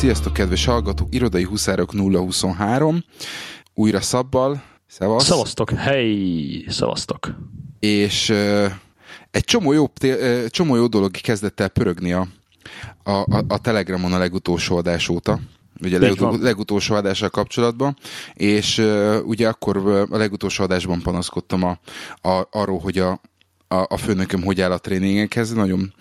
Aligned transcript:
Sziasztok, 0.00 0.32
kedves 0.32 0.64
hallgatók! 0.64 1.14
Irodai 1.14 1.44
Huszárok 1.44 1.92
023. 1.92 3.04
Újra 3.74 4.00
szabbal. 4.00 4.62
Szevasz. 4.86 5.24
Szevasztok, 5.24 5.70
hey, 5.70 6.64
szevasztok. 6.68 7.30
És 7.80 8.28
uh, 8.28 8.66
egy 9.30 9.44
csomó 9.44 9.72
jó, 9.72 9.90
uh, 10.02 10.46
csomó 10.46 10.76
jó 10.76 10.86
dolog 10.86 11.10
kezdett 11.10 11.60
el 11.60 11.68
pörögni 11.68 12.12
a, 12.12 12.26
a, 13.02 13.10
a, 13.10 13.44
a 13.48 13.58
Telegramon 13.58 14.12
a 14.12 14.18
legutolsó 14.18 14.76
adás 14.76 15.08
óta 15.08 15.40
ugye 15.82 15.96
a 15.96 16.00
legutol, 16.00 16.38
legutolsó 16.38 16.94
adással 16.94 17.28
kapcsolatban, 17.28 17.96
és 18.34 18.78
uh, 18.78 19.16
ugye 19.24 19.48
akkor 19.48 19.76
a 20.10 20.16
legutolsó 20.16 20.64
adásban 20.64 21.00
panaszkodtam 21.02 21.62
a, 21.62 21.78
a, 22.28 22.48
arról, 22.50 22.78
hogy 22.78 22.98
a, 22.98 23.20
a, 23.68 23.86
a 23.88 23.96
főnököm 23.96 24.42
hogy 24.42 24.60
áll 24.60 24.72
a 24.72 24.78
tréningekhez, 24.78 25.52
nagyon 25.52 25.92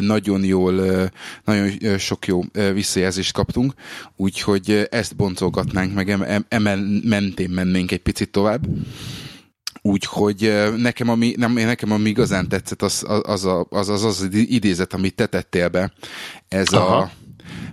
nagyon 0.00 0.44
jól, 0.44 1.10
nagyon 1.44 1.98
sok 1.98 2.26
jó 2.26 2.42
visszajelzést 2.72 3.32
kaptunk, 3.32 3.74
úgyhogy 4.16 4.86
ezt 4.90 5.16
boncolgatnánk 5.16 5.94
meg, 5.94 6.08
emel, 6.48 6.78
mentén 7.04 7.50
mennénk 7.50 7.92
egy 7.92 8.02
picit 8.02 8.30
tovább. 8.30 8.66
Úgyhogy 9.82 10.52
nekem 10.76 11.08
ami, 11.08 11.34
nem, 11.36 11.52
nekem 11.52 11.90
ami 11.90 12.08
igazán 12.08 12.48
tetszett, 12.48 12.82
az 12.82 13.04
az, 13.06 13.44
az, 13.44 13.64
az, 13.70 13.88
az, 13.88 14.04
az 14.04 14.28
idézet, 14.32 14.92
amit 14.92 15.14
te 15.14 15.26
tettél 15.26 15.68
be. 15.68 15.92
Ez 16.48 16.72
Aha. 16.72 16.96
a 16.96 17.10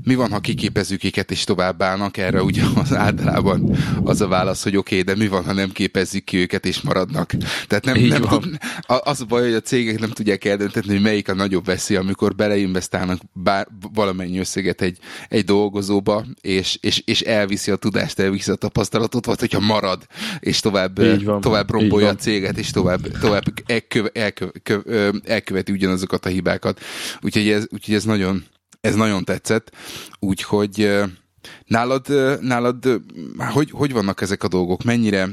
mi 0.04 0.16
van, 0.16 0.32
ha 0.32 0.40
kiképezzük 0.40 1.04
őket 1.04 1.32
és 1.32 1.44
továbbállnak? 1.44 2.18
Erre 2.18 2.44
ugye 2.44 2.64
az 2.76 2.94
általában 2.94 3.78
az 4.04 4.22
a 4.22 4.28
válasz, 4.28 4.64
hogy 4.64 4.78
oké, 4.78 5.00
okay, 5.00 5.14
de 5.14 5.22
mi 5.22 5.28
van, 5.28 5.44
ha 5.44 5.54
nem 5.54 5.72
képezzük 5.72 6.24
ki 6.24 6.38
őket 6.38 6.66
és 6.66 6.82
maradnak? 6.82 7.32
Tehát 7.68 7.86
nem, 7.86 8.00
nem 8.00 8.22
tud, 8.22 8.58
az 8.82 9.22
a 9.22 9.26
baj, 9.26 9.44
hogy 9.44 9.54
a 9.54 9.62
cégek 9.62 10.00
nem 10.00 10.10
tudják 10.10 10.46
eldönteni, 10.46 10.88
hogy 10.88 11.02
melyik 11.02 11.30
a 11.30 11.34
nagyobb 11.34 11.66
veszély, 11.66 11.98
amikor 11.98 12.36
beleinvestálnak 12.36 13.20
bár, 13.34 13.68
valamennyi 13.94 14.40
összeget 14.40 14.82
egy, 14.82 14.98
egy 15.30 15.44
dolgozóba, 15.44 16.26
és, 16.42 16.78
és, 16.82 17.02
és 17.06 17.22
elviszi 17.22 17.72
a 17.72 17.76
tudást, 17.76 18.20
elviszi 18.20 18.52
a 18.52 18.56
tapasztalatot, 18.56 19.26
vagy 19.26 19.40
hogyha 19.40 19.60
marad, 19.60 20.06
és 20.40 20.60
tovább, 20.60 21.00
tovább 21.40 21.70
rombolja 21.70 22.10
a 22.10 22.16
céget, 22.16 22.58
és 22.58 22.72
tovább, 22.72 23.20
tovább 23.20 23.44
elköve, 23.66 24.10
elköve, 24.14 25.12
elköveti 25.24 25.72
ugyanazokat 25.72 26.26
a 26.26 26.30
hibákat. 26.30 26.80
Úgyhogy 27.22 27.50
ez, 27.50 27.66
úgyhogy 27.70 27.96
ez 27.96 28.04
nagyon, 28.04 28.44
ez 28.82 28.96
nagyon 28.96 29.24
tetszett, 29.24 29.72
úgyhogy 30.20 30.90
nálad, 31.66 32.08
nálad 32.42 33.02
hogy, 33.54 33.72
hogy 33.72 33.94
vannak 33.94 34.22
ezek 34.22 34.44
a 34.44 34.48
dolgok? 34.48 34.84
Mennyire, 34.84 35.28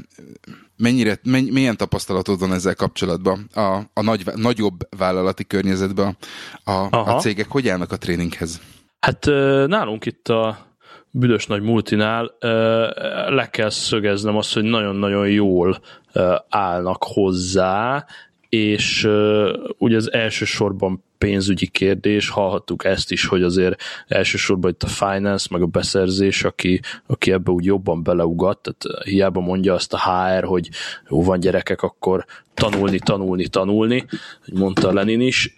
mennyire, 0.77 1.19
menny, 1.23 1.53
milyen 1.53 1.77
tapasztalatod 1.77 2.39
van 2.39 2.53
ezzel 2.53 2.75
kapcsolatban 2.75 3.49
a, 3.55 3.81
a 3.93 4.03
nagy, 4.03 4.25
nagyobb 4.35 4.89
vállalati 4.97 5.45
környezetben 5.45 6.17
a, 6.65 6.87
a 6.91 7.19
cégek? 7.21 7.49
Hogy 7.49 7.69
állnak 7.69 7.93
a 7.93 7.97
tréninghez? 7.97 8.61
Hát 9.01 9.25
nálunk 9.67 10.07
itt 10.07 10.29
a 10.29 10.59
büdös 11.11 11.47
nagy 11.47 11.63
multinál 11.63 12.35
le 13.29 13.49
kell 13.51 13.71
szögeznem 13.71 14.37
azt, 14.37 14.55
hogy 14.55 14.63
nagyon-nagyon 14.63 15.29
jól 15.29 15.81
állnak 16.49 17.05
hozzá, 17.05 18.07
és 18.49 19.09
ugye 19.79 19.97
az 19.97 20.13
elsősorban 20.13 21.05
pénzügyi 21.19 21.67
kérdés, 21.67 22.29
hallhattuk 22.29 22.85
ezt 22.85 23.13
is, 23.13 23.27
hogy 23.27 23.43
azért 23.43 23.83
elsősorban 24.07 24.71
itt 24.71 24.83
a 24.83 24.87
finance, 24.87 25.49
meg 25.51 25.63
a 25.63 25.67
beszerzés, 25.67 26.45
aki, 26.45 26.81
aki 27.07 27.33
ebbe 27.33 27.51
úgy 27.51 27.65
jobban 27.65 28.03
beleugat, 28.03 28.59
tehát 28.59 29.05
hiába 29.05 29.41
mondja 29.41 29.75
azt 29.75 29.93
a 29.93 29.99
HR, 29.99 30.45
hogy 30.45 30.69
jó 31.09 31.23
van 31.23 31.41
gyerekek, 31.41 31.83
akkor 31.83 32.25
tanulni, 32.55 32.99
tanulni, 32.99 33.49
tanulni, 33.49 34.07
hogy 34.45 34.59
mondta 34.59 34.93
Lenin 34.93 35.21
is, 35.21 35.53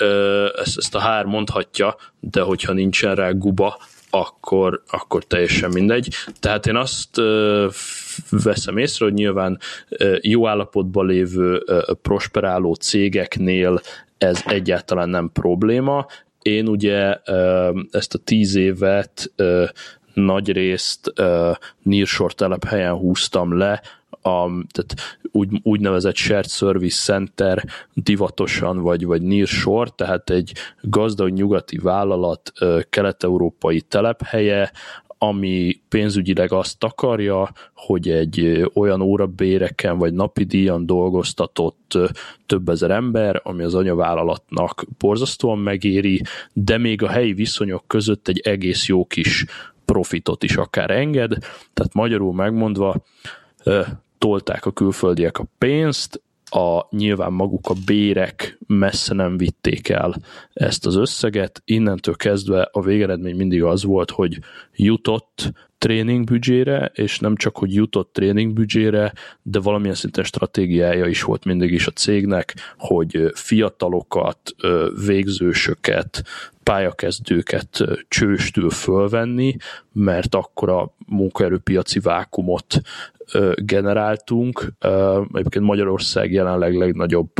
ezt, 0.56 0.78
ezt 0.78 0.94
a 0.94 1.18
HR 1.18 1.24
mondhatja, 1.24 1.96
de 2.20 2.40
hogyha 2.40 2.72
nincsen 2.72 3.14
rá 3.14 3.30
guba, 3.30 3.78
akkor, 4.10 4.82
akkor 4.90 5.24
teljesen 5.24 5.70
mindegy. 5.70 6.14
Tehát 6.40 6.66
én 6.66 6.76
azt 6.76 7.20
veszem 8.30 8.76
észre, 8.76 9.04
hogy 9.04 9.14
nyilván 9.14 9.58
jó 10.20 10.46
állapotban 10.48 11.06
lévő 11.06 11.64
prosperáló 12.02 12.74
cégeknél 12.74 13.80
ez 14.18 14.42
egyáltalán 14.46 15.08
nem 15.08 15.30
probléma. 15.32 16.06
Én 16.42 16.68
ugye 16.68 17.16
ezt 17.90 18.14
a 18.14 18.18
tíz 18.24 18.54
évet 18.54 19.32
nagy 20.14 20.52
részt 20.52 21.12
Nearshore 21.82 22.34
telephelyen 22.34 22.94
húztam 22.94 23.56
le, 23.58 23.82
a, 24.22 24.46
tehát 24.46 24.94
úgy, 25.32 25.48
úgynevezett 25.62 26.14
shared 26.14 26.48
service 26.48 27.12
center 27.12 27.64
divatosan, 27.94 28.78
vagy, 28.78 29.04
vagy 29.04 29.22
nearshore, 29.22 29.90
tehát 29.90 30.30
egy 30.30 30.52
gazdag 30.80 31.30
nyugati 31.30 31.76
vállalat 31.76 32.52
kelet-európai 32.90 33.80
telephelye, 33.80 34.72
ami 35.18 35.80
pénzügyileg 35.88 36.52
azt 36.52 36.84
akarja, 36.84 37.52
hogy 37.74 38.08
egy 38.08 38.66
olyan 38.74 39.00
órabéreken 39.00 39.98
vagy 39.98 40.12
napi 40.12 40.44
díjan 40.44 40.86
dolgoztatott 40.86 41.98
több 42.46 42.68
ezer 42.68 42.90
ember, 42.90 43.40
ami 43.44 43.62
az 43.62 43.74
anyavállalatnak 43.74 44.84
borzasztóan 44.98 45.58
megéri, 45.58 46.22
de 46.52 46.78
még 46.78 47.02
a 47.02 47.08
helyi 47.08 47.32
viszonyok 47.32 47.84
között 47.86 48.28
egy 48.28 48.38
egész 48.38 48.86
jó 48.86 49.06
kis 49.06 49.44
profitot 49.84 50.42
is 50.42 50.56
akár 50.56 50.90
enged, 50.90 51.32
tehát 51.74 51.94
magyarul 51.94 52.34
megmondva 52.34 52.94
tolták 54.18 54.66
a 54.66 54.70
külföldiek 54.70 55.38
a 55.38 55.46
pénzt, 55.58 56.22
a 56.50 56.86
nyilván 56.90 57.32
maguk 57.32 57.66
a 57.68 57.74
bérek 57.86 58.58
messze 58.66 59.14
nem 59.14 59.36
vitték 59.36 59.88
el 59.88 60.16
ezt 60.52 60.86
az 60.86 60.96
összeget, 60.96 61.62
innentől 61.64 62.16
kezdve 62.16 62.68
a 62.72 62.80
végeredmény 62.80 63.36
mindig 63.36 63.62
az 63.62 63.84
volt, 63.84 64.10
hogy 64.10 64.38
jutott 64.74 65.52
tréningbüdzsére, 65.78 66.90
és 66.94 67.18
nem 67.18 67.36
csak, 67.36 67.56
hogy 67.56 67.74
jutott 67.74 68.12
tréningbüdzsére, 68.12 69.12
de 69.42 69.60
valamilyen 69.60 69.94
szinten 69.94 70.24
stratégiája 70.24 71.06
is 71.06 71.22
volt 71.22 71.44
mindig 71.44 71.72
is 71.72 71.86
a 71.86 71.90
cégnek, 71.90 72.54
hogy 72.76 73.30
fiatalokat, 73.34 74.54
végzősöket, 75.06 76.24
pályakezdőket 76.62 77.84
csőstül 78.08 78.70
fölvenni, 78.70 79.56
mert 79.92 80.34
akkor 80.34 80.68
a 80.68 80.94
munkaerőpiaci 81.06 81.98
vákumot 82.00 82.80
generáltunk. 83.54 84.72
Egyébként 85.32 85.64
Magyarország 85.64 86.32
jelenleg 86.32 86.74
legnagyobb 86.74 87.30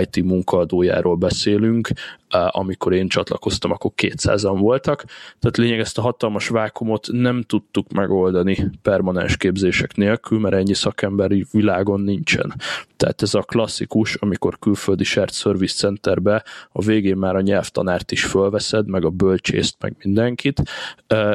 IT 0.00 0.24
munkaadójáról 0.24 1.16
beszélünk, 1.16 1.88
amikor 2.28 2.92
én 2.92 3.08
csatlakoztam, 3.08 3.70
akkor 3.70 3.90
200-an 3.96 4.56
voltak, 4.58 5.04
tehát 5.38 5.56
lényeg 5.56 5.78
ezt 5.78 5.98
a 5.98 6.02
hatalmas 6.02 6.48
vákumot 6.48 7.08
nem 7.12 7.42
tudtuk 7.42 7.92
megoldani 7.92 8.70
permanens 8.82 9.36
képzések 9.36 9.96
nélkül, 9.96 10.38
mert 10.38 10.54
ennyi 10.54 10.74
szakemberi 10.74 11.46
világon 11.50 12.00
nincsen. 12.00 12.54
Tehát 12.96 13.22
ez 13.22 13.34
a 13.34 13.40
klasszikus, 13.40 14.14
amikor 14.14 14.58
külföldi 14.58 15.04
shared 15.04 15.32
service 15.32 15.74
centerbe 15.74 16.44
a 16.72 16.82
végén 16.82 17.16
már 17.16 17.36
a 17.36 17.40
nyelvtanárt 17.40 18.12
is 18.12 18.24
fölveszed, 18.24 18.88
meg 18.88 19.04
a 19.04 19.10
bölcsészt, 19.10 19.76
meg 19.80 19.96
mindenkit, 20.02 20.62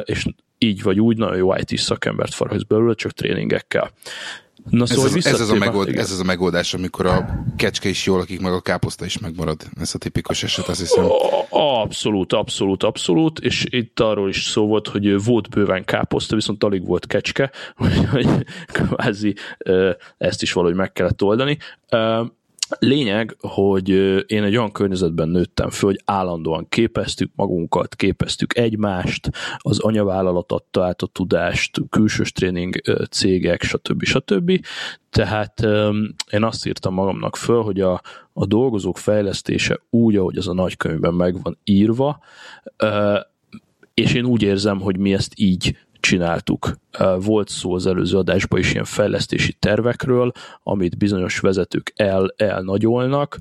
és 0.04 0.26
így 0.58 0.82
vagy 0.82 1.00
úgy 1.00 1.16
nagyon 1.16 1.36
jó 1.36 1.54
IT 1.54 1.78
szakembert 1.78 2.34
faragsz 2.34 2.62
belőle, 2.62 2.94
csak 2.94 3.12
tréningekkel. 3.12 3.90
Na, 4.70 4.86
szóval 4.86 5.06
ez, 5.06 5.14
az, 5.14 5.26
ez, 5.26 5.40
az 5.40 5.50
a 5.50 5.54
megold, 5.54 5.88
ez 5.88 6.10
az 6.10 6.20
a 6.20 6.24
megoldás, 6.24 6.74
amikor 6.74 7.06
a 7.06 7.44
kecske 7.56 7.88
is 7.88 8.06
jól 8.06 8.18
lakik, 8.18 8.40
meg 8.40 8.52
a 8.52 8.60
káposzta 8.60 9.04
is 9.04 9.18
megmarad. 9.18 9.62
Ez 9.80 9.94
a 9.94 9.98
tipikus 9.98 10.42
eset, 10.42 10.68
azt 10.68 10.80
hiszem. 10.80 11.06
Abszolút, 11.48 12.32
abszolút, 12.32 12.82
abszolút, 12.82 13.38
és 13.38 13.66
itt 13.70 14.00
arról 14.00 14.28
is 14.28 14.42
szó 14.44 14.66
volt, 14.66 14.88
hogy 14.88 15.24
volt 15.24 15.48
bőven 15.48 15.84
káposzta, 15.84 16.34
viszont 16.34 16.64
alig 16.64 16.86
volt 16.86 17.06
kecske, 17.06 17.50
hogy 18.10 18.28
kvázi 18.66 19.34
ezt 20.18 20.42
is 20.42 20.52
valahogy 20.52 20.76
meg 20.76 20.92
kellett 20.92 21.22
oldani. 21.22 21.58
Lényeg, 22.78 23.36
hogy 23.40 23.88
én 24.26 24.42
egy 24.42 24.56
olyan 24.56 24.72
környezetben 24.72 25.28
nőttem 25.28 25.70
föl, 25.70 25.90
hogy 25.90 26.02
állandóan 26.04 26.68
képeztük 26.68 27.30
magunkat, 27.34 27.96
képeztük 27.96 28.56
egymást, 28.56 29.30
az 29.58 29.78
anyavállalat 29.78 30.52
adta 30.52 30.84
át 30.84 31.02
a 31.02 31.06
tudást, 31.06 31.80
külsős 31.90 32.32
tréning 32.32 32.80
cégek, 33.10 33.62
stb. 33.62 34.04
stb. 34.04 34.66
Tehát 35.10 35.60
én 36.30 36.42
azt 36.42 36.66
írtam 36.66 36.94
magamnak 36.94 37.36
föl, 37.36 37.62
hogy 37.62 37.80
a, 37.80 38.00
a 38.32 38.46
dolgozók 38.46 38.98
fejlesztése 38.98 39.80
úgy, 39.90 40.16
ahogy 40.16 40.36
az 40.36 40.48
a 40.48 40.54
nagykönyvben 40.54 41.14
meg 41.14 41.42
van 41.42 41.58
írva, 41.64 42.20
és 43.94 44.14
én 44.14 44.24
úgy 44.24 44.42
érzem, 44.42 44.80
hogy 44.80 44.98
mi 44.98 45.12
ezt 45.12 45.32
így 45.36 45.76
csináltuk. 46.00 46.76
Volt 47.18 47.48
szó 47.48 47.74
az 47.74 47.86
előző 47.86 48.16
adásban 48.16 48.58
is 48.58 48.72
ilyen 48.72 48.84
fejlesztési 48.84 49.52
tervekről, 49.52 50.32
amit 50.62 50.98
bizonyos 50.98 51.38
vezetők 51.38 51.92
el, 51.96 52.34
elnagyolnak. 52.36 53.38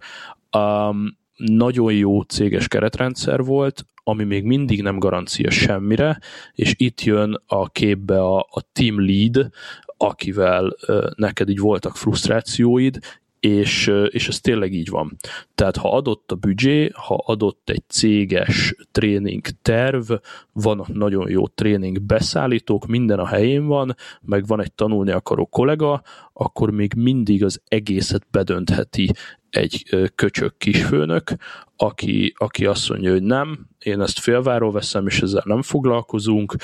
Um, 0.57 1.17
nagyon 1.35 1.93
jó 1.93 2.21
céges 2.21 2.67
keretrendszer 2.67 3.43
volt, 3.43 3.85
ami 4.03 4.23
még 4.23 4.43
mindig 4.43 4.81
nem 4.81 4.99
garancia 4.99 5.49
semmire, 5.49 6.19
és 6.53 6.73
itt 6.77 7.01
jön 7.01 7.41
a 7.47 7.69
képbe 7.69 8.21
a, 8.21 8.37
a 8.39 8.61
team 8.73 9.05
lead, 9.05 9.49
akivel 9.97 10.75
neked 11.15 11.49
így 11.49 11.59
voltak 11.59 11.95
frusztrációid, 11.95 12.99
és, 13.39 13.91
és 14.09 14.27
ez 14.27 14.39
tényleg 14.39 14.73
így 14.73 14.89
van. 14.89 15.17
Tehát 15.55 15.77
ha 15.77 15.95
adott 15.95 16.31
a 16.31 16.35
büdzsé, 16.35 16.91
ha 16.93 17.23
adott 17.25 17.69
egy 17.69 17.83
céges 17.87 18.75
tréning 18.91 19.45
terv, 19.61 20.11
vannak 20.53 20.87
nagyon 20.87 21.29
jó 21.29 21.47
tréning 21.47 22.01
beszállítók, 22.01 22.87
minden 22.87 23.19
a 23.19 23.27
helyén 23.27 23.65
van, 23.65 23.95
meg 24.21 24.47
van 24.47 24.61
egy 24.61 24.73
tanulni 24.73 25.11
akaró 25.11 25.45
kollega, 25.45 26.01
akkor 26.33 26.71
még 26.71 26.93
mindig 26.93 27.43
az 27.43 27.61
egészet 27.67 28.27
bedöntheti 28.31 29.11
egy 29.49 29.85
köcsök 30.15 30.57
kisfőnök, 30.57 31.31
aki, 31.75 32.33
aki 32.37 32.65
azt 32.65 32.89
mondja, 32.89 33.11
hogy 33.11 33.23
nem, 33.23 33.67
én 33.79 34.01
ezt 34.01 34.19
félváról 34.19 34.71
veszem, 34.71 35.07
és 35.07 35.21
ezzel 35.21 35.43
nem 35.45 35.61
foglalkozunk, 35.61 36.55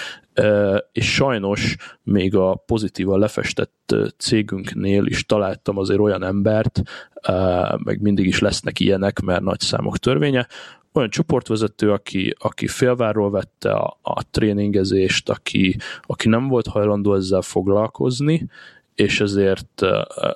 és 0.92 1.14
sajnos 1.14 1.76
még 2.04 2.36
a 2.36 2.64
pozitívan 2.66 3.20
lefestett 3.20 3.96
cégünknél 4.18 5.06
is 5.06 5.26
találtam 5.26 5.78
azért 5.78 6.00
olyan 6.00 6.24
embert, 6.24 6.82
meg 7.78 8.02
mindig 8.02 8.26
is 8.26 8.40
lesznek 8.40 8.80
ilyenek, 8.80 9.20
mert 9.20 9.42
nagy 9.42 9.60
számok 9.60 9.98
törvénye, 9.98 10.48
olyan 10.94 11.10
csoportvezető, 11.10 11.92
aki, 11.92 12.36
aki 12.40 12.68
félvárról 12.68 13.32
vette 13.32 13.72
a, 13.72 13.98
a 14.02 14.30
tréningezést, 14.32 15.30
aki, 15.30 15.78
aki 16.02 16.28
nem 16.28 16.48
volt 16.48 16.68
hajlandó 16.68 17.14
ezzel 17.16 17.42
foglalkozni, 17.42 18.48
és 18.96 19.22
ezért 19.22 19.82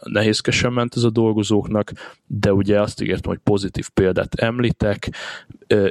nehézkesen 0.03 0.73
ment 0.73 0.95
ez 0.95 1.03
a 1.03 1.09
dolgozóknak, 1.09 1.91
de 2.27 2.53
ugye 2.53 2.81
azt 2.81 3.01
ígértem, 3.01 3.31
hogy 3.31 3.39
pozitív 3.43 3.89
példát 3.89 4.35
említek. 4.35 5.09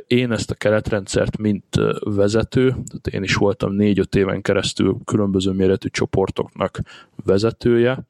Én 0.07 0.33
ezt 0.33 0.51
a 0.51 0.55
keretrendszert, 0.55 1.39
mint 1.39 1.65
vezető, 2.01 2.69
tehát 2.69 3.09
én 3.11 3.23
is 3.23 3.35
voltam 3.35 3.73
négy-öt 3.73 4.15
éven 4.15 4.43
keresztül 4.43 4.97
különböző 5.05 5.51
méretű 5.51 5.89
csoportoknak 5.89 6.81
vezetője, 7.25 8.07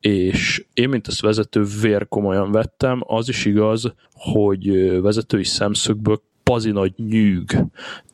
és 0.00 0.64
én, 0.74 0.88
mint 0.88 1.08
ezt 1.08 1.20
vezető, 1.20 1.64
vér 1.80 2.08
komolyan 2.08 2.52
vettem. 2.52 3.02
Az 3.06 3.28
is 3.28 3.44
igaz, 3.44 3.94
hogy 4.12 4.90
vezetői 5.00 5.44
szemszögből 5.44 6.22
pazi 6.42 6.70
nagy 6.70 6.92
nyűg. 6.96 7.64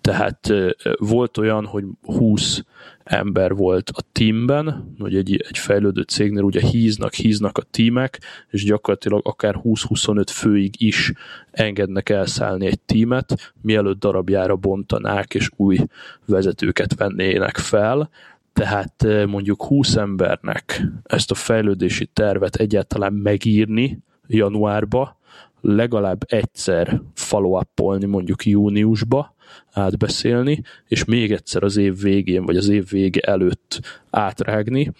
Tehát 0.00 0.52
volt 0.98 1.38
olyan, 1.38 1.66
hogy 1.66 1.84
20 2.02 2.64
ember 3.10 3.54
volt 3.54 3.90
a 3.94 4.02
teamben, 4.12 4.94
hogy 4.98 5.16
egy, 5.16 5.44
egy 5.48 5.58
fejlődő 5.58 6.02
cégnél 6.02 6.42
ugye 6.42 6.60
híznak, 6.60 7.14
híznak 7.14 7.58
a 7.58 7.62
tímek, 7.62 8.20
és 8.50 8.64
gyakorlatilag 8.64 9.20
akár 9.24 9.60
20-25 9.64 10.24
főig 10.32 10.74
is 10.78 11.12
engednek 11.50 12.08
elszállni 12.08 12.66
egy 12.66 12.80
tímet, 12.80 13.52
mielőtt 13.62 13.98
darabjára 13.98 14.56
bontanák, 14.56 15.34
és 15.34 15.50
új 15.56 15.78
vezetőket 16.26 16.94
vennének 16.94 17.56
fel. 17.56 18.10
Tehát 18.52 19.06
mondjuk 19.26 19.62
20 19.62 19.96
embernek 19.96 20.82
ezt 21.02 21.30
a 21.30 21.34
fejlődési 21.34 22.06
tervet 22.06 22.54
egyáltalán 22.54 23.12
megírni 23.12 23.98
januárba, 24.26 25.18
legalább 25.60 26.24
egyszer 26.26 27.02
follow 27.14 27.60
mondjuk 28.06 28.46
júniusba, 28.46 29.34
átbeszélni, 29.72 30.62
és 30.88 31.04
még 31.04 31.32
egyszer 31.32 31.62
az 31.62 31.76
év 31.76 32.00
végén, 32.00 32.44
vagy 32.44 32.56
az 32.56 32.68
év 32.68 32.88
vége 32.88 33.20
előtt 33.20 33.80
átrágni, 34.10 34.92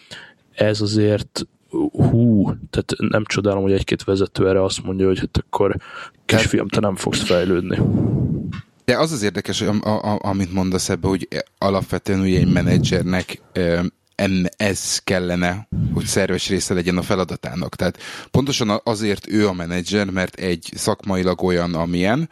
ez 0.53 0.81
azért 0.81 1.47
hú, 1.93 2.45
tehát 2.45 2.95
nem 2.97 3.25
csodálom, 3.25 3.63
hogy 3.63 3.73
egy-két 3.73 4.05
vezető 4.05 4.49
erre 4.49 4.65
azt 4.65 4.83
mondja, 4.83 5.07
hogy 5.07 5.19
hát 5.19 5.37
akkor 5.47 5.77
kisfiam, 6.25 6.69
te 6.69 6.81
nem 6.81 6.97
fogsz 6.97 7.23
fejlődni. 7.23 7.79
De 8.85 8.99
az 8.99 9.13
az 9.13 9.23
érdekes, 9.23 9.65
amit 10.19 10.53
mondasz 10.53 10.89
ebbe, 10.89 11.09
hogy 11.09 11.29
alapvetően 11.59 12.21
ugye 12.21 12.39
egy 12.39 12.53
menedzsernek 12.53 13.43
ez 14.57 14.99
kellene, 14.99 15.69
hogy 15.95 16.05
szerves 16.05 16.49
része 16.49 16.75
legyen 16.75 16.97
a 16.97 17.03
feladatának. 17.03 17.77
Tehát 17.77 17.99
pontosan 18.31 18.81
azért 18.85 19.29
ő 19.29 19.49
a 19.49 19.53
menedzser, 19.53 20.11
mert 20.11 20.35
egy 20.35 20.71
szakmailag 20.75 21.43
olyan, 21.43 21.75
amilyen, 21.75 22.29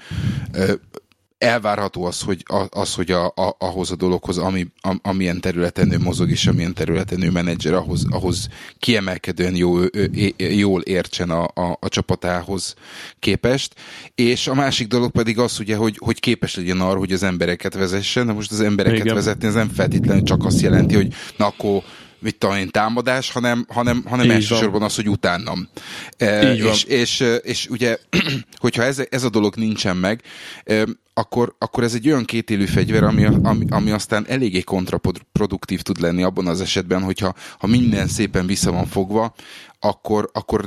elvárható 1.39 2.05
az, 2.05 2.21
hogy, 2.21 2.45
az, 2.69 2.95
hogy 2.95 3.11
a, 3.11 3.27
a, 3.27 3.57
ahhoz 3.59 3.91
a 3.91 3.97
dologhoz, 3.97 4.39
ami, 4.39 4.67
a, 4.81 4.97
amilyen 5.03 5.41
területen 5.41 5.93
ő 5.93 5.99
mozog, 5.99 6.31
és 6.31 6.47
amilyen 6.47 6.75
területen 6.75 7.23
ő 7.23 7.31
menedzser, 7.31 7.73
ahhoz, 7.73 8.07
ahhoz 8.11 8.49
kiemelkedően 8.79 9.57
jó, 9.57 9.79
jól 10.37 10.81
értsen 10.81 11.31
a, 11.31 11.45
a, 11.45 11.77
a 11.81 11.89
csapatához 11.89 12.75
képest. 13.19 13.75
És 14.15 14.47
a 14.47 14.55
másik 14.55 14.89
dolog 14.89 15.11
pedig 15.11 15.39
az, 15.39 15.61
ugye, 15.61 15.77
hogy, 15.77 15.97
hogy 15.99 16.21
képes 16.21 16.57
legyen 16.57 16.81
arra, 16.81 16.99
hogy 16.99 17.13
az 17.13 17.23
embereket 17.23 17.75
vezessen. 17.75 18.27
De 18.27 18.33
most 18.33 18.53
az 18.53 18.61
embereket 18.61 19.01
Igen. 19.01 19.15
vezetni, 19.15 19.49
az 19.49 19.55
nem 19.55 19.69
feltétlenül 19.69 20.23
csak 20.23 20.45
azt 20.45 20.61
jelenti, 20.61 20.95
hogy 20.95 21.15
na 21.37 21.47
akkor 21.47 21.83
mit 22.19 22.37
tudom 22.39 22.57
én, 22.57 22.69
támadás, 22.69 23.31
hanem, 23.31 23.67
hanem, 23.69 24.05
hanem 24.07 24.31
elsősorban 24.31 24.83
az, 24.83 24.95
hogy 24.95 25.09
utánam. 25.09 25.69
E, 26.17 26.53
és, 26.55 26.85
és, 26.85 27.25
és 27.43 27.67
ugye, 27.71 27.99
hogyha 28.59 28.83
ez, 28.83 29.03
ez 29.11 29.25
a 29.25 29.31
dolog 29.31 29.57
nincsen 29.57 29.97
meg, 29.97 30.23
e, 30.65 30.85
akkor, 31.15 31.55
akkor 31.59 31.85
ez 31.85 31.95
egy 31.95 32.09
olyan 32.09 32.25
kétélű 32.25 32.65
fegyver, 32.65 33.03
ami, 33.03 33.25
ami, 33.43 33.65
ami 33.69 33.91
aztán 33.91 34.25
eléggé 34.29 34.61
kontraproduktív 34.61 35.83
tud 35.83 36.01
lenni 36.01 36.23
abban 36.23 36.47
az 36.47 36.61
esetben, 36.61 37.03
hogyha 37.03 37.35
ha 37.59 37.67
minden 37.67 38.07
szépen 38.07 38.47
vissza 38.47 38.73
van 38.73 38.87
fogva, 38.87 39.35
akkor, 39.81 40.31
akkor 40.33 40.65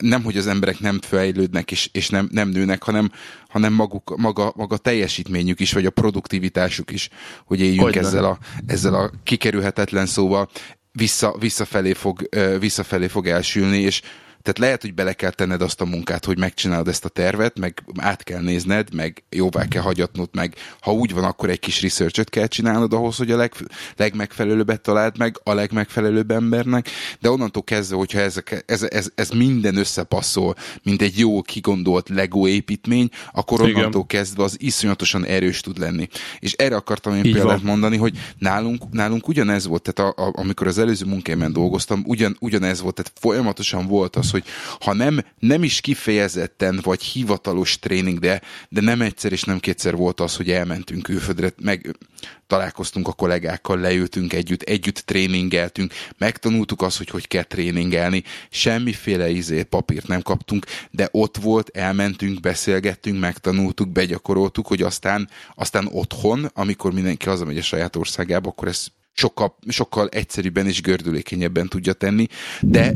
nem, 0.00 0.22
hogy 0.22 0.36
az 0.36 0.46
emberek 0.46 0.80
nem 0.80 1.00
fejlődnek 1.00 1.70
és, 1.70 1.88
és 1.92 2.08
nem, 2.08 2.28
nem 2.32 2.48
nőnek, 2.48 2.82
hanem, 2.82 3.10
hanem 3.48 3.72
maguk, 3.72 4.16
maga, 4.16 4.52
maga 4.56 4.76
teljesítményük 4.76 5.60
is, 5.60 5.72
vagy 5.72 5.86
a 5.86 5.90
produktivitásuk 5.90 6.90
is, 6.90 7.08
hogy 7.44 7.60
éljünk 7.60 7.96
ezzel 7.96 8.24
a, 8.24 8.38
ezzel 8.66 8.94
a 8.94 9.10
kikerülhetetlen 9.24 10.06
szóval, 10.06 10.48
vissza, 10.92 11.36
visszafelé, 11.38 11.92
fog, 11.92 12.28
visszafelé 12.58 13.06
fog 13.06 13.26
elsülni, 13.26 13.78
és 13.78 14.02
tehát 14.46 14.60
lehet, 14.60 14.82
hogy 14.82 14.94
bele 14.94 15.12
kell 15.12 15.30
tenned 15.30 15.62
azt 15.62 15.80
a 15.80 15.84
munkát, 15.84 16.24
hogy 16.24 16.38
megcsinálod 16.38 16.88
ezt 16.88 17.04
a 17.04 17.08
tervet, 17.08 17.58
meg 17.58 17.82
át 17.96 18.22
kell 18.22 18.40
nézned, 18.40 18.94
meg 18.94 19.22
jóvá 19.30 19.68
kell 19.68 19.82
hagyatnod, 19.82 20.28
meg 20.32 20.54
ha 20.80 20.92
úgy 20.92 21.12
van, 21.12 21.24
akkor 21.24 21.50
egy 21.50 21.58
kis 21.58 21.82
research 21.82 22.24
kell 22.24 22.46
csinálnod 22.46 22.92
ahhoz, 22.92 23.16
hogy 23.16 23.30
a 23.30 23.36
leg, 23.36 23.52
legmegfelelőbbet 23.96 24.80
találd 24.80 25.18
meg 25.18 25.40
a 25.42 25.52
legmegfelelőbb 25.52 26.30
embernek, 26.30 26.90
de 27.20 27.30
onnantól 27.30 27.62
kezdve, 27.62 27.96
hogyha 27.96 28.18
ez, 28.18 28.42
ez, 28.66 28.82
ez, 28.82 29.08
ez 29.14 29.30
minden 29.30 29.76
összepasszol, 29.76 30.54
mint 30.82 31.02
egy 31.02 31.18
jó 31.18 31.42
kigondolt 31.42 32.08
Lego 32.08 32.46
építmény, 32.46 33.08
akkor 33.32 33.60
onnantól 33.60 34.04
Igen. 34.08 34.22
kezdve 34.22 34.42
az 34.42 34.56
iszonyatosan 34.60 35.24
erős 35.24 35.60
tud 35.60 35.78
lenni. 35.78 36.08
És 36.38 36.52
erre 36.52 36.76
akartam 36.76 37.14
én 37.14 37.24
Így 37.24 37.32
példát 37.32 37.60
van. 37.60 37.70
mondani, 37.70 37.96
hogy 37.96 38.18
nálunk, 38.38 38.82
nálunk 38.90 39.28
ugyanez 39.28 39.66
volt, 39.66 39.92
tehát 39.92 40.12
a, 40.18 40.22
a, 40.26 40.32
amikor 40.32 40.66
az 40.66 40.78
előző 40.78 41.06
munkámban 41.06 41.52
dolgoztam, 41.52 42.02
ugyan, 42.06 42.36
ugyanez 42.40 42.80
volt, 42.80 42.94
tehát 42.94 43.12
folyamatosan 43.20 43.86
volt 43.86 44.16
az, 44.16 44.34
hogy 44.36 44.44
ha 44.80 44.92
nem, 44.92 45.24
nem 45.38 45.62
is 45.62 45.80
kifejezetten 45.80 46.80
vagy 46.82 47.02
hivatalos 47.02 47.78
tréning, 47.78 48.18
de, 48.18 48.40
de 48.68 48.80
nem 48.80 49.00
egyszer 49.00 49.32
és 49.32 49.44
nem 49.44 49.58
kétszer 49.58 49.96
volt 49.96 50.20
az, 50.20 50.36
hogy 50.36 50.50
elmentünk 50.50 51.02
külföldre, 51.02 51.52
meg 51.62 51.96
találkoztunk 52.46 53.08
a 53.08 53.12
kollégákkal, 53.12 53.78
leültünk 53.78 54.32
együtt, 54.32 54.62
együtt 54.62 54.98
tréningeltünk, 54.98 55.92
megtanultuk 56.18 56.82
azt, 56.82 56.96
hogy 56.96 57.08
hogy 57.08 57.28
kell 57.28 57.42
tréningelni, 57.42 58.22
semmiféle 58.50 59.28
izé 59.28 59.62
papírt 59.62 60.06
nem 60.06 60.22
kaptunk, 60.22 60.66
de 60.90 61.08
ott 61.12 61.36
volt, 61.36 61.76
elmentünk, 61.76 62.40
beszélgettünk, 62.40 63.20
megtanultuk, 63.20 63.88
begyakoroltuk, 63.88 64.66
hogy 64.66 64.82
aztán, 64.82 65.28
aztán 65.54 65.88
otthon, 65.92 66.50
amikor 66.54 66.92
mindenki 66.92 67.26
hazamegy 67.28 67.58
a 67.58 67.62
saját 67.62 67.96
országába, 67.96 68.48
akkor 68.48 68.68
ez 68.68 68.86
sokkal, 69.12 69.56
sokkal 69.68 70.08
egyszerűbben 70.08 70.66
és 70.66 70.80
gördülékenyebben 70.80 71.68
tudja 71.68 71.92
tenni, 71.92 72.26
de 72.60 72.94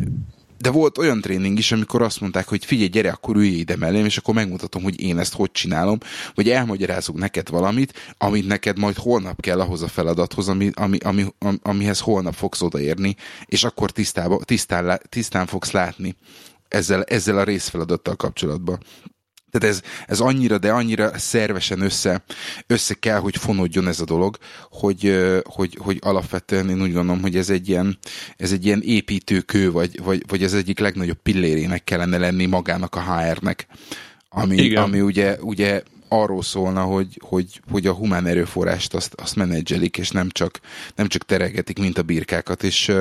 de 0.60 0.70
volt 0.70 0.98
olyan 0.98 1.20
tréning 1.20 1.58
is, 1.58 1.72
amikor 1.72 2.02
azt 2.02 2.20
mondták, 2.20 2.48
hogy 2.48 2.64
figyelj, 2.64 2.88
gyere, 2.88 3.10
akkor 3.10 3.36
ülj 3.36 3.48
ide 3.48 3.76
mellém, 3.76 4.04
és 4.04 4.16
akkor 4.16 4.34
megmutatom, 4.34 4.82
hogy 4.82 5.00
én 5.00 5.18
ezt 5.18 5.34
hogy 5.34 5.52
csinálom, 5.52 5.98
vagy 6.34 6.50
elmagyarázok 6.50 7.16
neked 7.16 7.48
valamit, 7.48 8.14
amit 8.18 8.46
neked 8.46 8.78
majd 8.78 8.96
holnap 8.96 9.40
kell 9.40 9.60
ahhoz 9.60 9.82
a 9.82 9.88
feladathoz, 9.88 10.48
ami, 10.48 10.70
ami, 10.74 10.98
ami, 10.98 11.26
amihez 11.62 12.00
holnap 12.00 12.34
fogsz 12.34 12.62
odaérni, 12.62 13.16
és 13.44 13.64
akkor 13.64 13.90
tisztába, 13.90 14.38
tisztán, 14.44 15.00
tisztán 15.08 15.46
fogsz 15.46 15.70
látni 15.70 16.16
ezzel, 16.68 17.02
ezzel 17.02 17.38
a 17.38 17.44
részfeladattal 17.44 18.16
kapcsolatban. 18.16 18.78
Tehát 19.50 19.76
ez, 19.76 19.82
ez 20.06 20.20
annyira, 20.20 20.58
de 20.58 20.72
annyira 20.72 21.18
szervesen 21.18 21.80
össze, 21.80 22.22
össze 22.66 22.94
kell, 22.94 23.18
hogy 23.18 23.36
fonódjon 23.36 23.88
ez 23.88 24.00
a 24.00 24.04
dolog, 24.04 24.36
hogy, 24.70 25.18
hogy, 25.44 25.78
hogy 25.80 25.98
alapvetően 26.00 26.70
én 26.70 26.82
úgy 26.82 26.92
gondolom, 26.92 27.20
hogy 27.20 27.36
ez 27.36 27.50
egy 27.50 27.68
ilyen, 27.68 27.98
ez 28.36 28.52
egy 28.52 28.64
ilyen 28.66 28.82
építőkő, 28.82 29.70
vagy, 29.70 30.02
vagy, 30.02 30.24
vagy 30.26 30.42
ez 30.42 30.54
egyik 30.54 30.78
legnagyobb 30.78 31.18
pillérének 31.22 31.84
kellene 31.84 32.18
lenni 32.18 32.46
magának 32.46 32.94
a 32.94 33.00
HR-nek, 33.00 33.66
ami, 34.28 34.74
ami 34.74 35.00
ugye, 35.00 35.36
ugye 35.40 35.82
arról 36.08 36.42
szólna, 36.42 36.82
hogy, 36.82 37.20
hogy, 37.24 37.60
hogy 37.70 37.86
a 37.86 37.92
humán 37.92 38.26
erőforrást 38.26 38.94
azt, 38.94 39.14
azt 39.14 39.36
menedzselik, 39.36 39.98
és 39.98 40.10
nem 40.10 40.28
csak, 40.30 40.60
nem 40.94 41.06
csak 41.06 41.24
teregetik, 41.24 41.78
mint 41.78 41.98
a 41.98 42.02
birkákat, 42.02 42.62
és 42.62 42.92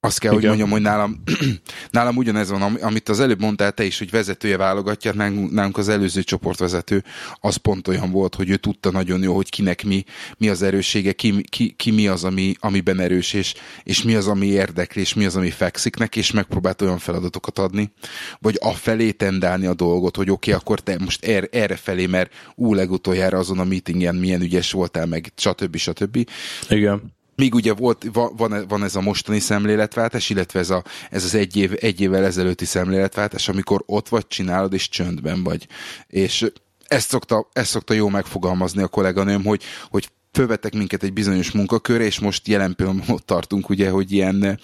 azt 0.00 0.18
kell, 0.18 0.32
Igen. 0.32 0.50
hogy 0.50 0.58
mondjam, 0.58 0.70
hogy 0.70 0.80
nálam, 0.80 1.22
nálam 1.90 2.16
ugyanez 2.16 2.50
van, 2.50 2.62
amit 2.62 3.08
az 3.08 3.20
előbb 3.20 3.40
mondtál 3.40 3.72
te 3.72 3.84
is, 3.84 3.98
hogy 3.98 4.10
vezetője 4.10 4.56
válogatja, 4.56 5.12
nálunk, 5.12 5.78
az 5.78 5.88
előző 5.88 6.22
csoportvezető 6.22 7.04
az 7.40 7.56
pont 7.56 7.88
olyan 7.88 8.10
volt, 8.10 8.34
hogy 8.34 8.50
ő 8.50 8.56
tudta 8.56 8.90
nagyon 8.90 9.22
jó, 9.22 9.34
hogy 9.34 9.50
kinek 9.50 9.84
mi, 9.84 10.04
mi 10.36 10.48
az 10.48 10.62
erőssége, 10.62 11.12
ki, 11.12 11.44
ki, 11.48 11.74
ki 11.76 11.90
mi 11.90 12.06
az, 12.08 12.24
ami, 12.24 12.54
amiben 12.58 13.00
erős, 13.00 13.32
és, 13.32 13.54
és 13.82 14.02
mi 14.02 14.14
az, 14.14 14.28
ami 14.28 14.46
érdekli, 14.46 15.00
és 15.00 15.14
mi 15.14 15.24
az, 15.24 15.36
ami 15.36 15.50
fekszik 15.50 15.96
neki, 15.96 16.18
és 16.18 16.30
megpróbált 16.30 16.82
olyan 16.82 16.98
feladatokat 16.98 17.58
adni, 17.58 17.92
vagy 18.38 18.58
a 18.60 18.72
felé 18.72 19.10
tendálni 19.10 19.66
a 19.66 19.74
dolgot, 19.74 20.16
hogy 20.16 20.30
oké, 20.30 20.50
okay, 20.50 20.62
akkor 20.62 20.80
te 20.80 20.96
most 20.98 21.24
er, 21.24 21.48
erre 21.52 21.76
felé, 21.76 22.06
mert 22.06 22.32
ú, 22.54 22.74
legutoljára 22.74 23.38
azon 23.38 23.58
a 23.58 23.64
meetingen 23.64 24.14
milyen 24.14 24.40
ügyes 24.40 24.72
voltál, 24.72 25.06
meg 25.06 25.32
stb. 25.36 25.76
stb. 25.76 26.28
Igen 26.68 27.16
Míg 27.38 27.54
ugye 27.54 27.72
volt, 27.72 28.06
van, 28.12 28.64
van 28.68 28.84
ez 28.84 28.94
a 28.94 29.00
mostani 29.00 29.38
szemléletváltás, 29.38 30.30
illetve 30.30 30.58
ez, 30.58 30.70
a, 30.70 30.84
ez 31.10 31.24
az 31.24 31.34
egy, 31.34 31.56
év, 31.56 31.72
egy 31.80 32.00
évvel 32.00 32.24
ezelőtti 32.24 32.64
szemléletváltás, 32.64 33.48
amikor 33.48 33.82
ott 33.86 34.08
vagy, 34.08 34.26
csinálod, 34.26 34.72
és 34.72 34.88
csöndben 34.88 35.42
vagy. 35.42 35.66
És 36.06 36.50
ezt 36.86 37.08
szokta, 37.08 37.48
ezt 37.52 37.70
szokta 37.70 37.94
jó 37.94 38.08
megfogalmazni 38.08 38.82
a 38.82 38.88
kolléganőm, 38.88 39.44
hogy, 39.44 39.62
hogy 39.90 40.08
fölvettek 40.32 40.74
minket 40.74 41.02
egy 41.02 41.12
bizonyos 41.12 41.50
munkakör, 41.50 42.00
és 42.00 42.18
most 42.18 42.48
jelen 42.48 42.74
pillanatban 42.74 43.14
ott 43.16 43.26
tartunk, 43.26 43.68
ugye, 43.68 43.90
hogy 43.90 44.12
ilyen 44.12 44.60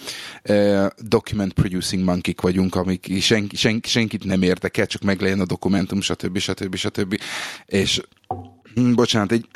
uh, 0.48 0.86
document 0.98 1.52
producing 1.52 2.04
monkey 2.04 2.34
vagyunk, 2.40 2.74
amik 2.74 3.20
senki, 3.20 3.56
senki, 3.56 3.88
senkit 3.88 4.24
nem 4.24 4.42
érdekel, 4.42 4.86
csak 4.86 5.02
meglegyen 5.02 5.40
a 5.40 5.46
dokumentum, 5.46 6.00
stb. 6.00 6.38
stb. 6.38 6.74
stb. 6.74 6.98
stb. 6.98 7.20
És 7.66 8.00
bocsánat, 8.94 9.32
egy 9.32 9.46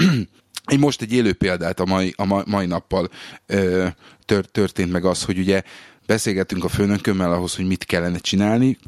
egy 0.68 0.78
most 0.78 1.02
egy 1.02 1.12
élő 1.12 1.32
példát 1.32 1.80
a 1.80 1.84
mai, 1.84 2.14
a 2.16 2.44
mai 2.50 2.66
nappal 2.66 3.08
ö, 3.46 3.86
tör, 4.24 4.44
történt 4.44 4.92
meg 4.92 5.04
az, 5.04 5.24
hogy 5.24 5.38
ugye 5.38 5.62
beszélgettünk 6.08 6.64
a 6.64 6.68
főnökömmel 6.68 7.32
ahhoz, 7.32 7.56
hogy 7.56 7.66
mit 7.66 7.84
kellene 7.84 8.18
csinálni, 8.18 8.78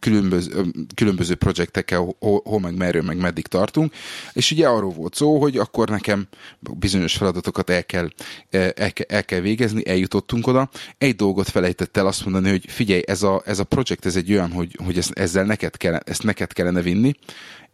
különböző, 0.00 0.64
különböző 0.94 1.34
projektekkel, 1.34 2.14
hol, 2.18 2.40
hol 2.44 2.60
meg 2.60 2.76
merről, 2.76 3.02
meg 3.02 3.16
meddig 3.16 3.46
tartunk, 3.46 3.92
és 4.32 4.50
ugye 4.50 4.68
arról 4.68 4.92
volt 4.92 5.14
szó, 5.14 5.40
hogy 5.40 5.56
akkor 5.56 5.88
nekem 5.88 6.26
bizonyos 6.60 7.16
feladatokat 7.16 7.70
el 7.70 7.84
kell, 7.84 8.08
el, 8.50 8.72
kell, 8.72 9.06
el 9.08 9.24
kell 9.24 9.40
végezni, 9.40 9.88
eljutottunk 9.88 10.46
oda. 10.46 10.70
Egy 10.98 11.16
dolgot 11.16 11.48
felejtett 11.48 11.96
el 11.96 12.06
azt 12.06 12.24
mondani, 12.24 12.50
hogy 12.50 12.64
figyelj, 12.68 13.02
ez 13.06 13.22
a, 13.22 13.42
ez 13.44 13.58
a 13.58 13.64
projekt, 13.64 14.06
ez 14.06 14.16
egy 14.16 14.32
olyan, 14.32 14.52
hogy, 14.52 14.78
hogy 14.84 14.98
ezt, 14.98 15.18
ezzel 15.18 15.44
neked 15.44 15.76
kell, 15.76 15.94
ezt 15.94 16.22
neked 16.22 16.52
kellene 16.52 16.82
vinni, 16.82 17.14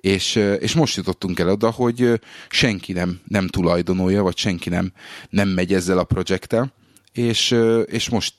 és, 0.02 0.36
és 0.60 0.74
most 0.74 0.96
jutottunk 0.96 1.38
el 1.38 1.48
oda, 1.48 1.70
hogy 1.70 2.20
senki 2.48 2.92
nem, 2.92 3.20
nem 3.28 3.46
tulajdonolja, 3.46 4.22
vagy 4.22 4.36
senki 4.36 4.68
nem, 4.68 4.92
nem 5.30 5.48
megy 5.48 5.74
ezzel 5.74 5.98
a 5.98 6.04
projekttel, 6.04 6.72
és, 7.12 7.56
és 7.86 8.08
most 8.08 8.34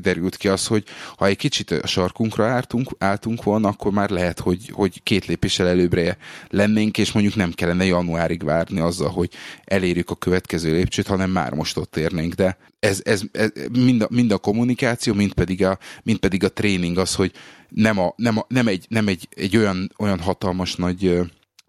derült 0.00 0.36
ki 0.36 0.48
az, 0.48 0.66
hogy 0.66 0.84
ha 1.16 1.26
egy 1.26 1.36
kicsit 1.36 1.70
a 1.70 1.86
sarkunkra 1.86 2.46
álltunk, 2.46 2.90
álltunk 2.98 3.42
volna, 3.42 3.68
akkor 3.68 3.92
már 3.92 4.10
lehet, 4.10 4.40
hogy, 4.40 4.68
hogy 4.72 5.02
két 5.02 5.26
lépéssel 5.26 5.66
előbbre 5.66 6.16
lennénk, 6.48 6.98
és 6.98 7.12
mondjuk 7.12 7.34
nem 7.34 7.52
kellene 7.52 7.84
januárig 7.84 8.44
várni 8.44 8.80
azzal, 8.80 9.08
hogy 9.08 9.30
elérjük 9.64 10.10
a 10.10 10.14
következő 10.14 10.72
lépcsőt, 10.72 11.06
hanem 11.06 11.30
már 11.30 11.52
most 11.52 11.76
ott 11.76 11.96
érnénk. 11.96 12.34
De 12.34 12.56
ez, 12.80 13.00
ez, 13.04 13.22
ez 13.32 13.50
mind, 13.72 14.02
a, 14.02 14.06
mind 14.10 14.30
a 14.30 14.38
kommunikáció, 14.38 15.14
mind 15.14 15.32
pedig 15.32 15.64
a, 15.64 15.78
mind 16.02 16.18
pedig 16.18 16.44
a 16.44 16.52
tréning 16.52 16.98
az, 16.98 17.14
hogy 17.14 17.32
nem, 17.68 17.98
a, 17.98 18.14
nem, 18.16 18.38
a, 18.38 18.46
nem, 18.48 18.68
egy, 18.68 18.86
nem 18.88 19.08
egy, 19.08 19.28
egy 19.36 19.56
olyan, 19.56 19.92
olyan 19.98 20.20
hatalmas 20.20 20.74
nagy 20.74 21.20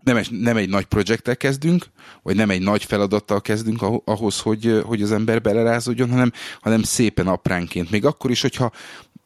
nem 0.05 0.17
egy, 0.17 0.31
nem 0.31 0.57
egy 0.57 0.69
nagy 0.69 0.85
projekttel 0.85 1.37
kezdünk, 1.37 1.85
vagy 2.23 2.35
nem 2.35 2.49
egy 2.49 2.61
nagy 2.61 2.83
feladattal 2.83 3.41
kezdünk 3.41 3.81
ahhoz, 4.05 4.39
hogy, 4.39 4.81
hogy 4.83 5.01
az 5.01 5.11
ember 5.11 5.41
belerázódjon, 5.41 6.09
hanem, 6.09 6.31
hanem 6.59 6.83
szépen 6.83 7.27
apránként. 7.27 7.91
Még 7.91 8.05
akkor 8.05 8.31
is, 8.31 8.41
hogyha 8.41 8.71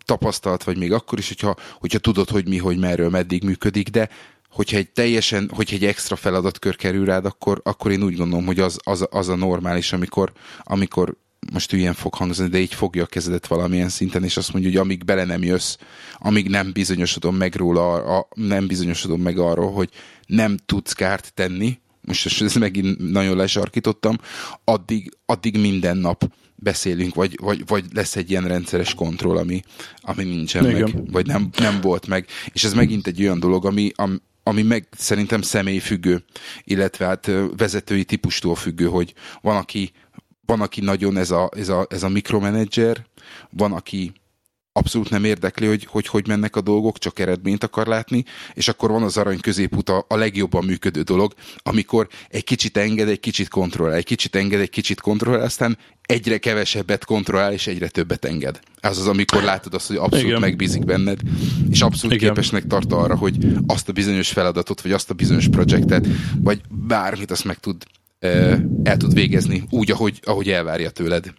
tapasztalt, 0.05 0.63
vagy 0.63 0.77
még 0.77 0.93
akkor 0.93 1.19
is, 1.19 1.27
hogyha, 1.27 1.55
hogyha 1.79 1.99
tudod, 1.99 2.29
hogy 2.29 2.47
mi, 2.47 2.57
hogy 2.57 2.77
merről, 2.77 3.09
meddig 3.09 3.43
működik, 3.43 3.89
de 3.89 4.09
hogyha 4.49 4.77
egy 4.77 4.91
teljesen, 4.91 5.51
hogyha 5.53 5.75
egy 5.75 5.85
extra 5.85 6.15
feladatkör 6.15 6.75
kerül 6.75 7.05
rád, 7.05 7.25
akkor, 7.25 7.61
akkor 7.63 7.91
én 7.91 8.03
úgy 8.03 8.15
gondolom, 8.15 8.45
hogy 8.45 8.59
az, 8.59 8.79
az, 8.83 9.07
az 9.09 9.29
a 9.29 9.35
normális, 9.35 9.93
amikor, 9.93 10.31
amikor 10.63 11.15
most 11.53 11.73
ilyen 11.73 11.93
fog 11.93 12.13
hangzni, 12.13 12.47
de 12.47 12.59
így 12.59 12.73
fogja 12.73 13.03
a 13.03 13.07
kezedet 13.07 13.47
valamilyen 13.47 13.89
szinten, 13.89 14.23
és 14.23 14.37
azt 14.37 14.53
mondja, 14.53 14.71
hogy 14.71 14.79
amíg 14.79 15.05
bele 15.05 15.23
nem 15.23 15.43
jössz, 15.43 15.77
amíg 16.17 16.49
nem 16.49 16.71
bizonyosodom 16.71 17.35
meg 17.35 17.55
róla, 17.55 17.93
a, 17.93 18.27
nem 18.33 18.67
bizonyosodom 18.67 19.21
meg 19.21 19.37
arról, 19.37 19.71
hogy 19.71 19.89
nem 20.25 20.57
tudsz 20.65 20.93
kárt 20.93 21.33
tenni, 21.33 21.79
most 22.01 22.41
ezt 22.41 22.59
megint 22.59 23.11
nagyon 23.11 23.37
lesarkítottam, 23.37 24.17
addig, 24.63 25.11
addig 25.25 25.59
minden 25.59 25.97
nap 25.97 26.31
beszélünk, 26.55 27.15
vagy, 27.15 27.37
vagy, 27.41 27.63
vagy 27.65 27.85
lesz 27.93 28.15
egy 28.15 28.29
ilyen 28.29 28.47
rendszeres 28.47 28.93
kontroll, 28.93 29.37
ami, 29.37 29.61
ami 30.01 30.23
nincsen 30.23 30.69
Igen. 30.69 30.81
meg, 30.81 31.11
vagy 31.11 31.25
nem, 31.25 31.49
nem 31.57 31.81
volt 31.81 32.07
meg. 32.07 32.27
És 32.53 32.63
ez 32.63 32.73
megint 32.73 33.07
egy 33.07 33.21
olyan 33.21 33.39
dolog, 33.39 33.65
ami, 33.65 33.91
ami 34.43 34.61
meg 34.61 34.87
szerintem 34.97 35.41
személyfüggő, 35.41 36.23
illetve 36.63 37.05
hát 37.05 37.31
vezetői 37.57 38.03
típustól 38.03 38.55
függő, 38.55 38.85
hogy 38.85 39.13
van, 39.41 39.55
aki 39.55 39.91
van, 40.49 40.61
aki 40.61 40.81
nagyon 40.81 41.17
ez 41.17 41.31
a, 41.31 41.49
ez 41.55 41.69
a, 41.69 41.87
ez 41.89 42.03
a 42.03 42.09
mikromanager, 42.09 43.05
van, 43.49 43.71
aki 43.71 44.13
abszolút 44.71 45.09
nem 45.09 45.23
érdekli, 45.23 45.67
hogy, 45.67 45.85
hogy 45.85 46.07
hogy 46.07 46.27
mennek 46.27 46.55
a 46.55 46.61
dolgok, 46.61 46.97
csak 46.97 47.19
eredményt 47.19 47.63
akar 47.63 47.87
látni, 47.87 48.23
és 48.53 48.67
akkor 48.67 48.91
van 48.91 49.03
az 49.03 49.17
arany 49.17 49.39
középút 49.39 49.89
a, 49.89 50.05
a 50.07 50.15
legjobban 50.15 50.65
működő 50.65 51.01
dolog, 51.01 51.33
amikor 51.57 52.07
egy 52.29 52.43
kicsit 52.43 52.77
enged, 52.77 53.07
egy 53.07 53.19
kicsit 53.19 53.47
kontrollál, 53.47 53.95
egy 53.95 54.05
kicsit 54.05 54.35
enged, 54.35 54.59
egy 54.59 54.69
kicsit 54.69 55.01
kontrollál, 55.01 55.41
aztán 55.41 55.77
egyre 56.01 56.37
kevesebbet 56.37 57.05
kontrollál, 57.05 57.53
és 57.53 57.67
egyre 57.67 57.87
többet 57.87 58.25
enged. 58.25 58.59
Ez 58.79 58.97
az, 58.97 59.07
amikor 59.07 59.43
látod 59.43 59.73
azt, 59.73 59.87
hogy 59.87 59.95
abszolút 59.95 60.27
Igen. 60.27 60.39
megbízik 60.39 60.85
benned, 60.85 61.19
és 61.69 61.81
abszolút 61.81 62.15
Igen. 62.15 62.27
képesnek 62.27 62.67
tart 62.67 62.93
arra, 62.93 63.15
hogy 63.15 63.37
azt 63.67 63.89
a 63.89 63.91
bizonyos 63.91 64.29
feladatot, 64.29 64.81
vagy 64.81 64.91
azt 64.91 65.09
a 65.09 65.13
bizonyos 65.13 65.47
projektet, 65.47 66.07
vagy 66.41 66.61
bármit 66.69 67.31
azt 67.31 67.45
meg 67.45 67.57
tud 67.57 67.83
el 68.83 68.97
tud 68.97 69.13
végezni 69.13 69.63
úgy, 69.69 69.91
ahogy, 69.91 70.19
ahogy 70.23 70.49
elvárja 70.49 70.89
tőled. 70.89 71.33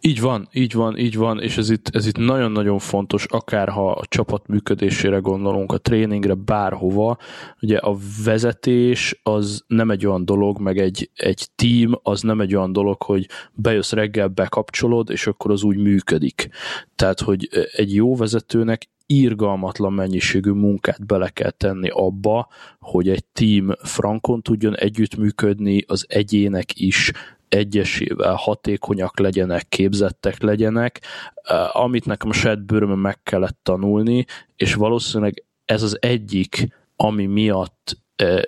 Így 0.00 0.20
van, 0.20 0.48
így 0.52 0.72
van, 0.72 0.98
így 0.98 1.16
van, 1.16 1.40
és 1.40 1.56
ez 1.56 1.70
itt, 1.70 1.88
ez 1.92 2.06
itt 2.06 2.16
nagyon-nagyon 2.16 2.78
fontos, 2.78 3.24
akár 3.24 3.68
ha 3.68 3.90
a 3.90 4.04
csapat 4.08 4.46
működésére 4.46 5.18
gondolunk, 5.18 5.72
a 5.72 5.78
tréningre, 5.78 6.34
bárhova. 6.34 7.18
Ugye 7.60 7.76
a 7.76 7.96
vezetés 8.24 9.20
az 9.22 9.64
nem 9.66 9.90
egy 9.90 10.06
olyan 10.06 10.24
dolog, 10.24 10.60
meg 10.60 10.78
egy, 10.78 11.10
egy 11.14 11.48
team 11.54 11.98
az 12.02 12.20
nem 12.20 12.40
egy 12.40 12.54
olyan 12.54 12.72
dolog, 12.72 13.02
hogy 13.02 13.28
bejössz 13.52 13.92
reggel, 13.92 14.28
bekapcsolod, 14.28 15.10
és 15.10 15.26
akkor 15.26 15.50
az 15.50 15.62
úgy 15.62 15.76
működik. 15.76 16.48
Tehát, 16.96 17.20
hogy 17.20 17.48
egy 17.76 17.94
jó 17.94 18.16
vezetőnek 18.16 18.88
írgalmatlan 19.06 19.92
mennyiségű 19.92 20.50
munkát 20.50 21.06
bele 21.06 21.28
kell 21.28 21.50
tenni 21.50 21.88
abba, 21.88 22.48
hogy 22.78 23.08
egy 23.08 23.24
team 23.24 23.72
frankon 23.82 24.42
tudjon 24.42 24.76
együttműködni, 24.76 25.84
az 25.86 26.04
egyének 26.08 26.80
is 26.80 27.12
egyesével 27.48 28.34
hatékonyak 28.34 29.18
legyenek, 29.18 29.68
képzettek 29.68 30.42
legyenek, 30.42 31.00
eh, 31.34 31.76
amit 31.76 32.06
nekem 32.06 32.32
saját 32.32 32.66
bőrömön 32.66 32.98
meg 32.98 33.22
kellett 33.22 33.58
tanulni, 33.62 34.24
és 34.56 34.74
valószínűleg 34.74 35.44
ez 35.64 35.82
az 35.82 35.98
egyik, 36.00 36.68
ami 36.96 37.26
miatt 37.26 38.03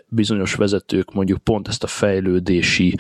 bizonyos 0.08 0.54
vezetők 0.54 1.12
mondjuk 1.12 1.38
pont 1.38 1.68
ezt 1.68 1.82
a 1.82 1.86
fejlődési 1.86 2.94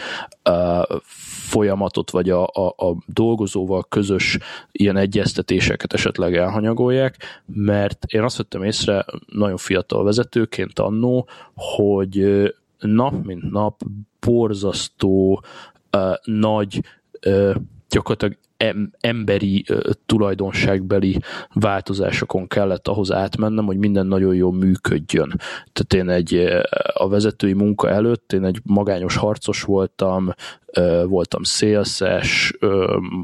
folyamatot, 1.48 2.10
vagy 2.10 2.30
a, 2.30 2.44
a, 2.44 2.66
a 2.66 2.96
dolgozóval 3.06 3.84
közös 3.88 4.38
ilyen 4.72 4.96
egyeztetéseket 4.96 5.92
esetleg 5.92 6.36
elhanyagolják, 6.36 7.42
mert 7.46 8.04
én 8.04 8.22
azt 8.22 8.36
vettem 8.36 8.62
észre 8.62 9.04
nagyon 9.26 9.56
fiatal 9.56 10.04
vezetőként 10.04 10.78
annó, 10.78 11.28
hogy 11.54 12.42
nap 12.78 13.24
mint 13.24 13.50
nap 13.50 13.82
borzasztó 14.20 15.44
nagy 16.24 16.80
gyakorlatilag 17.88 18.38
em, 18.56 18.90
emberi 19.00 19.64
tulajdonságbeli 20.06 21.18
változásokon 21.52 22.46
kellett 22.46 22.88
ahhoz 22.88 23.12
átmennem, 23.12 23.64
hogy 23.64 23.76
minden 23.76 24.06
nagyon 24.06 24.34
jól 24.34 24.52
működjön. 24.52 25.40
Tehát 25.72 25.94
én 25.94 26.08
egy 26.08 26.48
a 26.94 27.08
vezetői 27.08 27.52
munka 27.52 27.88
előtt 27.88 28.32
én 28.32 28.44
egy 28.44 28.60
magányos 28.64 29.16
harcos 29.16 29.62
voltam, 29.62 30.32
voltam 31.06 31.42
szélszes, 31.42 32.56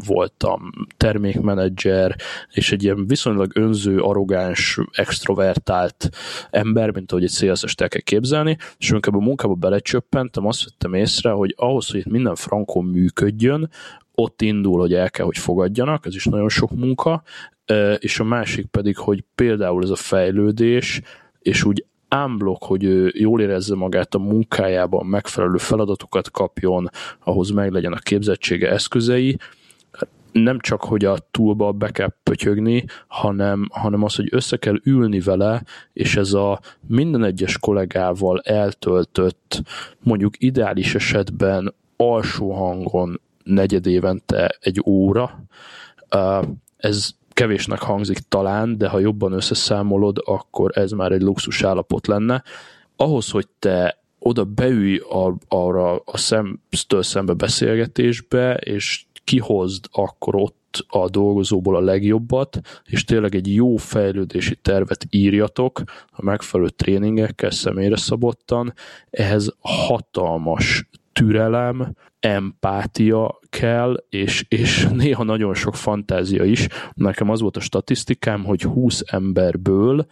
voltam 0.07 0.71
termékmenedzser, 0.97 2.17
és 2.51 2.73
egy 2.73 2.83
ilyen 2.83 3.07
viszonylag 3.07 3.51
önző, 3.55 4.01
arrogáns, 4.01 4.79
extrovertált 4.93 6.09
ember, 6.51 6.91
mint 6.91 7.13
ahogy 7.13 7.25
egy 7.25 7.31
szélszest 7.31 7.81
el 7.81 7.89
kell 7.89 8.01
képzelni, 8.01 8.57
és 8.79 8.91
amikor 8.91 9.15
a 9.15 9.19
munkába 9.19 9.55
belecsöppentem, 9.55 10.47
azt 10.47 10.65
vettem 10.65 10.95
észre, 10.95 11.31
hogy 11.31 11.55
ahhoz, 11.57 11.91
hogy 11.91 12.01
itt 12.01 12.11
minden 12.11 12.35
frankon 12.35 12.85
működjön, 12.85 13.71
ott 14.15 14.43
indul, 14.43 14.81
hogy 14.81 14.95
el 14.95 15.11
kell, 15.11 15.25
hogy 15.25 15.39
fogadjanak, 15.39 16.07
ez 16.07 16.15
is 16.15 16.25
nagyon 16.25 16.49
sok 16.49 16.71
munka, 16.71 17.23
és 17.99 18.21
a 18.21 18.25
másik 18.25 18.67
pedig, 18.67 18.97
hogy 18.97 19.25
például 19.35 19.83
ez 19.83 19.91
a 19.91 19.97
fejlődés, 19.97 21.01
és 21.39 21.65
úgy 21.65 21.85
ámblok, 22.09 22.65
hogy 22.65 22.85
ő 22.85 23.13
jól 23.15 23.41
érezze 23.41 23.75
magát 23.75 24.15
a 24.15 24.19
munkájában, 24.19 25.07
megfelelő 25.07 25.57
feladatokat 25.57 26.31
kapjon, 26.31 26.89
ahhoz 27.25 27.51
meg 27.51 27.73
legyen 27.73 27.93
a 27.93 27.99
képzettsége, 27.99 28.71
eszközei, 28.71 29.39
nem 30.33 30.59
csak, 30.59 30.81
hogy 30.81 31.05
a 31.05 31.17
túlba 31.31 31.73
be 31.73 31.91
kell 31.91 32.13
pötyögni, 32.23 32.85
hanem, 33.07 33.69
hanem 33.73 34.03
az, 34.03 34.15
hogy 34.15 34.29
össze 34.31 34.57
kell 34.57 34.81
ülni 34.85 35.21
vele, 35.21 35.63
és 35.93 36.17
ez 36.17 36.33
a 36.33 36.61
minden 36.87 37.25
egyes 37.25 37.59
kollégával 37.59 38.41
eltöltött, 38.41 39.63
mondjuk 40.03 40.35
ideális 40.39 40.95
esetben 40.95 41.75
alsó 41.97 42.53
hangon 42.53 43.21
negyed 43.45 43.87
évente 43.87 44.59
egy 44.61 44.83
óra, 44.85 45.45
ez 46.77 47.11
kevésnek 47.33 47.81
hangzik 47.81 48.19
talán, 48.19 48.79
de 48.79 48.89
ha 48.89 48.99
jobban 48.99 49.33
összeszámolod, 49.33 50.23
akkor 50.25 50.71
ez 50.75 50.91
már 50.91 51.13
egy 51.13 51.23
luxus 51.23 51.63
állapot 51.63 52.07
lenne. 52.07 52.43
Ahhoz, 52.97 53.31
hogy 53.31 53.49
te 53.59 54.03
oda 54.19 54.45
beülj 54.45 54.97
a, 54.97 55.37
arra 55.49 55.97
a 55.97 56.17
szemtől 56.17 57.03
szembe 57.03 57.33
beszélgetésbe, 57.33 58.55
és 58.55 59.05
kihozd 59.25 59.85
akkor 59.91 60.35
ott 60.35 60.85
a 60.89 61.09
dolgozóból 61.09 61.77
a 61.77 61.81
legjobbat, 61.81 62.61
és 62.85 63.05
tényleg 63.05 63.35
egy 63.35 63.55
jó 63.55 63.77
fejlődési 63.77 64.57
tervet 64.57 65.07
írjatok 65.11 65.83
a 66.11 66.25
megfelelő 66.25 66.69
tréningekkel, 66.69 67.51
személyre 67.51 67.97
szabottan, 67.97 68.75
ehhez 69.11 69.55
hatalmas 69.61 70.89
türelem, 71.13 71.95
empátia 72.21 73.39
kell, 73.49 74.05
és, 74.09 74.45
és 74.49 74.89
néha 74.93 75.23
nagyon 75.23 75.55
sok 75.55 75.75
fantázia 75.75 76.45
is. 76.45 76.67
Nekem 76.95 77.31
az 77.31 77.41
volt 77.41 77.57
a 77.57 77.61
statisztikám, 77.61 78.45
hogy 78.45 78.63
20 78.63 79.03
emberből 79.07 80.07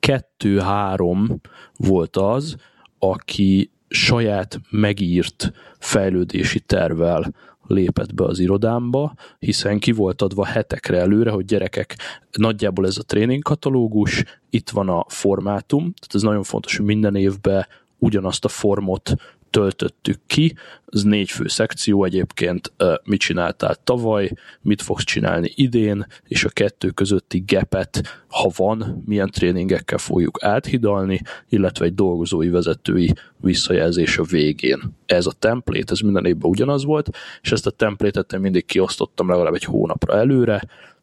kettő-három 0.00 1.40
volt 1.76 2.16
az, 2.16 2.56
aki 2.98 3.70
saját 3.88 4.60
megírt 4.70 5.52
fejlődési 5.78 6.60
tervel 6.60 7.32
lépett 7.66 8.14
be 8.14 8.24
az 8.24 8.38
irodámba, 8.38 9.14
hiszen 9.38 9.78
ki 9.78 9.92
volt 9.92 10.22
adva 10.22 10.44
hetekre 10.44 10.98
előre, 10.98 11.30
hogy 11.30 11.44
gyerekek, 11.44 11.96
nagyjából 12.30 12.86
ez 12.86 12.98
a 12.98 13.02
tréningkatalógus, 13.02 14.24
itt 14.50 14.70
van 14.70 14.88
a 14.88 15.04
formátum, 15.08 15.80
tehát 15.80 16.14
ez 16.14 16.22
nagyon 16.22 16.42
fontos, 16.42 16.76
hogy 16.76 16.86
minden 16.86 17.14
évben 17.14 17.66
ugyanazt 17.98 18.44
a 18.44 18.48
formot 18.48 19.14
töltöttük 19.52 20.20
ki, 20.26 20.54
ez 20.86 21.02
négy 21.02 21.30
fő 21.30 21.48
szekció 21.48 22.04
egyébként, 22.04 22.72
mit 23.04 23.20
csináltál 23.20 23.74
tavaly, 23.84 24.32
mit 24.60 24.82
fogsz 24.82 25.04
csinálni 25.04 25.52
idén, 25.54 26.06
és 26.24 26.44
a 26.44 26.48
kettő 26.48 26.90
közötti 26.90 27.38
gepet, 27.46 28.24
ha 28.28 28.50
van, 28.56 29.02
milyen 29.06 29.30
tréningekkel 29.30 29.98
fogjuk 29.98 30.44
áthidalni, 30.44 31.20
illetve 31.48 31.84
egy 31.84 31.94
dolgozói 31.94 32.48
vezetői 32.48 33.14
visszajelzés 33.36 34.18
a 34.18 34.22
végén. 34.22 34.80
Ez 35.06 35.26
a 35.26 35.32
template, 35.38 35.92
ez 35.92 36.00
minden 36.00 36.24
évben 36.24 36.50
ugyanaz 36.50 36.84
volt, 36.84 37.10
és 37.42 37.52
ezt 37.52 37.66
a 37.66 37.70
templétet 37.70 38.32
én 38.32 38.40
mindig 38.40 38.64
kiosztottam 38.64 39.28
legalább 39.28 39.54
egy 39.54 39.64
hónapra 39.64 40.16
előre, 40.16 40.62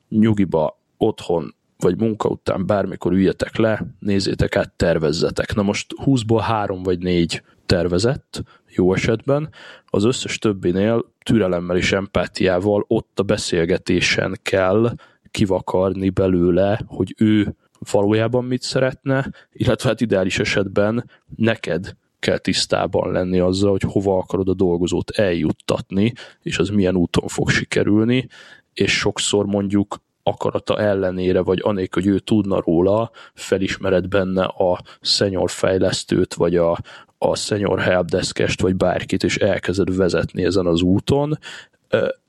nyugiba, 0.10 0.80
otthon 0.98 1.56
vagy 1.78 2.00
munka 2.00 2.30
után 2.30 2.66
bármikor 2.66 3.12
üljetek 3.12 3.58
le, 3.58 3.86
nézzétek 4.00 4.56
át, 4.56 4.72
tervezzetek. 4.72 5.56
Na 5.56 5.62
most 5.62 5.94
20-ból 6.06 6.42
három 6.42 6.84
vagy 6.84 7.00
négy 7.00 7.44
tervezett, 7.70 8.44
jó 8.68 8.94
esetben, 8.94 9.50
az 9.86 10.04
összes 10.04 10.38
többinél 10.38 11.14
türelemmel 11.24 11.78
és 11.78 11.92
empátiával 11.92 12.86
ott 12.88 13.20
a 13.20 13.24
beszélgetésen 13.24 14.40
kell 14.44 14.94
kivakarni 15.32 16.10
belőle, 16.10 16.82
hogy 16.88 17.16
ő 17.18 17.56
valójában 17.92 18.46
mit 18.46 18.62
szeretne, 18.62 19.32
illetve 19.52 19.90
hát 19.90 20.02
ideális 20.02 20.40
esetben 20.40 21.10
neked 21.36 21.96
kell 22.20 22.38
tisztában 22.38 23.12
lenni 23.12 23.40
azzal, 23.40 23.72
hogy 23.72 23.82
hova 23.82 24.18
akarod 24.18 24.50
a 24.50 24.54
dolgozót 24.54 25.10
eljuttatni, 25.10 26.14
és 26.42 26.58
az 26.58 26.70
milyen 26.70 26.96
úton 26.96 27.28
fog 27.28 27.50
sikerülni, 27.50 28.28
és 28.74 28.98
sokszor 28.98 29.46
mondjuk 29.46 29.98
akarata 30.30 30.80
ellenére, 30.80 31.42
vagy 31.42 31.60
anélkül, 31.64 32.04
hogy 32.04 32.12
ő 32.12 32.20
tudna 32.20 32.62
róla, 32.66 33.12
felismered 33.34 34.08
benne 34.08 34.44
a 34.44 34.82
senior 35.02 35.50
fejlesztőt, 35.50 36.34
vagy 36.34 36.56
a, 36.56 36.78
a 37.18 37.36
senior 37.36 37.80
helpdeskest, 37.80 38.62
vagy 38.62 38.76
bárkit, 38.76 39.24
és 39.24 39.38
elkezded 39.38 39.96
vezetni 39.96 40.44
ezen 40.44 40.66
az 40.66 40.82
úton, 40.82 41.38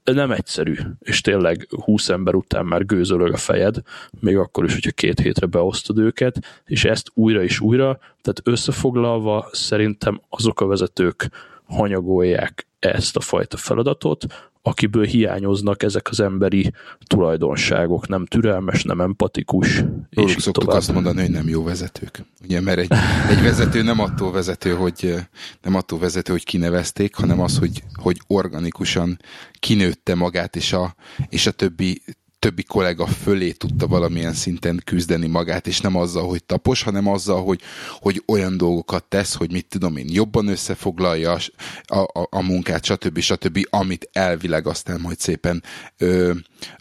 nem 0.04 0.30
egyszerű, 0.30 0.74
és 0.98 1.20
tényleg 1.20 1.68
20 1.84 2.08
ember 2.08 2.34
után 2.34 2.66
már 2.66 2.86
gőzölög 2.86 3.32
a 3.32 3.36
fejed, 3.36 3.76
még 4.20 4.36
akkor 4.36 4.64
is, 4.64 4.72
hogyha 4.72 4.90
két 4.90 5.20
hétre 5.20 5.46
beosztod 5.46 5.98
őket, 5.98 6.62
és 6.66 6.84
ezt 6.84 7.10
újra 7.14 7.42
és 7.42 7.60
újra, 7.60 7.98
tehát 8.22 8.40
összefoglalva 8.44 9.48
szerintem 9.52 10.20
azok 10.28 10.60
a 10.60 10.66
vezetők 10.66 11.30
hanyagolják 11.70 12.66
ezt 12.78 13.16
a 13.16 13.20
fajta 13.20 13.56
feladatot, 13.56 14.26
akiből 14.62 15.04
hiányoznak 15.04 15.82
ezek 15.82 16.08
az 16.10 16.20
emberi 16.20 16.72
tulajdonságok, 17.06 18.08
nem 18.08 18.26
türelmes, 18.26 18.82
nem 18.82 19.00
empatikus. 19.00 19.76
Róluk 20.10 20.30
és 20.30 20.42
szoktuk 20.42 20.64
tovább. 20.64 20.78
azt 20.78 20.92
mondani, 20.92 21.20
hogy 21.20 21.30
nem 21.30 21.48
jó 21.48 21.64
vezetők. 21.64 22.24
Ugye, 22.44 22.60
mert 22.60 22.78
egy, 22.78 22.92
egy 23.28 23.42
vezető 23.42 23.82
nem 23.82 24.00
attól 24.00 24.32
vezető, 24.32 24.74
hogy 24.74 25.14
nem 25.62 25.74
attól 25.74 25.98
vezető, 25.98 26.32
hogy 26.32 26.44
kinevezték, 26.44 27.14
hanem 27.14 27.40
az, 27.40 27.58
hogy, 27.58 27.82
hogy 27.94 28.20
organikusan 28.26 29.18
kinőtte 29.58 30.14
magát, 30.14 30.56
és 30.56 30.72
a, 30.72 30.94
és 31.28 31.46
a 31.46 31.50
többi 31.50 32.02
többi 32.40 32.62
kollega 32.62 33.06
fölé 33.06 33.52
tudta 33.52 33.86
valamilyen 33.86 34.32
szinten 34.32 34.82
küzdeni 34.84 35.26
magát, 35.26 35.66
és 35.66 35.80
nem 35.80 35.96
azzal, 35.96 36.28
hogy 36.28 36.44
tapos, 36.44 36.82
hanem 36.82 37.08
azzal, 37.08 37.42
hogy, 37.42 37.60
hogy 37.98 38.22
olyan 38.26 38.56
dolgokat 38.56 39.04
tesz, 39.04 39.34
hogy 39.34 39.52
mit 39.52 39.66
tudom 39.66 39.96
én, 39.96 40.06
jobban 40.08 40.46
összefoglalja 40.46 41.38
a, 41.82 41.98
a, 41.98 42.26
a 42.30 42.42
munkát, 42.42 42.84
stb. 42.84 43.18
stb., 43.18 43.66
amit 43.70 44.08
elvileg 44.12 44.66
aztán 44.66 45.00
majd 45.00 45.18
szépen 45.18 45.62
ö, 45.98 46.32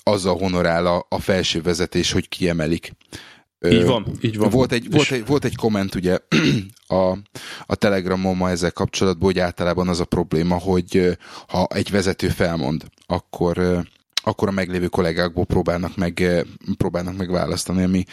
azzal 0.03 0.37
honorál 0.37 0.85
a, 0.85 1.05
a 1.09 1.19
felső 1.19 1.61
vezetés, 1.61 2.11
hogy 2.11 2.27
kiemelik. 2.27 2.91
Így 3.69 3.85
van, 3.85 4.05
így 4.21 4.37
van. 4.37 4.49
Volt 4.49 4.71
egy, 4.71 4.91
volt 4.91 5.11
egy, 5.11 5.25
volt 5.25 5.45
egy 5.45 5.55
komment 5.55 5.95
ugye 5.95 6.17
a, 6.87 7.17
a 7.65 7.75
Telegramon 7.75 8.35
ma 8.35 8.49
ezzel 8.49 8.71
kapcsolatban, 8.71 9.25
hogy 9.25 9.39
általában 9.39 9.87
az 9.87 9.99
a 9.99 10.05
probléma, 10.05 10.57
hogy 10.57 11.17
ha 11.47 11.67
egy 11.73 11.91
vezető 11.91 12.27
felmond, 12.27 12.85
akkor 13.05 13.87
akkor 14.29 14.47
a 14.47 14.51
meglévő 14.51 14.87
kollégákból 14.87 15.45
próbálnak 15.45 15.95
meg, 15.95 16.21
eh, 16.21 16.41
próbálnak 16.77 17.17
meg 17.17 17.31
választani, 17.31 17.83
ami 17.83 18.03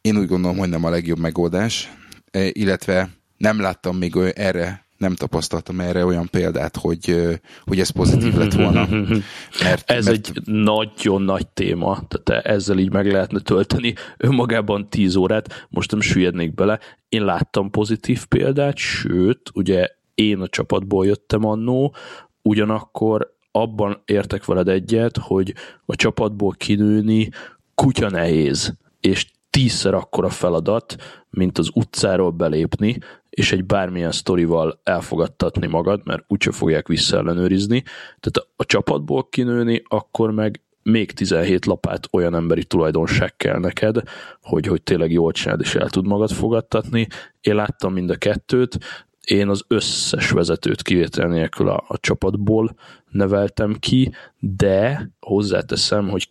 én 0.00 0.16
úgy 0.16 0.26
gondolom, 0.26 0.58
hogy 0.58 0.68
nem 0.68 0.84
a 0.84 0.90
legjobb 0.90 1.18
megoldás, 1.18 1.92
eh, 2.30 2.48
illetve 2.52 3.10
nem 3.36 3.60
láttam 3.60 3.96
még 3.96 4.16
erre 4.34 4.84
nem 4.96 5.14
tapasztaltam 5.14 5.80
erre 5.80 6.04
olyan 6.04 6.28
példát, 6.30 6.76
hogy, 6.76 7.10
eh, 7.10 7.34
hogy 7.64 7.80
ez 7.80 7.90
pozitív 7.90 8.34
lett 8.34 8.52
volna. 8.52 8.88
Mert, 9.62 9.90
ez 9.90 10.04
mert... 10.04 10.16
egy 10.16 10.40
nagyon 10.44 11.22
nagy 11.22 11.46
téma, 11.46 12.02
tehát 12.08 12.46
ezzel 12.46 12.78
így 12.78 12.92
meg 12.92 13.12
lehetne 13.12 13.40
tölteni 13.40 13.94
önmagában 14.16 14.88
10 14.88 15.16
órát, 15.16 15.66
most 15.68 15.90
nem 15.90 16.00
süllyednék 16.00 16.54
bele. 16.54 16.78
Én 17.08 17.24
láttam 17.24 17.70
pozitív 17.70 18.26
példát, 18.26 18.76
sőt, 18.76 19.50
ugye 19.54 19.88
én 20.14 20.40
a 20.40 20.48
csapatból 20.48 21.06
jöttem 21.06 21.44
annó, 21.44 21.94
ugyanakkor 22.42 23.35
abban 23.60 24.02
értek 24.04 24.44
veled 24.44 24.68
egyet, 24.68 25.16
hogy 25.16 25.54
a 25.86 25.96
csapatból 25.96 26.52
kinőni 26.52 27.28
kutya 27.74 28.10
nehéz, 28.10 28.74
és 29.00 29.26
tízszer 29.50 29.94
akkora 29.94 30.28
feladat, 30.28 30.96
mint 31.30 31.58
az 31.58 31.70
utcáról 31.74 32.30
belépni, 32.30 32.98
és 33.30 33.52
egy 33.52 33.64
bármilyen 33.64 34.12
sztorival 34.12 34.80
elfogadtatni 34.82 35.66
magad, 35.66 36.00
mert 36.04 36.24
úgyse 36.28 36.52
fogják 36.52 36.88
visszaellenőrizni. 36.88 37.82
Tehát 38.20 38.48
a 38.56 38.64
csapatból 38.64 39.28
kinőni, 39.28 39.82
akkor 39.88 40.30
meg 40.30 40.60
még 40.82 41.12
17 41.12 41.66
lapát 41.66 42.08
olyan 42.12 42.34
emberi 42.34 42.64
tulajdonság 42.64 43.36
kell 43.36 43.58
neked, 43.58 44.02
hogy, 44.42 44.66
hogy 44.66 44.82
tényleg 44.82 45.12
jól 45.12 45.32
csináld 45.32 45.60
és 45.60 45.74
el 45.74 45.88
tud 45.88 46.06
magad 46.06 46.30
fogadtatni. 46.30 47.06
Én 47.40 47.54
láttam 47.54 47.92
mind 47.92 48.10
a 48.10 48.16
kettőt, 48.16 48.78
én 49.26 49.48
az 49.48 49.64
összes 49.68 50.30
vezetőt 50.30 50.82
kivétel 50.82 51.28
nélkül 51.28 51.68
a, 51.68 51.84
a 51.88 51.98
csapatból 51.98 52.76
neveltem 53.10 53.76
ki, 53.78 54.12
de 54.38 55.10
hozzáteszem, 55.20 56.08
hogy 56.08 56.28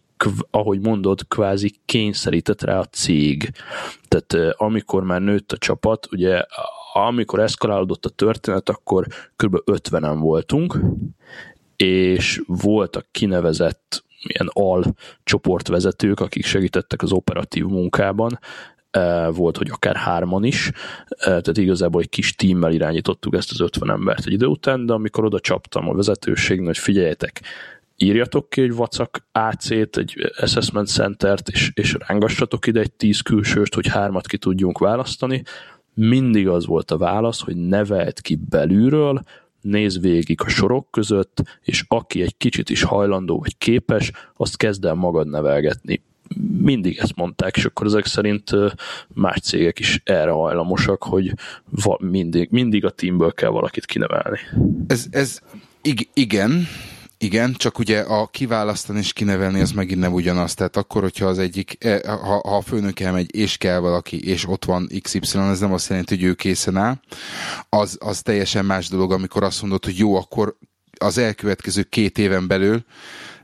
ahogy 0.51 0.79
mondod, 0.79 1.27
kvázi 1.27 1.73
kényszerített 1.85 2.61
rá 2.61 2.79
a 2.79 2.85
cég. 2.85 3.51
Tehát 4.07 4.53
amikor 4.57 5.03
már 5.03 5.21
nőtt 5.21 5.51
a 5.51 5.57
csapat, 5.57 6.07
ugye 6.11 6.41
amikor 6.93 7.39
eszkalálódott 7.39 8.05
a 8.05 8.09
történet, 8.09 8.69
akkor 8.69 9.07
kb. 9.35 9.57
50-en 9.71 10.17
voltunk, 10.19 10.79
és 11.75 12.41
voltak 12.45 13.07
kinevezett 13.11 14.03
ilyen 14.21 14.49
al 14.53 14.95
csoportvezetők, 15.23 16.19
akik 16.19 16.45
segítettek 16.45 17.01
az 17.01 17.11
operatív 17.11 17.65
munkában, 17.65 18.39
volt, 19.31 19.57
hogy 19.57 19.69
akár 19.71 19.95
hárman 19.95 20.43
is, 20.43 20.71
tehát 21.17 21.57
igazából 21.57 22.01
egy 22.01 22.09
kis 22.09 22.35
tímmel 22.35 22.71
irányítottuk 22.71 23.35
ezt 23.35 23.51
az 23.51 23.61
50 23.61 23.89
embert 23.89 24.25
egy 24.25 24.33
idő 24.33 24.45
után, 24.45 24.85
de 24.85 24.93
amikor 24.93 25.25
oda 25.25 25.39
csaptam 25.39 25.89
a 25.89 25.93
vezetőségnek, 25.93 26.65
hogy 26.65 26.77
figyeljetek, 26.77 27.41
írjatok 27.97 28.49
ki 28.49 28.61
egy 28.61 28.73
vacak 28.73 29.27
AC-t, 29.31 29.97
egy 29.97 30.31
assessment 30.37 30.87
centert, 30.87 31.49
és, 31.49 31.71
és 31.73 31.95
rángassatok 32.07 32.67
ide 32.67 32.79
egy 32.79 32.91
tíz 32.91 33.19
külsőst, 33.19 33.73
hogy 33.73 33.87
hármat 33.87 34.27
ki 34.27 34.37
tudjunk 34.37 34.77
választani, 34.77 35.43
mindig 35.93 36.47
az 36.47 36.65
volt 36.65 36.91
a 36.91 36.97
válasz, 36.97 37.41
hogy 37.41 37.55
nevelt 37.55 38.21
ki 38.21 38.39
belülről, 38.49 39.21
néz 39.61 39.99
végig 39.99 40.41
a 40.41 40.49
sorok 40.49 40.91
között, 40.91 41.43
és 41.61 41.85
aki 41.87 42.21
egy 42.21 42.37
kicsit 42.37 42.69
is 42.69 42.83
hajlandó 42.83 43.39
vagy 43.39 43.57
képes, 43.57 44.11
azt 44.37 44.57
kezd 44.57 44.85
el 44.85 44.93
magad 44.93 45.27
nevelgetni 45.27 46.01
mindig 46.57 46.97
ezt 46.97 47.15
mondták, 47.15 47.57
és 47.57 47.65
akkor 47.65 47.85
ezek 47.85 48.05
szerint 48.05 48.51
más 49.07 49.39
cégek 49.39 49.79
is 49.79 50.01
erre 50.03 50.31
hajlamosak, 50.31 51.03
hogy 51.03 51.33
mindig, 51.99 52.47
mindig 52.51 52.85
a 52.85 52.89
teamből 52.89 53.33
kell 53.33 53.49
valakit 53.49 53.85
kinevelni. 53.85 54.39
Ez, 54.87 55.05
ez 55.11 55.39
igen, 56.13 56.67
igen, 57.17 57.53
csak 57.53 57.79
ugye 57.79 57.99
a 57.99 58.27
kiválasztani 58.27 58.99
és 58.99 59.13
kinevelni 59.13 59.61
az 59.61 59.71
megint 59.71 59.99
nem 59.99 60.13
ugyanaz. 60.13 60.53
Tehát 60.53 60.77
akkor, 60.77 61.01
hogyha 61.01 61.25
az 61.25 61.39
egyik, 61.39 61.85
e, 61.85 62.01
ha, 62.07 62.41
ha 62.47 62.57
a 62.57 62.61
főnök 62.61 62.99
elmegy, 62.99 63.35
és 63.35 63.57
kell 63.57 63.79
valaki, 63.79 64.27
és 64.27 64.47
ott 64.47 64.65
van 64.65 64.89
XY, 65.01 65.37
ez 65.37 65.59
nem 65.59 65.73
azt 65.73 65.89
jelenti, 65.89 66.15
hogy 66.15 66.23
ő 66.23 66.33
készen 66.33 66.77
áll. 66.77 66.99
Az, 67.69 67.97
az 67.99 68.21
teljesen 68.21 68.65
más 68.65 68.87
dolog, 68.87 69.11
amikor 69.11 69.43
azt 69.43 69.61
mondod, 69.61 69.85
hogy 69.85 69.97
jó, 69.97 70.15
akkor 70.15 70.57
az 70.99 71.17
elkövetkező 71.17 71.83
két 71.83 72.17
éven 72.17 72.47
belül 72.47 72.83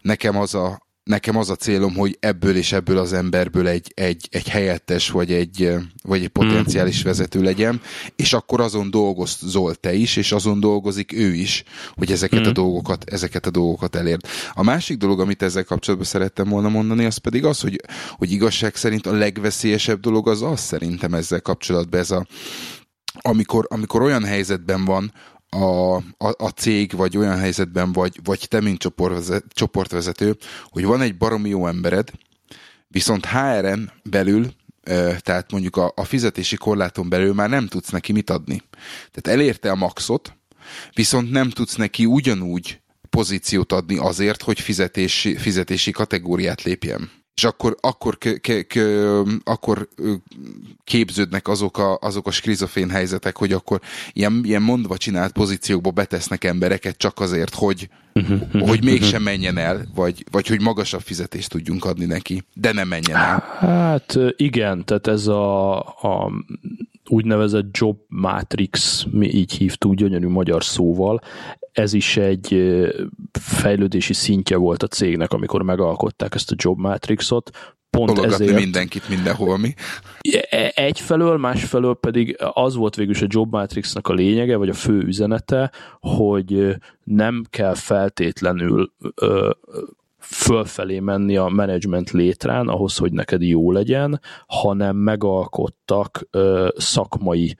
nekem 0.01 0.37
az 0.37 0.55
a, 0.55 0.81
nekem 1.11 1.37
az 1.37 1.49
a 1.49 1.55
célom, 1.55 1.95
hogy 1.95 2.17
ebből 2.19 2.55
és 2.55 2.71
ebből 2.71 2.97
az 2.97 3.13
emberből 3.13 3.67
egy, 3.67 3.91
egy, 3.95 4.27
egy 4.31 4.47
helyettes, 4.47 5.09
vagy 5.09 5.31
egy, 5.31 5.73
vagy 6.03 6.23
egy 6.23 6.29
potenciális 6.29 7.01
hmm. 7.01 7.09
vezető 7.09 7.41
legyen, 7.41 7.81
és 8.15 8.33
akkor 8.33 8.61
azon 8.61 8.89
dolgozol 8.89 9.75
te 9.75 9.93
is, 9.93 10.15
és 10.15 10.31
azon 10.31 10.59
dolgozik 10.59 11.13
ő 11.13 11.33
is, 11.33 11.63
hogy 11.95 12.11
ezeket 12.11 12.39
a 12.39 12.43
hmm. 12.43 12.53
dolgokat, 12.53 13.03
ezeket 13.09 13.45
a 13.45 13.51
dolgokat 13.51 13.95
elérd. 13.95 14.25
A 14.53 14.63
másik 14.63 14.97
dolog, 14.97 15.19
amit 15.19 15.41
ezzel 15.41 15.63
kapcsolatban 15.63 16.07
szerettem 16.07 16.49
volna 16.49 16.69
mondani, 16.69 17.05
az 17.05 17.17
pedig 17.17 17.45
az, 17.45 17.59
hogy, 17.59 17.81
hogy 18.09 18.31
igazság 18.31 18.75
szerint 18.75 19.07
a 19.07 19.13
legveszélyesebb 19.13 19.99
dolog 19.99 20.27
az 20.27 20.41
az 20.41 20.59
szerintem 20.59 21.13
ezzel 21.13 21.41
kapcsolatban 21.41 21.99
ez 21.99 22.11
a 22.11 22.25
amikor, 23.21 23.67
amikor 23.69 24.01
olyan 24.01 24.23
helyzetben 24.23 24.85
van, 24.85 25.13
a, 25.55 25.95
a, 25.95 26.03
a 26.17 26.49
cég, 26.55 26.91
vagy 26.95 27.17
olyan 27.17 27.37
helyzetben 27.37 27.91
vagy, 27.91 28.19
vagy 28.23 28.45
te, 28.47 28.61
mint 28.61 28.79
csoportvezet, 28.79 29.45
csoportvezető, 29.47 30.37
hogy 30.65 30.85
van 30.85 31.01
egy 31.01 31.17
baromi 31.17 31.49
jó 31.49 31.67
embered, 31.67 32.11
viszont 32.87 33.25
HRN 33.25 33.89
belül, 34.03 34.53
tehát 35.17 35.51
mondjuk 35.51 35.75
a, 35.75 35.91
a 35.95 36.03
fizetési 36.03 36.55
korláton 36.55 37.09
belül 37.09 37.33
már 37.33 37.49
nem 37.49 37.67
tudsz 37.67 37.89
neki 37.89 38.11
mit 38.11 38.29
adni. 38.29 38.61
Tehát 39.11 39.39
elérte 39.39 39.71
a 39.71 39.75
maxot, 39.75 40.37
viszont 40.93 41.31
nem 41.31 41.49
tudsz 41.49 41.75
neki 41.75 42.05
ugyanúgy 42.05 42.81
pozíciót 43.09 43.71
adni 43.71 43.97
azért, 43.97 44.41
hogy 44.41 44.59
fizetési, 44.59 45.37
fizetési 45.37 45.91
kategóriát 45.91 46.61
lépjen 46.61 47.20
és 47.41 47.47
akkor, 47.47 47.75
akkor, 47.79 48.17
k, 48.17 48.41
k, 48.67 48.79
akkor 49.43 49.87
képződnek 50.83 51.47
azok 51.47 51.77
a, 51.77 51.97
azok 52.01 52.27
a 52.27 52.31
skrizofén 52.31 52.89
helyzetek, 52.89 53.37
hogy 53.37 53.53
akkor 53.53 53.79
ilyen, 54.13 54.41
ilyen 54.43 54.61
mondva 54.61 54.97
csinált 54.97 55.31
pozíciókba 55.31 55.91
betesznek 55.91 56.43
embereket 56.43 56.97
csak 56.97 57.19
azért, 57.19 57.55
hogy, 57.55 57.89
hogy 58.51 58.83
mégsem 58.83 59.21
menjen 59.21 59.57
el, 59.57 59.85
vagy, 59.95 60.23
vagy 60.31 60.47
hogy 60.47 60.61
magasabb 60.61 61.01
fizetést 61.01 61.49
tudjunk 61.49 61.85
adni 61.85 62.05
neki, 62.05 62.43
de 62.53 62.71
nem 62.71 62.87
menjen 62.87 63.17
el. 63.17 63.43
Hát 63.59 64.17
igen, 64.35 64.85
tehát 64.85 65.07
ez 65.07 65.27
a, 65.27 65.77
a 65.79 66.31
úgynevezett 67.07 67.77
job 67.77 67.97
matrix, 68.07 69.05
mi 69.11 69.27
így 69.33 69.51
hívtuk 69.51 69.93
gyönyörű 69.93 70.27
magyar 70.27 70.63
szóval, 70.63 71.21
ez 71.71 71.93
is 71.93 72.17
egy 72.17 72.73
fejlődési 73.39 74.13
szintje 74.13 74.57
volt 74.57 74.83
a 74.83 74.87
cégnek, 74.87 75.31
amikor 75.31 75.61
megalkották 75.61 76.35
ezt 76.35 76.51
a 76.51 76.55
job 76.57 76.79
matrixot, 76.79 77.49
pont 77.91 78.19
ezért. 78.19 78.55
mindenkit 78.55 79.09
mindenhol, 79.09 79.57
mi? 79.57 79.73
E, 80.49 80.71
egyfelől, 80.75 81.37
másfelől 81.37 81.95
pedig 81.95 82.37
az 82.53 82.75
volt 82.75 82.95
végül 82.95 83.13
is 83.13 83.21
a 83.21 83.27
Job 83.29 83.51
Matrixnak 83.51 84.07
a 84.07 84.13
lényege, 84.13 84.55
vagy 84.55 84.69
a 84.69 84.73
fő 84.73 84.97
üzenete, 84.97 85.71
hogy 85.99 86.75
nem 87.03 87.43
kell 87.49 87.75
feltétlenül 87.75 88.93
ö, 89.15 89.49
fölfelé 90.19 90.99
menni 90.99 91.37
a 91.37 91.47
menedzsment 91.47 92.11
létrán, 92.11 92.67
ahhoz, 92.67 92.97
hogy 92.97 93.11
neked 93.11 93.41
jó 93.41 93.71
legyen, 93.71 94.21
hanem 94.47 94.95
megalkottak 94.95 96.27
ö, 96.31 96.67
szakmai 96.77 97.57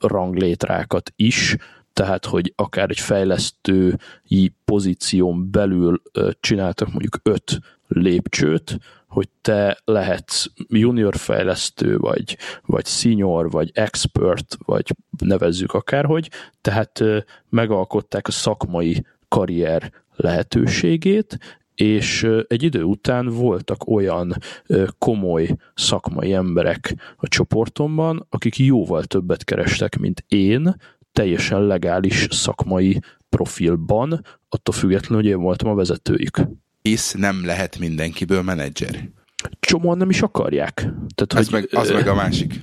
ranglétrákat 0.00 1.12
is, 1.16 1.56
tehát, 1.94 2.24
hogy 2.24 2.52
akár 2.56 2.90
egy 2.90 3.00
fejlesztői 3.00 4.54
pozíción 4.64 5.50
belül 5.50 6.02
csináltak 6.40 6.88
mondjuk 6.88 7.20
öt 7.22 7.58
lépcsőt, 7.88 8.78
hogy 9.06 9.28
te 9.40 9.78
lehetsz 9.84 10.46
junior 10.68 11.16
fejlesztő, 11.16 11.96
vagy, 11.96 12.36
vagy 12.66 12.86
senior, 12.86 13.50
vagy 13.50 13.70
expert, 13.74 14.56
vagy 14.64 14.94
nevezzük 15.18 15.72
akárhogy, 15.72 16.30
tehát 16.60 17.04
megalkották 17.48 18.28
a 18.28 18.30
szakmai 18.30 19.04
karrier 19.28 19.92
lehetőségét, 20.16 21.38
és 21.74 22.28
egy 22.46 22.62
idő 22.62 22.82
után 22.82 23.26
voltak 23.28 23.86
olyan 23.88 24.36
komoly 24.98 25.56
szakmai 25.74 26.32
emberek 26.32 27.14
a 27.16 27.28
csoportomban, 27.28 28.26
akik 28.30 28.58
jóval 28.58 29.04
többet 29.04 29.44
kerestek, 29.44 29.98
mint 29.98 30.24
én, 30.28 30.76
teljesen 31.14 31.62
legális 31.66 32.26
szakmai 32.30 33.00
profilban, 33.28 34.24
attól 34.48 34.74
függetlenül, 34.74 35.24
hogy 35.24 35.32
én 35.32 35.40
voltam 35.40 35.70
a 35.70 35.74
vezetőjük. 35.74 36.40
Hisz 36.82 37.12
nem 37.12 37.44
lehet 37.44 37.78
mindenkiből 37.78 38.42
menedzser 38.42 39.12
csomóan 39.60 39.96
nem 39.96 40.10
is 40.10 40.22
akarják. 40.22 40.74
Tehát, 41.14 41.32
az, 41.32 41.48
hogy, 41.48 41.52
meg, 41.52 41.68
az 41.82 41.90
meg 41.90 42.06
a 42.08 42.14
másik. 42.14 42.60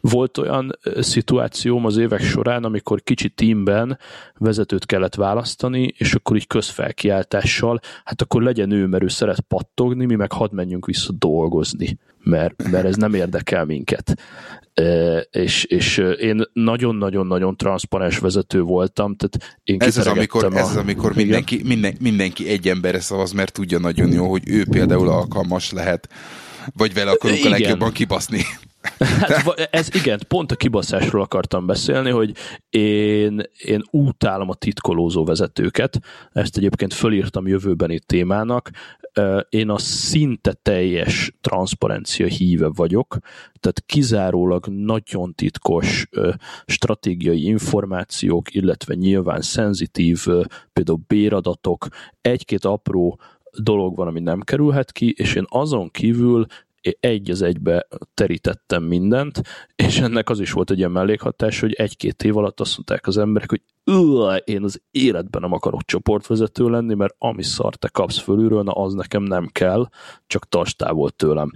Volt 0.00 0.38
olyan 0.38 0.78
szituációm 1.00 1.84
az 1.84 1.96
évek 1.96 2.22
során, 2.22 2.64
amikor 2.64 3.02
kicsi 3.02 3.28
teamben 3.28 3.98
vezetőt 4.38 4.86
kellett 4.86 5.14
választani, 5.14 5.94
és 5.96 6.14
akkor 6.14 6.36
így 6.36 6.46
közfelkiáltással, 6.46 7.80
hát 8.04 8.22
akkor 8.22 8.42
legyen 8.42 8.70
ő, 8.70 8.86
mert 8.86 9.02
ő 9.02 9.08
szeret 9.08 9.40
pattogni, 9.40 10.04
mi 10.04 10.14
meg 10.14 10.32
hadd 10.32 10.54
menjünk 10.54 10.86
vissza 10.86 11.12
dolgozni, 11.12 11.98
mert, 12.22 12.70
mert 12.70 12.84
ez 12.84 12.96
nem 12.96 13.14
érdekel 13.14 13.64
minket 13.64 14.14
és, 15.30 15.64
és 15.64 15.96
én 16.18 16.42
nagyon-nagyon-nagyon 16.52 17.56
transzparens 17.56 18.18
vezető 18.18 18.62
voltam, 18.62 19.16
tehát 19.16 19.58
én 19.64 19.80
ez 19.80 19.96
az, 19.96 20.06
amikor, 20.06 20.44
a... 20.44 20.56
ez 20.56 20.68
az, 20.68 20.76
amikor 20.76 21.14
mindenki, 21.14 21.62
minden, 21.64 21.96
mindenki 22.00 22.48
egy 22.48 22.68
emberre 22.68 23.00
szavaz, 23.00 23.32
mert 23.32 23.52
tudja 23.52 23.78
nagyon 23.78 24.12
jó, 24.12 24.30
hogy 24.30 24.42
ő 24.46 24.64
például 24.70 25.08
alkalmas 25.08 25.72
lehet, 25.72 26.08
vagy 26.76 26.94
vele 26.94 27.10
akarunk 27.10 27.38
Igen. 27.38 27.52
a 27.52 27.56
legjobban 27.58 27.92
kibaszni. 27.92 28.40
Hát, 28.98 29.68
ez 29.70 29.88
igen, 29.94 30.20
pont 30.28 30.52
a 30.52 30.56
kibaszásról 30.56 31.22
akartam 31.22 31.66
beszélni, 31.66 32.10
hogy 32.10 32.36
én, 32.70 33.42
én 33.64 33.82
utálom 33.90 34.48
a 34.48 34.54
titkolózó 34.54 35.24
vezetőket, 35.24 36.00
ezt 36.32 36.56
egyébként 36.56 36.94
fölírtam 36.94 37.46
jövőbeni 37.46 37.98
témának, 37.98 38.70
én 39.48 39.68
a 39.68 39.78
szinte 39.78 40.52
teljes 40.52 41.32
transzparencia 41.40 42.26
híve 42.26 42.68
vagyok, 42.74 43.16
tehát 43.60 43.82
kizárólag 43.86 44.66
nagyon 44.66 45.34
titkos 45.34 46.08
stratégiai 46.66 47.44
információk, 47.44 48.54
illetve 48.54 48.94
nyilván 48.94 49.40
szenzitív 49.40 50.26
például 50.72 51.00
béradatok, 51.06 51.86
egy-két 52.20 52.64
apró 52.64 53.20
dolog 53.62 53.96
van, 53.96 54.06
ami 54.06 54.20
nem 54.20 54.40
kerülhet 54.40 54.92
ki, 54.92 55.14
és 55.16 55.34
én 55.34 55.44
azon 55.48 55.90
kívül 55.90 56.46
egy 57.00 57.30
az 57.30 57.42
egybe 57.42 57.88
terítettem 58.14 58.82
mindent, 58.82 59.42
és 59.74 60.00
ennek 60.00 60.30
az 60.30 60.40
is 60.40 60.52
volt 60.52 60.70
egy 60.70 60.78
ilyen 60.78 60.90
mellékhatás, 60.90 61.60
hogy 61.60 61.72
egy-két 61.72 62.22
év 62.22 62.36
alatt 62.36 62.60
azt 62.60 62.76
mondták 62.76 63.06
az 63.06 63.18
emberek, 63.18 63.50
hogy 63.50 63.62
én 64.44 64.62
az 64.62 64.82
életben 64.90 65.40
nem 65.40 65.52
akarok 65.52 65.84
csoportvezető 65.84 66.68
lenni, 66.68 66.94
mert 66.94 67.14
ami 67.18 67.42
szar 67.42 67.74
te 67.74 67.88
kapsz 67.88 68.18
fölülről, 68.18 68.62
na 68.62 68.72
az 68.72 68.94
nekem 68.94 69.22
nem 69.22 69.48
kell, 69.52 69.88
csak 70.26 70.48
tarts 70.48 70.76
távol 70.76 71.10
tőlem. 71.10 71.50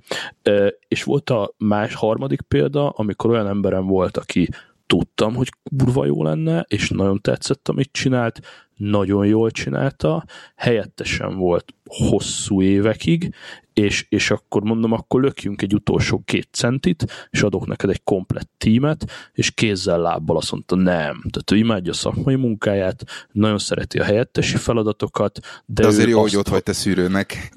És 0.89 1.03
volt 1.03 1.31
a 1.31 1.55
más 1.59 1.95
harmadik 1.95 2.41
példa, 2.41 2.89
amikor 2.89 3.31
olyan 3.31 3.47
emberem 3.47 3.87
volt, 3.87 4.17
aki 4.17 4.49
tudtam, 4.87 5.35
hogy 5.35 5.49
kurva 5.77 6.05
jó 6.05 6.23
lenne, 6.23 6.65
és 6.69 6.91
nagyon 6.91 7.21
tetszett, 7.21 7.69
amit 7.69 7.93
csinált, 7.93 8.41
nagyon 8.77 9.27
jól 9.27 9.51
csinálta, 9.51 10.25
helyettesen 10.57 11.37
volt 11.37 11.75
hosszú 11.85 12.63
évekig, 12.63 13.35
és, 13.79 14.07
és 14.09 14.31
akkor 14.31 14.63
mondom, 14.63 14.93
akkor 14.93 15.21
lökjünk 15.23 15.63
egy 15.63 15.75
utolsó 15.75 16.23
két 16.25 16.49
centit, 16.53 17.29
és 17.31 17.43
adok 17.43 17.67
neked 17.67 17.91
egy 17.91 18.03
komplett 18.05 18.51
tímet, 18.57 19.05
és 19.33 19.51
kézzel, 19.51 20.01
lábbal 20.01 20.37
azt 20.37 20.53
mondta, 20.53 20.77
nem. 20.77 21.23
Tehát 21.31 21.51
ő 21.53 21.57
imádja 21.57 21.93
a 21.93 21.95
szakmai 21.95 22.35
munkáját, 22.35 23.05
nagyon 23.33 23.59
szereti 23.59 23.99
a 23.99 24.05
helyettesi 24.05 24.57
feladatokat, 24.57 25.39
de, 25.67 25.83
de 25.83 25.87
azért 25.87 26.09
jó, 26.09 26.23
azt, 26.23 26.31
hogy 26.31 26.39
ott 26.39 26.49
vagy 26.49 26.63
te 26.63 26.73
szűrőnek. 26.73 27.53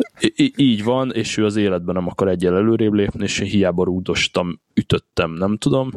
Így 0.56 0.84
van, 0.84 1.12
és 1.14 1.38
ő 1.38 1.46
az 1.46 1.56
életben 1.56 1.96
nem 1.96 2.08
akar 2.08 2.28
egyel 2.28 2.56
előrébb 2.56 2.94
lépni, 2.94 3.24
és 3.24 3.40
én 3.40 3.48
hiába 3.48 3.84
rúdostam, 3.84 4.62
ütöttem, 4.74 5.32
nem 5.32 5.58
tudom, 5.58 5.92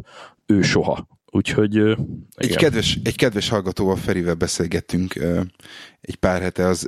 ő 0.45 0.61
soha 0.61 1.07
úgyhogy 1.35 1.75
igen. 1.75 2.27
Egy 2.35 2.55
kedves, 2.55 2.99
egy 3.03 3.15
kedves 3.15 3.49
hallgatóval 3.49 3.95
Ferivel 3.95 4.33
beszélgettünk 4.33 5.13
egy 6.01 6.15
pár 6.15 6.41
hete 6.41 6.67
az, 6.67 6.87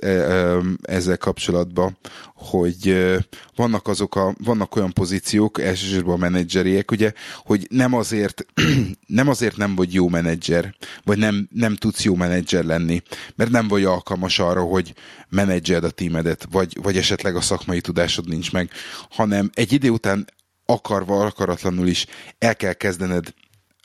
ezzel 0.82 1.18
kapcsolatban, 1.18 1.98
hogy 2.36 3.08
vannak 3.56 3.88
azok 3.88 4.16
a, 4.16 4.36
vannak 4.44 4.76
olyan 4.76 4.94
pozíciók, 4.94 5.62
elsősorban 5.62 6.14
a 6.14 6.18
menedzseriek, 6.18 6.92
ugye, 6.92 7.12
hogy 7.36 7.68
nem 7.70 7.94
azért, 7.94 8.46
nem 9.20 9.28
azért 9.28 9.58
nem 9.58 9.76
vagy 9.76 9.94
jó 9.94 10.08
menedzser, 10.10 10.76
vagy 11.04 11.18
nem, 11.18 11.48
nem 11.52 11.76
tudsz 11.76 12.04
jó 12.04 12.16
menedzser 12.16 12.64
lenni, 12.64 13.02
mert 13.36 13.52
nem 13.52 13.68
vagy 13.68 13.84
alkalmas 13.84 14.40
arra, 14.40 14.62
hogy 14.62 14.94
menedzserd 15.30 15.84
a 15.84 15.90
tímedet, 15.90 16.48
vagy, 16.52 16.78
vagy 16.82 16.98
esetleg 16.98 17.36
a 17.36 17.42
szakmai 17.42 17.82
tudásod 17.82 18.28
nincs 18.28 18.52
meg, 18.52 18.70
hanem 19.10 19.50
egy 19.54 19.74
idő 19.74 19.90
után 19.90 20.26
akarva, 20.66 21.26
akaratlanul 21.26 21.88
is 21.88 22.06
el 22.38 22.56
kell 22.56 22.74
kezdened 22.74 23.34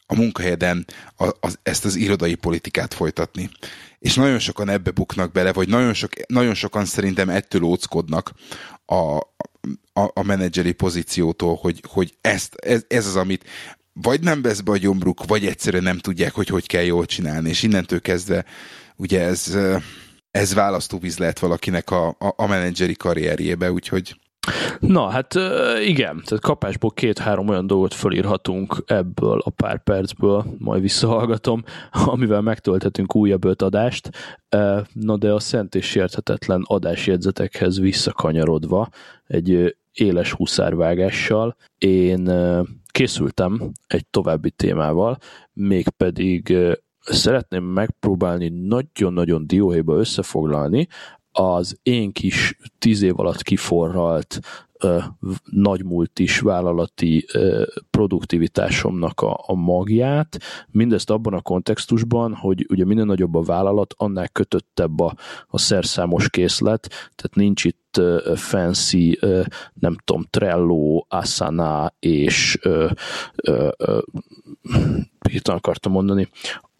a 0.07 0.15
munkahelyeden 0.15 0.87
a, 1.17 1.31
az, 1.41 1.59
ezt 1.62 1.85
az 1.85 1.97
irodai 1.97 2.35
politikát 2.35 2.95
folytatni. 2.95 3.51
És 3.99 4.15
nagyon 4.15 4.38
sokan 4.38 4.69
ebbe 4.69 4.91
buknak 4.91 5.33
bele, 5.33 5.53
vagy 5.53 5.69
nagyon, 5.69 5.95
sok, 5.95 6.27
nagyon 6.27 6.55
sokan 6.55 6.85
szerintem 6.85 7.29
ettől 7.29 7.62
óckodnak 7.62 8.33
a, 8.85 9.17
a, 9.93 10.11
a 10.15 10.23
menedzseri 10.23 10.73
pozíciótól, 10.73 11.57
hogy, 11.61 11.83
hogy 11.88 12.15
ezt, 12.21 12.55
ez, 12.55 12.85
ez 12.88 13.07
az, 13.07 13.17
amit 13.17 13.45
vagy 13.93 14.21
nem 14.21 14.43
vesz 14.43 14.61
be 14.61 14.73
a 14.73 14.77
gyomruk, 14.77 15.25
vagy 15.27 15.47
egyszerűen 15.47 15.83
nem 15.83 15.99
tudják, 15.99 16.33
hogy 16.33 16.49
hogy 16.49 16.67
kell 16.67 16.83
jól 16.83 17.07
csinálni. 17.07 17.49
És 17.49 17.62
innentől 17.62 18.01
kezdve 18.01 18.45
ugye 18.97 19.21
ez, 19.21 19.59
ez 20.31 20.55
választóvíz 20.55 21.19
lehet 21.19 21.38
valakinek 21.38 21.91
a, 21.91 22.09
a, 22.09 22.35
a 22.37 22.47
menedzseri 22.47 22.95
karrierjébe, 22.95 23.73
úgyhogy 23.73 24.17
Na, 24.78 25.09
hát 25.09 25.35
igen, 25.85 26.22
tehát 26.24 26.40
kapásból 26.40 26.90
két-három 26.90 27.48
olyan 27.48 27.66
dolgot 27.66 27.94
fölírhatunk 27.94 28.83
ebből 28.87 29.40
a 29.44 29.50
pár 29.50 29.83
percből, 29.83 30.44
majd 30.59 30.83
visszahallgatom, 30.83 31.62
amivel 31.90 32.40
megtölthetünk 32.40 33.14
újabb 33.14 33.44
öt 33.44 33.62
adást. 33.62 34.11
Na 34.92 35.16
de 35.16 35.33
a 35.33 35.40
szent 35.40 35.74
és 35.74 35.87
sérthetetlen 35.87 36.62
adásjegyzetekhez 36.66 37.81
visszakanyarodva, 37.81 38.88
egy 39.26 39.76
éles 39.92 40.33
huszárvágással, 40.33 41.57
én 41.78 42.31
készültem 42.87 43.70
egy 43.87 44.07
további 44.07 44.50
témával, 44.50 45.18
mégpedig 45.52 46.57
szeretném 47.00 47.64
megpróbálni 47.64 48.48
nagyon-nagyon 48.48 49.46
dióhéjba 49.46 49.94
összefoglalni 49.94 50.88
az 51.33 51.79
én 51.83 52.12
kis 52.12 52.57
tíz 52.79 53.03
év 53.03 53.21
alatt 53.21 53.42
kiforralt 53.42 54.40
nagymultis 55.45 56.40
vállalati 56.40 57.27
produktivitásomnak 57.90 59.21
a, 59.21 59.45
a 59.47 59.55
magját, 59.55 60.38
mindezt 60.71 61.11
abban 61.11 61.35
a 61.35 61.40
kontextusban, 61.40 62.35
hogy 62.35 62.66
ugye 62.68 62.85
minden 62.85 63.07
nagyobb 63.07 63.35
a 63.35 63.42
vállalat, 63.42 63.95
annál 63.97 64.29
kötöttebb 64.29 65.01
a, 65.01 65.14
a 65.47 65.59
szerszámos 65.59 66.31
készlet, 66.31 66.88
tehát 66.88 67.35
nincs 67.35 67.64
itt 67.64 68.01
fancy, 68.35 69.18
nem 69.75 69.97
tudom, 70.05 70.27
Trello, 70.31 71.05
Asana 71.09 71.95
és 71.99 72.59
mit 75.31 75.49
akartam 75.49 75.92
mondani, 75.92 76.29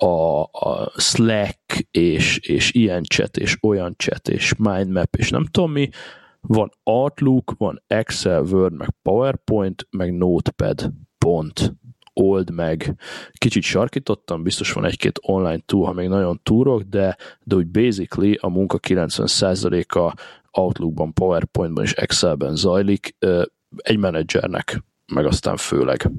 a, 0.03 0.43
a 0.43 0.93
Slack, 0.97 1.87
és, 1.91 2.39
és 2.39 2.73
ilyen 2.73 3.03
chat, 3.03 3.37
és 3.37 3.57
olyan 3.63 3.95
chat, 3.97 4.29
és 4.29 4.55
mindmap, 4.59 5.17
és 5.17 5.31
nem 5.31 5.45
tudom 5.45 5.73
mi, 5.73 5.89
van 6.41 6.71
Outlook, 6.83 7.55
van 7.59 7.83
Excel, 7.87 8.43
Word, 8.43 8.73
meg 8.73 8.89
PowerPoint, 9.03 9.87
meg 9.91 10.17
Notepad, 10.17 10.93
pont. 11.19 11.75
Old 12.15 12.51
meg. 12.51 12.95
Kicsit 13.33 13.63
sarkítottam, 13.63 14.43
biztos 14.43 14.73
van 14.73 14.85
egy-két 14.85 15.19
online 15.23 15.59
tool, 15.67 15.85
ha 15.85 15.93
még 15.93 16.09
nagyon 16.09 16.41
túrok, 16.43 16.83
de, 16.83 17.17
de 17.45 17.55
úgy 17.55 17.67
basically 17.67 18.39
a 18.41 18.49
munka 18.49 18.79
90%-a 18.89 20.15
Outlookban, 20.61 21.13
PowerPointban 21.13 21.85
és 21.85 21.93
Excelben 21.93 22.57
zajlik 22.57 23.17
egy 23.77 23.99
menedzsernek 23.99 24.83
meg 25.13 25.27
aztán 25.27 25.57
főleg. 25.57 26.11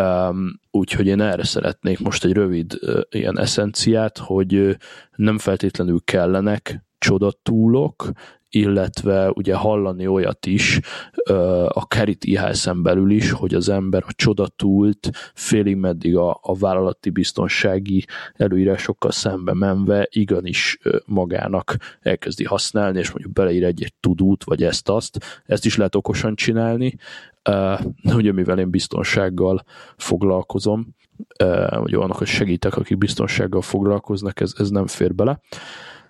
Um, 0.00 0.60
úgyhogy 0.70 1.06
én 1.06 1.20
erre 1.20 1.44
szeretnék 1.44 1.98
most 1.98 2.24
egy 2.24 2.32
rövid 2.32 2.78
uh, 2.80 3.00
ilyen 3.10 3.38
eszenciát, 3.38 4.18
hogy 4.18 4.54
uh, 4.54 4.74
nem 5.16 5.38
feltétlenül 5.38 6.00
kellenek 6.04 6.84
csodatúlok, 7.06 8.10
illetve 8.50 9.30
ugye 9.30 9.54
hallani 9.54 10.06
olyat 10.06 10.46
is, 10.46 10.80
a 11.68 11.86
Kerit 11.86 12.24
IHS-en 12.24 12.82
belül 12.82 13.10
is, 13.10 13.30
hogy 13.30 13.54
az 13.54 13.68
ember 13.68 14.04
a 14.06 14.12
csodatúlt 14.12 15.10
félig 15.34 15.76
meddig 15.76 16.16
a, 16.16 16.38
a 16.42 16.54
vállalati 16.58 17.10
biztonsági 17.10 18.04
előírásokkal 18.32 19.10
szembe 19.10 19.54
menve 19.54 20.08
igenis 20.10 20.78
magának 21.06 21.76
elkezdi 22.00 22.44
használni, 22.44 22.98
és 22.98 23.10
mondjuk 23.10 23.32
beleír 23.32 23.64
egy-egy 23.64 23.94
tudút, 24.00 24.44
vagy 24.44 24.62
ezt-azt. 24.62 25.42
Ezt 25.44 25.64
is 25.64 25.76
lehet 25.76 25.94
okosan 25.94 26.34
csinálni, 26.34 26.96
ugye 28.04 28.32
mivel 28.32 28.58
én 28.58 28.70
biztonsággal 28.70 29.64
foglalkozom, 29.96 30.94
vagy 31.70 31.94
annak, 31.94 32.16
hogy 32.16 32.26
segítek, 32.26 32.76
akik 32.76 32.98
biztonsággal 32.98 33.62
foglalkoznak, 33.62 34.40
ez, 34.40 34.52
ez 34.58 34.70
nem 34.70 34.86
fér 34.86 35.14
bele. 35.14 35.40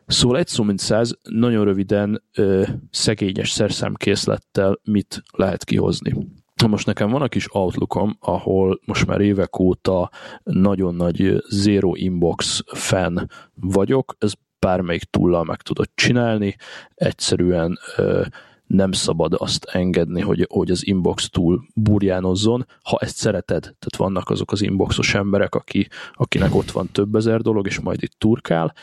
Szóval 0.06 0.38
egy 0.38 0.46
szó 0.46 0.62
mint 0.62 0.78
száz, 0.78 1.18
nagyon 1.22 1.64
röviden 1.64 2.22
ö, 2.34 2.62
szegényes 2.90 3.50
szerszámkészlettel 3.50 4.80
mit 4.84 5.22
lehet 5.32 5.64
kihozni. 5.64 6.14
Most 6.68 6.86
nekem 6.86 7.10
van 7.10 7.22
a 7.22 7.28
kis 7.28 7.46
Outlookom, 7.50 8.16
ahol 8.20 8.80
most 8.84 9.06
már 9.06 9.20
évek 9.20 9.58
óta 9.58 10.10
nagyon 10.42 10.94
nagy 10.94 11.44
zero 11.48 11.94
inbox 11.94 12.62
fan 12.66 13.30
vagyok, 13.54 14.16
ez 14.18 14.32
bármelyik 14.58 15.02
túllal 15.02 15.44
meg 15.44 15.62
tudod 15.62 15.88
csinálni, 15.94 16.56
egyszerűen 16.94 17.78
ö, 17.96 18.24
nem 18.66 18.92
szabad 18.92 19.34
azt 19.38 19.64
engedni, 19.64 20.20
hogy, 20.20 20.46
hogy 20.50 20.70
az 20.70 20.86
inbox 20.86 21.30
túl 21.30 21.66
burjánozzon, 21.74 22.66
ha 22.82 22.98
ezt 23.00 23.16
szereted. 23.16 23.60
Tehát 23.60 23.96
vannak 23.96 24.30
azok 24.30 24.52
az 24.52 24.62
inboxos 24.62 25.14
emberek, 25.14 25.54
aki, 25.54 25.88
akinek 26.12 26.54
ott 26.54 26.70
van 26.70 26.88
több 26.92 27.14
ezer 27.14 27.40
dolog, 27.40 27.66
és 27.66 27.80
majd 27.80 28.02
itt 28.02 28.14
turkál, 28.18 28.74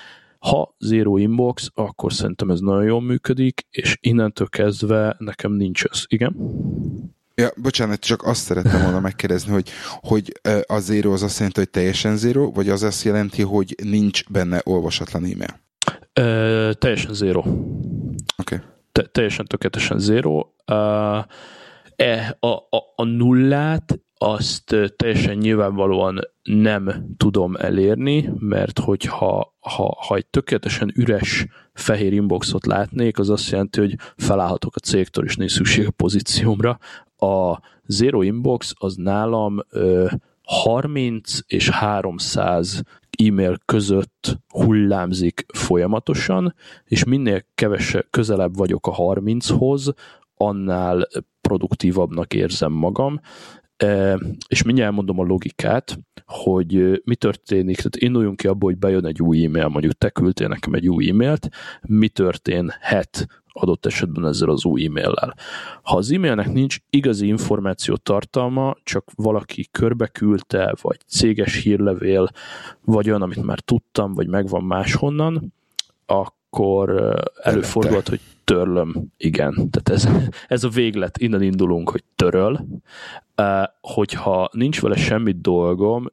ha 0.44 0.76
zero 0.80 1.18
inbox, 1.18 1.70
akkor 1.74 2.14
szerintem 2.14 2.50
ez 2.50 2.60
nagyon 2.60 2.84
jól 2.84 3.02
működik, 3.02 3.66
és 3.70 3.98
innentől 4.02 4.48
kezdve 4.48 5.16
nekem 5.20 5.52
nincs 5.52 5.84
ez. 5.84 6.04
Igen? 6.08 6.36
Ja, 7.36 7.50
bocsánat, 7.56 8.00
csak 8.00 8.24
azt 8.24 8.42
szerettem 8.42 8.82
volna 8.82 9.00
megkérdezni, 9.00 9.52
hogy, 9.52 9.70
hogy 10.02 10.40
a 10.66 10.80
zero 10.80 11.12
az 11.12 11.24
azt 11.24 11.38
jelenti, 11.38 11.60
hogy 11.60 11.70
teljesen 11.70 12.18
zero, 12.18 12.52
vagy 12.52 12.70
az 12.70 12.84
azt 12.84 13.04
jelenti, 13.04 13.42
hogy 13.42 13.76
nincs 13.84 14.30
benne 14.30 14.62
olvasatlan 14.64 15.24
e-mail? 15.24 15.60
Ö, 16.14 16.72
teljesen 16.74 17.14
zero. 17.14 17.40
Oké. 17.40 17.58
Okay. 18.38 18.60
Te, 18.92 19.04
teljesen 19.04 19.46
tökéletesen 19.46 20.00
zero. 20.00 20.48
Uh, 20.72 21.18
e, 21.96 22.38
a, 22.40 22.48
a, 22.48 22.94
a 22.96 23.04
nullát 23.04 24.00
azt 24.24 24.76
teljesen 24.96 25.38
nyilvánvalóan 25.38 26.20
nem 26.44 27.14
tudom 27.18 27.56
elérni, 27.56 28.32
mert 28.40 28.80
hogyha 28.80 29.54
ha, 29.60 29.98
ha 30.08 30.16
egy 30.16 30.26
tökéletesen 30.26 30.92
üres 30.96 31.48
fehér 31.74 32.14
inboxot 32.14 32.66
látnék, 32.66 33.20
az 33.20 33.30
azt 33.30 33.50
jelenti, 33.50 33.80
hogy 33.80 33.96
felállhatok 34.18 34.76
a 34.76 34.80
cégtől, 34.80 35.26
és 35.26 35.36
nincs 35.36 35.52
szükség 35.52 35.88
a 35.88 35.92
pozíciómra. 35.92 36.80
A 37.18 37.60
Zero 37.86 38.22
Inbox 38.22 38.74
az 38.78 38.96
nálam 38.96 39.60
ö, 39.70 40.12
30 40.44 41.40
és 41.48 41.70
300 41.70 42.82
e-mail 43.28 43.58
között 43.66 44.40
hullámzik 44.48 45.46
folyamatosan, 45.54 46.56
és 46.84 47.04
minél 47.04 47.46
kevesebb, 47.56 48.08
közelebb 48.10 48.56
vagyok 48.56 48.88
a 48.88 48.96
30-hoz, 48.96 49.94
annál 50.36 51.08
produktívabbnak 51.42 52.34
érzem 52.34 52.72
magam, 52.72 53.20
és 54.48 54.64
mindjárt 54.64 54.94
mondom 54.94 55.20
a 55.20 55.24
logikát, 55.24 56.00
hogy 56.26 57.02
mi 57.04 57.16
történik, 57.16 57.76
tehát 57.76 57.96
induljunk 57.96 58.38
ki 58.38 58.48
abból, 58.48 58.70
hogy 58.70 58.80
bejön 58.80 59.06
egy 59.06 59.22
új 59.22 59.46
e-mail, 59.46 59.68
mondjuk 59.68 59.94
te 59.94 60.10
küldtél 60.10 60.48
nekem 60.48 60.74
egy 60.74 60.90
új 60.90 61.10
e-mailt, 61.10 61.50
mi 61.82 62.08
történhet 62.08 63.28
adott 63.56 63.86
esetben 63.86 64.26
ezzel 64.26 64.50
az 64.50 64.66
új 64.66 64.86
e-maillel. 64.86 65.36
Ha 65.82 65.98
az 65.98 66.12
e-mailnek 66.12 66.52
nincs 66.52 66.78
igazi 66.90 67.28
információ 67.28 67.96
tartalma, 67.96 68.76
csak 68.84 69.12
valaki 69.16 69.68
körbeküldte, 69.72 70.76
vagy 70.82 71.00
céges 71.08 71.62
hírlevél, 71.62 72.30
vagy 72.82 73.10
olyan, 73.10 73.22
amit 73.22 73.44
már 73.44 73.60
tudtam, 73.60 74.14
vagy 74.14 74.28
megvan 74.28 74.64
máshonnan, 74.64 75.54
akkor 76.06 77.16
előfordulhat, 77.42 78.08
hogy 78.08 78.20
törlöm, 78.44 79.08
igen. 79.18 79.54
Tehát 79.54 79.90
ez, 79.90 80.08
ez 80.48 80.64
a 80.64 80.70
véglet, 80.70 81.18
innen 81.18 81.42
indulunk, 81.42 81.90
hogy 81.90 82.04
töröl. 82.16 82.66
Hogyha 83.82 84.50
nincs 84.52 84.82
vele 84.82 84.96
semmi 84.96 85.32
dolgom, 85.32 86.06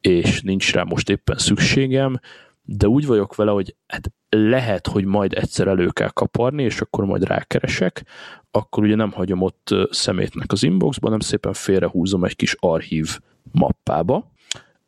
és 0.00 0.40
nincs 0.42 0.72
rá 0.72 0.82
most 0.82 1.10
éppen 1.10 1.38
szükségem, 1.38 2.20
de 2.62 2.88
úgy 2.88 3.06
vagyok 3.06 3.34
vele, 3.34 3.50
hogy 3.50 3.76
hát 3.86 4.12
lehet, 4.28 4.86
hogy 4.86 5.04
majd 5.04 5.32
egyszer 5.32 5.66
elő 5.66 5.88
kell 5.88 6.10
kaparni, 6.10 6.62
és 6.62 6.80
akkor 6.80 7.04
majd 7.04 7.24
rákeresek, 7.24 8.04
akkor 8.50 8.82
ugye 8.82 8.94
nem 8.94 9.10
hagyom 9.12 9.42
ott 9.42 9.74
szemétnek 9.90 10.52
az 10.52 10.62
inboxban, 10.62 11.10
nem 11.10 11.20
szépen 11.20 11.52
félrehúzom 11.52 12.24
egy 12.24 12.36
kis 12.36 12.56
archív 12.58 13.18
mappába, 13.52 14.30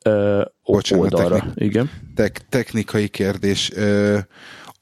uh, 0.05 0.43
Bocsánat, 0.65 1.05
oldalra. 1.05 1.39
Technik, 1.39 1.69
Igen. 1.69 1.91
Tek, 2.15 2.49
technikai 2.49 3.09
kérdés. 3.09 3.71
Uh, 3.71 4.19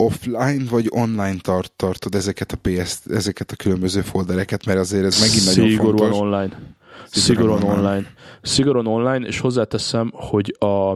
offline 0.00 0.64
vagy 0.70 0.86
online 0.88 1.36
tart, 1.40 1.72
tartod 1.76 2.14
ezeket 2.14 2.52
a 2.52 2.56
PS, 2.62 2.98
ezeket 3.10 3.50
a 3.50 3.56
különböző 3.56 4.00
foldereket, 4.00 4.66
mert 4.66 4.78
azért 4.78 5.04
ez 5.04 5.20
megint 5.20 5.44
nagyon 5.44 5.76
fontos. 5.76 6.06
Szigorúan 6.06 6.12
online. 6.12 6.78
Szigorúan 7.06 7.62
online. 7.62 8.06
Szigorúan 8.42 8.86
online, 8.86 9.26
és 9.26 9.40
hozzáteszem, 9.40 10.10
hogy 10.14 10.56
a, 10.58 10.90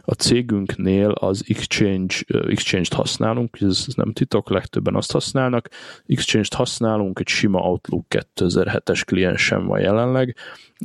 a 0.00 0.12
cégünknél 0.16 1.10
az 1.10 1.44
Exchange, 1.48 2.14
Exchange-t 2.48 2.92
használunk, 2.92 3.56
ez, 3.60 3.84
ez 3.86 3.94
nem 3.94 4.12
titok, 4.12 4.50
legtöbben 4.50 4.94
azt 4.94 5.12
használnak. 5.12 5.68
Exchange-t 6.06 6.54
használunk, 6.54 7.18
egy 7.18 7.28
sima 7.28 7.60
Outlook 7.60 8.06
2007-es 8.08 9.02
kliensem 9.06 9.66
van 9.66 9.80
jelenleg, 9.80 10.36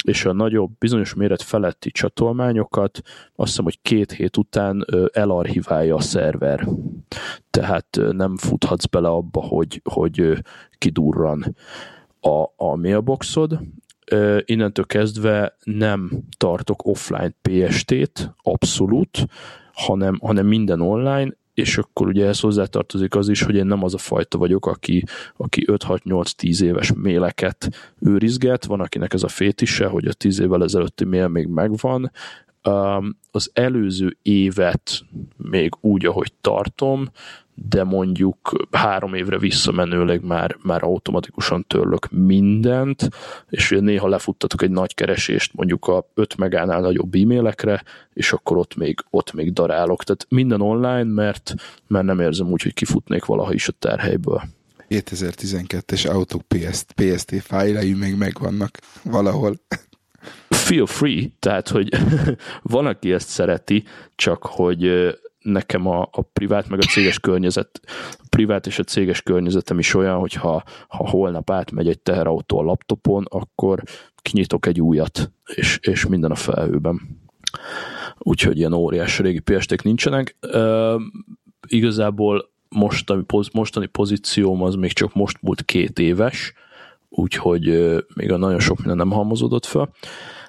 és 0.03 0.25
a 0.25 0.33
nagyobb, 0.33 0.71
bizonyos 0.79 1.13
méret 1.13 1.41
feletti 1.41 1.91
csatolmányokat 1.91 3.01
azt 3.35 3.49
hiszem, 3.49 3.63
hogy 3.63 3.79
két 3.81 4.11
hét 4.11 4.37
után 4.37 4.85
elarchiválja 5.13 5.95
a 5.95 6.01
szerver. 6.01 6.67
Tehát 7.49 7.99
nem 8.11 8.37
futhatsz 8.37 8.85
bele 8.85 9.07
abba, 9.07 9.41
hogy, 9.41 9.81
hogy 9.83 10.43
kidurran 10.77 11.55
a, 12.19 12.43
a 12.55 12.75
mailboxod, 12.75 13.59
innentől 14.45 14.85
kezdve 14.85 15.57
nem 15.63 16.11
tartok 16.37 16.85
offline 16.85 17.33
PST-t, 17.41 18.33
abszolút, 18.43 19.27
hanem, 19.73 20.17
hanem 20.21 20.47
minden 20.47 20.81
online, 20.81 21.33
és 21.53 21.77
akkor 21.77 22.07
ugye 22.07 22.27
ez 22.27 22.39
hozzátartozik 22.39 23.15
az 23.15 23.29
is, 23.29 23.41
hogy 23.41 23.55
én 23.55 23.65
nem 23.65 23.83
az 23.83 23.93
a 23.93 23.97
fajta 23.97 24.37
vagyok, 24.37 24.65
aki, 24.65 25.03
aki 25.37 25.65
5-6-8-10 25.67 26.61
éves 26.61 26.93
méleket 26.93 27.69
őrizget, 27.99 28.65
van 28.65 28.79
akinek 28.79 29.13
ez 29.13 29.23
a 29.23 29.27
fétise, 29.27 29.85
hogy 29.85 30.05
a 30.05 30.13
10 30.13 30.39
évvel 30.39 30.63
ezelőtti 30.63 31.05
mél 31.05 31.27
még 31.27 31.47
megvan, 31.47 32.11
az 33.31 33.49
előző 33.53 34.17
évet 34.21 35.01
még 35.37 35.73
úgy, 35.81 36.05
ahogy 36.05 36.33
tartom, 36.41 37.09
de 37.55 37.83
mondjuk 37.83 38.67
három 38.71 39.13
évre 39.13 39.37
visszamenőleg 39.37 40.23
már, 40.23 40.57
már 40.63 40.83
automatikusan 40.83 41.65
törlök 41.67 42.11
mindent, 42.11 43.09
és 43.49 43.75
néha 43.79 44.07
lefuttatok 44.07 44.61
egy 44.61 44.69
nagy 44.69 44.93
keresést 44.93 45.53
mondjuk 45.53 45.87
a 45.87 46.09
5 46.13 46.37
megánál 46.37 46.81
nagyobb 46.81 47.15
e-mailekre, 47.15 47.83
és 48.13 48.31
akkor 48.33 48.57
ott 48.57 48.75
még, 48.75 48.99
ott 49.09 49.33
még 49.33 49.53
darálok. 49.53 50.03
Tehát 50.03 50.25
minden 50.29 50.61
online, 50.61 51.03
mert, 51.03 51.53
mert 51.87 52.05
nem 52.05 52.19
érzem 52.19 52.51
úgy, 52.51 52.61
hogy 52.61 52.73
kifutnék 52.73 53.25
valaha 53.25 53.53
is 53.53 53.67
a 53.67 53.73
terhelyből. 53.79 54.41
2012-es 54.89 56.11
autók 56.11 56.41
PST, 56.41 56.91
PST 56.91 57.41
fájlai 57.41 57.93
még 57.93 58.15
megvannak 58.15 58.77
valahol. 59.03 59.55
Feel 60.49 60.85
free, 60.85 61.25
tehát, 61.39 61.69
hogy 61.69 61.89
van, 62.61 62.85
aki 62.85 63.13
ezt 63.13 63.29
szereti, 63.29 63.83
csak 64.15 64.43
hogy 64.43 65.13
nekem 65.39 65.87
a, 65.87 66.01
a 66.11 66.21
privát 66.21 66.69
meg 66.69 66.79
a 66.79 66.85
céges 66.85 67.19
környezet, 67.19 67.79
a 68.11 68.25
privát 68.29 68.67
és 68.67 68.79
a 68.79 68.83
céges 68.83 69.21
környezetem 69.21 69.79
is 69.79 69.93
olyan, 69.93 70.19
hogy 70.19 70.33
ha, 70.33 70.63
ha 70.87 71.09
holnap 71.09 71.51
átmegy 71.51 71.87
egy 71.87 71.99
teherautó 71.99 72.57
a 72.57 72.63
laptopon, 72.63 73.25
akkor 73.29 73.83
kinyitok 74.15 74.65
egy 74.65 74.81
újat, 74.81 75.31
és, 75.45 75.79
és 75.81 76.05
minden 76.05 76.31
a 76.31 76.35
felhőben. 76.35 77.19
Úgyhogy 78.17 78.57
ilyen 78.57 78.73
óriás 78.73 79.19
régi 79.19 79.39
pst 79.39 79.83
nincsenek. 79.83 80.35
Uh, 80.41 81.01
igazából 81.67 82.49
mostani, 82.69 83.23
mostani 83.53 83.85
pozícióm 83.85 84.61
az 84.61 84.75
még 84.75 84.91
csak 84.91 85.13
most 85.13 85.37
múlt 85.41 85.65
két 85.65 85.99
éves, 85.99 86.53
úgyhogy 87.15 87.95
még 88.15 88.31
a 88.31 88.37
nagyon 88.37 88.59
sok 88.59 88.77
minden 88.77 88.97
nem 88.97 89.11
halmozódott 89.11 89.65
fel. 89.65 89.89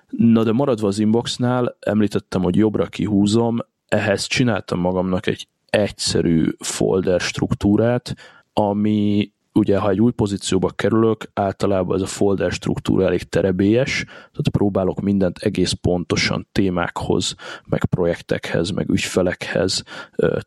Na 0.08 0.44
de 0.44 0.52
maradva 0.52 0.86
az 0.86 0.98
inboxnál, 0.98 1.76
említettem, 1.80 2.42
hogy 2.42 2.56
jobbra 2.56 2.86
kihúzom, 2.86 3.58
ehhez 3.88 4.26
csináltam 4.26 4.80
magamnak 4.80 5.26
egy 5.26 5.48
egyszerű 5.70 6.48
folder 6.58 7.20
struktúrát, 7.20 8.14
ami 8.52 9.32
ugye 9.56 9.78
ha 9.78 9.90
egy 9.90 10.00
új 10.00 10.12
pozícióba 10.12 10.70
kerülök, 10.70 11.30
általában 11.34 11.96
ez 11.96 12.02
a 12.02 12.06
folder 12.06 12.50
struktúra 12.50 13.04
elég 13.04 13.22
terebélyes, 13.22 14.04
tehát 14.04 14.48
próbálok 14.50 15.00
mindent 15.00 15.38
egész 15.38 15.72
pontosan 15.72 16.48
témákhoz, 16.52 17.34
meg 17.64 17.84
projektekhez, 17.84 18.70
meg 18.70 18.90
ügyfelekhez, 18.90 19.82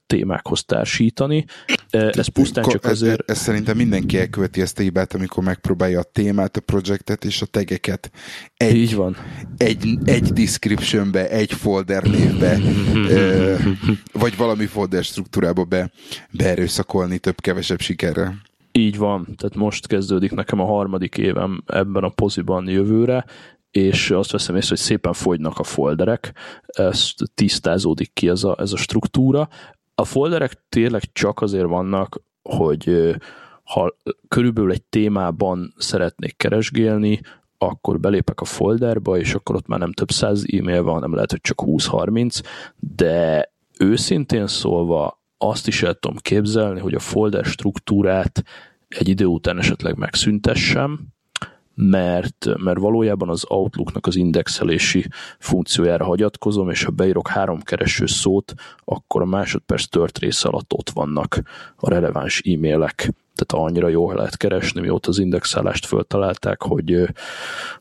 témákhoz 0.08 0.64
társítani. 0.64 1.46
Ez 1.90 2.28
pusztán 2.28 2.64
csak 2.64 2.86
azért... 2.86 3.20
Ez, 3.20 3.38
ez 3.38 3.44
szerintem 3.44 3.78
mindenki 3.78 4.20
elköveti 4.20 4.62
ezt 4.62 4.80
a 4.80 4.82
hibát, 4.82 5.14
amikor 5.14 5.44
megpróbálja 5.44 6.00
a 6.00 6.04
témát, 6.04 6.58
a 6.58 6.62
projektet 6.62 7.26
és 7.26 7.42
a 7.42 7.46
tegeket 7.46 8.12
egy, 8.58 8.76
Így 8.76 8.96
van. 8.96 9.16
egy, 9.58 9.98
egy 10.04 10.34
descriptionbe, 10.34 11.30
egy 11.30 11.54
folder 11.54 12.04
névbe, 12.04 12.60
vagy 14.12 14.38
valami 14.38 14.66
folder 14.66 15.04
struktúrába 15.04 15.64
be, 15.64 15.92
beerőszakolni 16.32 17.18
több-kevesebb 17.18 17.80
sikerrel. 17.80 18.48
Így 18.80 18.98
van, 18.98 19.24
tehát 19.24 19.56
most 19.56 19.88
kezdődik 19.88 20.32
nekem 20.32 20.60
a 20.60 20.66
harmadik 20.66 21.18
évem 21.18 21.64
ebben 21.66 22.04
a 22.04 22.10
poziban 22.10 22.68
jövőre, 22.68 23.26
és 23.72 24.12
azt 24.12 24.32
veszem 24.32 24.56
észre, 24.56 24.70
hogy 24.70 24.78
szépen 24.78 25.14
fogynak 25.14 25.60
a 25.60 25.64
folderek, 25.64 26.34
ezt 26.66 27.14
tisztázódik 27.34 28.14
ki 28.14 28.30
ez 28.30 28.44
a, 28.44 28.56
ez 28.60 28.72
a 28.74 28.78
struktúra. 28.78 29.50
A 29.96 30.06
folderek 30.06 30.64
tényleg 30.70 31.12
csak 31.12 31.42
azért 31.42 31.68
vannak, 31.68 32.22
hogy 32.44 33.16
ha 33.64 33.96
körülbelül 34.28 34.72
egy 34.72 34.84
témában 34.84 35.74
szeretnék 35.78 36.38
keresgélni, 36.38 37.22
akkor 37.58 38.00
belépek 38.00 38.42
a 38.42 38.46
folderba, 38.46 39.18
és 39.18 39.34
akkor 39.34 39.56
ott 39.56 39.68
már 39.68 39.80
nem 39.80 39.94
több 39.94 40.12
száz 40.12 40.46
e-mail 40.52 40.84
van, 40.84 41.00
nem 41.00 41.14
lehet, 41.14 41.32
hogy 41.32 41.42
csak 41.42 41.62
20-30, 41.66 42.42
de 42.76 43.52
őszintén 43.80 44.48
szólva 44.48 45.20
azt 45.42 45.68
is 45.68 45.84
el 45.84 45.94
tudom 45.94 46.18
képzelni, 46.18 46.80
hogy 46.80 46.94
a 46.94 47.00
folder 47.00 47.46
struktúrát 47.46 48.44
egy 48.90 49.08
idő 49.08 49.26
után 49.26 49.58
esetleg 49.58 49.98
megszüntessem, 49.98 51.00
mert, 51.82 52.46
mert 52.58 52.80
valójában 52.80 53.30
az 53.30 53.46
Outlooknak 53.48 54.08
az 54.08 54.16
indexelési 54.16 55.08
funkciójára 55.40 56.06
hagyatkozom, 56.06 56.70
és 56.70 56.84
ha 56.84 56.92
beírok 56.92 57.28
három 57.28 57.62
kereső 57.62 58.06
szót, 58.06 58.54
akkor 58.86 59.22
a 59.22 59.26
másodperc 59.26 59.88
tört 59.88 60.18
része 60.18 60.48
alatt 60.48 60.74
ott 60.74 60.90
vannak 60.90 61.42
a 61.76 61.90
releváns 61.90 62.42
e-mailek. 62.46 63.12
Tehát 63.36 63.66
annyira 63.66 63.88
jól 63.88 64.16
lehet 64.16 64.38
keresni, 64.38 64.82
mióta 64.82 65.10
az 65.10 65.20
indexálást 65.20 65.86
föltalálták, 65.86 66.62
hogy, 66.62 67.10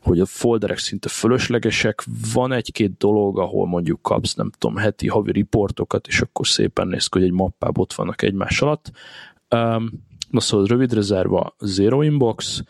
hogy 0.01 0.19
a 0.19 0.25
folderek 0.25 0.77
szinte 0.77 1.09
fölöslegesek. 1.09 2.03
Van 2.33 2.51
egy-két 2.51 2.97
dolog, 2.97 3.39
ahol 3.39 3.67
mondjuk 3.67 4.01
kapsz, 4.01 4.33
nem 4.33 4.51
tudom, 4.57 4.77
heti, 4.77 5.07
havi 5.07 5.31
riportokat, 5.31 6.07
és 6.07 6.21
akkor 6.21 6.47
szépen 6.47 6.87
néz 6.87 7.07
ki, 7.07 7.17
hogy 7.19 7.27
egy 7.27 7.33
mappában 7.33 7.81
ott 7.81 7.93
vannak 7.93 8.21
egymás 8.21 8.61
alatt. 8.61 8.91
Na 10.29 10.39
szóval 10.39 10.65
rövidre 10.65 11.01
zárva 11.01 11.55
Zero 11.59 12.01
Inbox, 12.01 12.63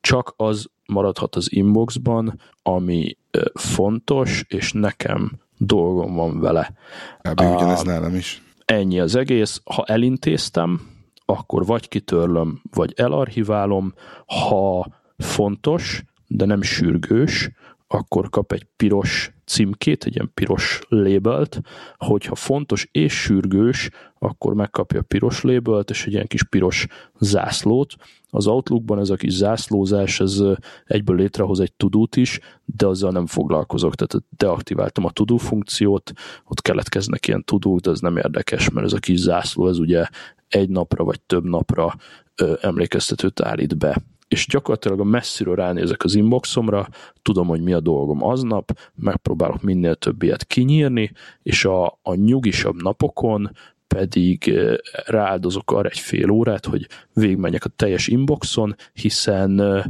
csak 0.00 0.34
az 0.36 0.66
maradhat 0.86 1.36
az 1.36 1.52
inboxban, 1.52 2.40
ami 2.62 3.16
fontos, 3.54 4.44
és 4.48 4.72
nekem 4.72 5.32
dolgom 5.58 6.14
van 6.14 6.40
vele. 6.40 6.74
Kb. 7.20 7.40
ugyanez 7.40 7.82
nálam 7.82 8.14
is. 8.14 8.42
Ennyi 8.64 9.00
az 9.00 9.14
egész. 9.14 9.60
Ha 9.64 9.84
elintéztem, 9.84 10.80
akkor 11.24 11.66
vagy 11.66 11.88
kitörlöm, 11.88 12.60
vagy 12.70 12.92
elarchiválom. 12.96 13.94
Ha 14.26 14.86
fontos, 15.18 16.02
de 16.26 16.44
nem 16.44 16.62
sürgős, 16.62 17.50
akkor 17.86 18.28
kap 18.28 18.52
egy 18.52 18.66
piros 18.76 19.32
címkét, 19.44 20.04
egy 20.04 20.14
ilyen 20.14 20.30
piros 20.34 20.80
labelt, 20.88 21.60
hogyha 21.96 22.34
fontos 22.34 22.88
és 22.92 23.20
sürgős, 23.20 23.90
akkor 24.24 24.54
megkapja 24.54 25.00
a 25.00 25.02
piros 25.02 25.42
labelt, 25.42 25.90
és 25.90 26.06
egy 26.06 26.12
ilyen 26.12 26.26
kis 26.26 26.44
piros 26.44 26.86
zászlót. 27.20 27.94
Az 28.30 28.46
Outlookban 28.46 28.98
ez 28.98 29.10
a 29.10 29.16
kis 29.16 29.32
zászlózás, 29.32 30.20
ez 30.20 30.42
egyből 30.84 31.16
létrehoz 31.16 31.60
egy 31.60 31.72
tudót 31.72 32.16
is, 32.16 32.40
de 32.64 32.86
azzal 32.86 33.10
nem 33.10 33.26
foglalkozok, 33.26 33.94
tehát 33.94 34.24
deaktiváltam 34.36 35.04
a 35.04 35.10
tudó 35.10 35.36
funkciót, 35.36 36.12
ott 36.44 36.62
keletkeznek 36.62 37.26
ilyen 37.26 37.44
tudók, 37.44 37.78
de 37.78 37.90
ez 37.90 38.00
nem 38.00 38.16
érdekes, 38.16 38.70
mert 38.70 38.86
ez 38.86 38.92
a 38.92 38.98
kis 38.98 39.18
zászló, 39.18 39.68
ez 39.68 39.78
ugye 39.78 40.06
egy 40.48 40.68
napra 40.68 41.04
vagy 41.04 41.20
több 41.20 41.44
napra 41.44 41.94
emlékeztetőt 42.60 43.40
állít 43.40 43.78
be 43.78 44.02
és 44.34 44.46
gyakorlatilag 44.46 45.00
a 45.00 45.04
messziről 45.04 45.54
ránézek 45.54 46.04
az 46.04 46.14
inboxomra, 46.14 46.88
tudom, 47.22 47.46
hogy 47.46 47.60
mi 47.60 47.72
a 47.72 47.80
dolgom 47.80 48.24
aznap, 48.24 48.78
megpróbálok 48.94 49.62
minél 49.62 49.94
több 49.94 50.22
ilyet 50.22 50.44
kinyírni, 50.44 51.12
és 51.42 51.64
a, 51.64 51.98
a 52.02 52.14
nyugisabb 52.14 52.82
napokon 52.82 53.50
pedig 53.86 54.48
eh, 54.48 54.74
rááldozok 55.06 55.72
arra 55.72 55.88
egy 55.88 55.98
fél 55.98 56.30
órát, 56.30 56.66
hogy 56.66 56.86
végigmenjek 57.12 57.64
a 57.64 57.68
teljes 57.76 58.06
inboxon, 58.06 58.76
hiszen 58.92 59.60
eh, 59.60 59.84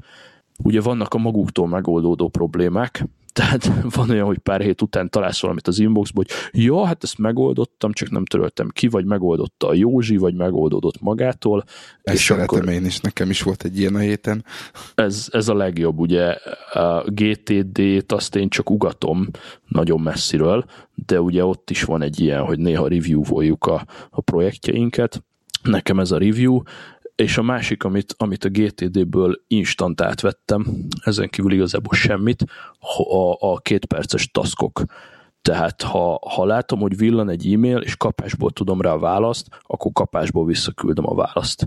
ugye 0.62 0.80
vannak 0.80 1.14
a 1.14 1.18
maguktól 1.18 1.68
megoldódó 1.68 2.28
problémák, 2.28 3.04
tehát 3.34 3.70
van 3.96 4.10
olyan, 4.10 4.26
hogy 4.26 4.38
pár 4.38 4.60
hét 4.60 4.82
után 4.82 5.10
találsz 5.10 5.40
valamit 5.40 5.68
az 5.68 5.78
inboxba, 5.78 6.22
hogy 6.26 6.60
ja, 6.62 6.84
hát 6.84 7.02
ezt 7.02 7.18
megoldottam, 7.18 7.92
csak 7.92 8.10
nem 8.10 8.24
töröltem 8.24 8.68
ki, 8.68 8.88
vagy 8.88 9.04
megoldotta 9.04 9.68
a 9.68 9.74
Józsi, 9.74 10.16
vagy 10.16 10.34
megoldódott 10.34 11.00
magától. 11.00 11.64
Ezt 12.02 12.16
és 12.16 12.24
szeretem 12.24 12.56
akkor 12.58 12.72
én 12.72 12.84
is, 12.84 13.00
nekem 13.00 13.30
is 13.30 13.42
volt 13.42 13.64
egy 13.64 13.78
ilyen 13.78 13.94
a 13.94 13.98
héten. 13.98 14.44
Ez, 14.94 15.28
ez 15.30 15.48
a 15.48 15.54
legjobb, 15.54 15.98
ugye 15.98 16.24
a 16.72 17.04
GTD-t 17.06 18.12
azt 18.12 18.36
én 18.36 18.48
csak 18.48 18.70
ugatom 18.70 19.28
nagyon 19.68 20.00
messziről, 20.00 20.64
de 21.06 21.20
ugye 21.20 21.44
ott 21.44 21.70
is 21.70 21.82
van 21.82 22.02
egy 22.02 22.20
ilyen, 22.20 22.40
hogy 22.40 22.58
néha 22.58 22.88
review-voljuk 22.88 23.66
a, 23.66 23.86
a 24.10 24.20
projektjeinket, 24.20 25.24
nekem 25.62 26.00
ez 26.00 26.10
a 26.10 26.18
review, 26.18 26.62
és 27.14 27.38
a 27.38 27.42
másik, 27.42 27.84
amit, 27.84 28.14
amit 28.18 28.44
a 28.44 28.48
GTD-ből 28.48 29.42
instant 29.46 30.00
átvettem, 30.00 30.66
ezen 31.04 31.28
kívül 31.28 31.52
igazából 31.52 31.94
semmit, 31.94 32.44
a, 32.96 33.52
a 33.52 33.58
két 33.58 33.84
perces 33.84 34.30
taskok. 34.30 34.82
Tehát 35.42 35.82
ha, 35.82 36.18
ha 36.34 36.44
látom, 36.44 36.80
hogy 36.80 36.96
villan 36.96 37.28
egy 37.28 37.52
e-mail, 37.52 37.78
és 37.78 37.96
kapásból 37.96 38.50
tudom 38.50 38.80
rá 38.80 38.92
a 38.92 38.98
választ, 38.98 39.46
akkor 39.62 39.92
kapásból 39.92 40.46
visszaküldöm 40.46 41.06
a 41.06 41.14
választ. 41.14 41.66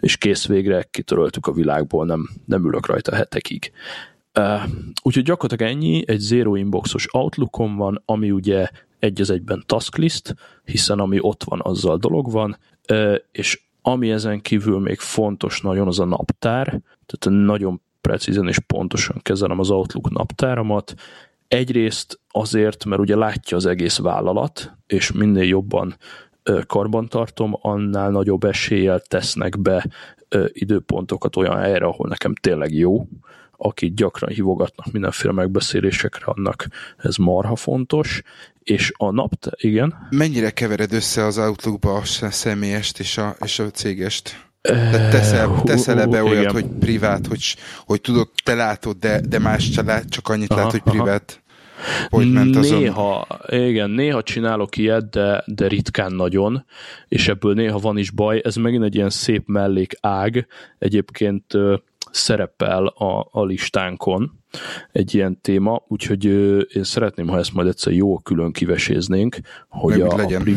És 0.00 0.16
kész 0.16 0.46
végre, 0.46 0.82
kitöröltük 0.82 1.46
a 1.46 1.52
világból, 1.52 2.06
nem, 2.06 2.28
nem 2.44 2.66
ülök 2.66 2.86
rajta 2.86 3.14
hetekig. 3.14 3.72
Uh, 4.38 4.62
úgyhogy 5.02 5.22
gyakorlatilag 5.22 5.72
ennyi, 5.72 6.02
egy 6.06 6.18
zero 6.18 6.54
inboxos 6.54 7.06
Outlookom 7.12 7.76
van, 7.76 8.02
ami 8.04 8.30
ugye 8.30 8.68
egy 8.98 9.20
az 9.20 9.30
egyben 9.30 9.62
tasklist, 9.66 10.34
hiszen 10.64 10.98
ami 10.98 11.18
ott 11.20 11.44
van, 11.44 11.60
azzal 11.62 11.96
dolog 11.96 12.30
van, 12.30 12.58
uh, 12.92 13.14
és 13.32 13.65
ami 13.88 14.10
ezen 14.10 14.40
kívül 14.40 14.80
még 14.80 14.98
fontos 14.98 15.60
nagyon, 15.60 15.86
az 15.86 15.98
a 15.98 16.04
naptár, 16.04 16.66
tehát 17.06 17.44
nagyon 17.44 17.80
precízen 18.00 18.48
és 18.48 18.58
pontosan 18.58 19.16
kezelem 19.22 19.58
az 19.58 19.70
Outlook 19.70 20.10
naptáramat. 20.10 20.94
Egyrészt 21.48 22.20
azért, 22.28 22.84
mert 22.84 23.00
ugye 23.00 23.16
látja 23.16 23.56
az 23.56 23.66
egész 23.66 23.98
vállalat, 23.98 24.72
és 24.86 25.12
minél 25.12 25.44
jobban 25.44 25.96
karbantartom, 26.66 27.56
annál 27.60 28.10
nagyobb 28.10 28.44
eséllyel 28.44 29.00
tesznek 29.00 29.60
be 29.60 29.86
időpontokat 30.48 31.36
olyan 31.36 31.56
helyre, 31.56 31.86
ahol 31.86 32.08
nekem 32.08 32.34
tényleg 32.34 32.74
jó, 32.74 33.08
akit 33.56 33.94
gyakran 33.94 34.30
hívogatnak 34.30 34.92
mindenféle 34.92 35.32
megbeszélésekre, 35.32 36.24
annak 36.24 36.66
ez 36.96 37.16
marha 37.16 37.56
fontos, 37.56 38.22
és 38.62 38.92
a 38.96 39.10
nap, 39.10 39.32
igen. 39.56 39.94
Mennyire 40.10 40.50
kevered 40.50 40.92
össze 40.92 41.24
az 41.24 41.38
Outlookba 41.38 41.94
a 41.94 42.30
személyest 42.30 42.98
és 42.98 43.18
a, 43.18 43.36
és 43.44 43.58
a 43.58 43.70
cégest? 43.70 44.44
Tehát 44.60 45.10
teszel, 45.10 45.62
teszel 45.64 46.00
ebbe 46.00 46.22
olyat, 46.22 46.40
igen. 46.40 46.52
hogy 46.52 46.66
privát, 46.66 47.26
hogy, 47.26 47.56
hogy 47.84 48.00
tudod, 48.00 48.28
te 48.44 48.54
látod, 48.54 48.96
de, 48.96 49.20
de 49.20 49.38
más 49.38 49.68
család 49.68 50.08
csak 50.08 50.28
annyit 50.28 50.50
aha, 50.50 50.60
lát, 50.60 50.70
hogy 50.70 50.82
privát. 50.82 51.42
Hogy 52.08 52.32
ment 52.32 52.56
azon? 52.56 52.78
Néha, 52.80 53.26
igen, 53.46 53.90
néha 53.90 54.22
csinálok 54.22 54.76
ilyet, 54.76 55.10
de, 55.10 55.42
de 55.46 55.66
ritkán 55.66 56.12
nagyon, 56.12 56.64
és 57.08 57.28
ebből 57.28 57.54
néha 57.54 57.78
van 57.78 57.98
is 57.98 58.10
baj. 58.10 58.40
Ez 58.44 58.56
megint 58.56 58.84
egy 58.84 58.94
ilyen 58.94 59.10
szép 59.10 59.42
mellék 59.46 59.96
ág. 60.00 60.46
Egyébként 60.78 61.44
szerepel 62.10 62.86
a, 62.86 63.28
a 63.30 63.44
listánkon 63.44 64.44
egy 64.92 65.14
ilyen 65.14 65.40
téma, 65.40 65.84
úgyhogy 65.88 66.24
én 66.74 66.84
szeretném, 66.84 67.28
ha 67.28 67.38
ezt 67.38 67.52
majd 67.52 67.68
egyszer 67.68 67.92
jó 67.92 68.18
külön 68.18 68.52
kiveséznénk, 68.52 69.36
hogy 69.68 70.00
a, 70.00 70.06
a, 70.06 70.26
pri, 70.26 70.56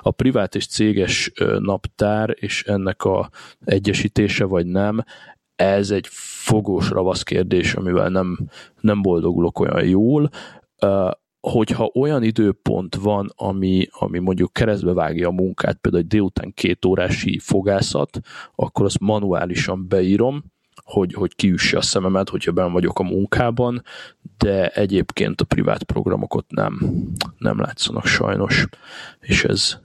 a 0.00 0.10
privát 0.10 0.54
és 0.54 0.66
céges 0.66 1.32
naptár 1.58 2.36
és 2.40 2.64
ennek 2.64 3.04
a 3.04 3.30
egyesítése 3.64 4.44
vagy 4.44 4.66
nem, 4.66 5.04
ez 5.56 5.90
egy 5.90 6.06
fogós 6.44 6.90
ravasz 6.90 7.22
kérdés, 7.22 7.74
amivel 7.74 8.08
nem, 8.08 8.38
nem 8.80 9.02
boldogulok 9.02 9.58
olyan 9.58 9.84
jól. 9.84 10.30
Hogyha 11.40 11.90
olyan 11.94 12.22
időpont 12.22 12.94
van, 12.94 13.32
ami, 13.36 13.86
ami 13.90 14.18
mondjuk 14.18 14.52
keresztbe 14.52 14.92
vágja 14.92 15.28
a 15.28 15.32
munkát, 15.32 15.78
például 15.80 16.02
egy 16.02 16.08
délután 16.08 16.52
két 16.54 16.84
órási 16.84 17.38
fogászat, 17.38 18.18
akkor 18.54 18.84
azt 18.84 19.00
manuálisan 19.00 19.88
beírom, 19.88 20.44
hogy, 20.86 21.12
hogy 21.12 21.34
kiüsse 21.34 21.76
a 21.76 21.82
szememet, 21.82 22.28
hogyha 22.28 22.52
ben 22.52 22.72
vagyok 22.72 22.98
a 22.98 23.02
munkában, 23.02 23.82
de 24.38 24.68
egyébként 24.68 25.40
a 25.40 25.44
privát 25.44 25.82
programok 25.82 26.34
ott 26.34 26.50
nem, 26.50 26.78
nem 27.38 27.60
látszanak 27.60 28.06
sajnos, 28.06 28.66
és 29.20 29.44
ez, 29.44 29.78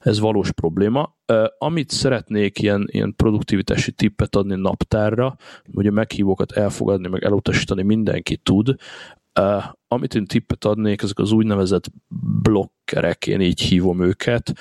ez 0.00 0.20
valós 0.20 0.52
probléma. 0.52 1.16
Amit 1.58 1.90
szeretnék 1.90 2.58
ilyen, 2.58 2.88
ilyen 2.90 3.14
produktivitási 3.16 3.92
tippet 3.92 4.36
adni 4.36 4.54
naptárra, 4.54 5.36
a 5.74 5.90
meghívókat 5.90 6.52
elfogadni, 6.52 7.08
meg 7.08 7.24
elutasítani 7.24 7.82
mindenki 7.82 8.36
tud, 8.36 8.74
uh, 9.40 9.64
amit 9.88 10.14
én 10.14 10.26
tippet 10.26 10.64
adnék, 10.64 11.02
ezek 11.02 11.18
az 11.18 11.32
úgynevezett 11.32 11.84
blokkerek, 12.42 13.26
én 13.26 13.40
így 13.40 13.60
hívom 13.60 14.02
őket, 14.02 14.52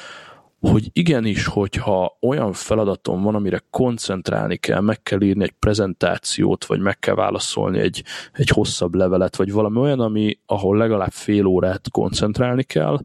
hogy 0.71 0.89
igenis, 0.93 1.45
hogyha 1.45 2.17
olyan 2.21 2.53
feladatom 2.53 3.21
van, 3.21 3.35
amire 3.35 3.61
koncentrálni 3.69 4.57
kell, 4.57 4.81
meg 4.81 5.03
kell 5.03 5.21
írni 5.21 5.43
egy 5.43 5.55
prezentációt, 5.59 6.65
vagy 6.65 6.79
meg 6.79 6.99
kell 6.99 7.15
válaszolni 7.15 7.79
egy, 7.79 8.03
egy 8.33 8.49
hosszabb 8.49 8.95
levelet, 8.95 9.35
vagy 9.35 9.51
valami 9.51 9.77
olyan, 9.77 9.99
ami, 9.99 10.39
ahol 10.45 10.77
legalább 10.77 11.11
fél 11.11 11.45
órát 11.45 11.89
koncentrálni 11.91 12.63
kell, 12.63 12.99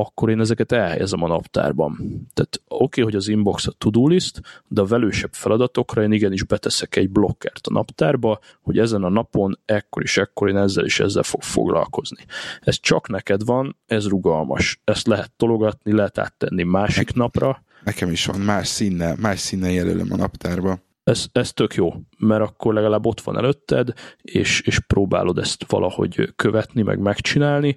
akkor 0.00 0.30
én 0.30 0.40
ezeket 0.40 0.72
elhelyezem 0.72 1.22
a 1.22 1.26
naptárban. 1.26 1.96
Tehát 2.34 2.60
oké, 2.68 2.84
okay, 2.84 3.04
hogy 3.04 3.14
az 3.14 3.28
inbox 3.28 3.66
a 3.66 3.72
to-do 3.78 4.08
list, 4.08 4.40
de 4.68 4.80
a 4.80 4.84
velősebb 4.84 5.32
feladatokra 5.32 6.02
én 6.02 6.12
igenis 6.12 6.44
beteszek 6.44 6.96
egy 6.96 7.10
blokkert 7.10 7.66
a 7.66 7.72
naptárba, 7.72 8.38
hogy 8.60 8.78
ezen 8.78 9.04
a 9.04 9.08
napon 9.08 9.58
ekkor 9.64 10.02
és 10.02 10.16
ekkor 10.16 10.48
én 10.48 10.56
ezzel 10.56 10.84
is 10.84 11.00
ezzel 11.00 11.22
fog 11.22 11.42
foglalkozni. 11.42 12.24
Ez 12.60 12.80
csak 12.80 13.08
neked 13.08 13.44
van, 13.44 13.76
ez 13.86 14.08
rugalmas. 14.08 14.80
Ezt 14.84 15.06
lehet 15.06 15.32
tologatni, 15.36 15.92
lehet 15.92 16.18
áttenni 16.18 16.62
másik 16.62 17.12
napra. 17.12 17.62
Nekem 17.84 18.10
is 18.10 18.26
van 18.26 18.40
más 18.40 18.68
színnel, 18.68 19.16
más 19.20 19.38
színnel 19.38 19.70
jelölöm 19.70 20.12
a 20.12 20.16
naptárba 20.16 20.78
ez, 21.10 21.26
ez 21.32 21.52
tök 21.52 21.74
jó, 21.74 21.92
mert 22.18 22.42
akkor 22.42 22.74
legalább 22.74 23.06
ott 23.06 23.20
van 23.20 23.36
előtted, 23.36 23.92
és, 24.22 24.60
és 24.60 24.78
próbálod 24.78 25.38
ezt 25.38 25.64
valahogy 25.68 26.32
követni, 26.36 26.82
meg 26.82 26.98
megcsinálni. 26.98 27.74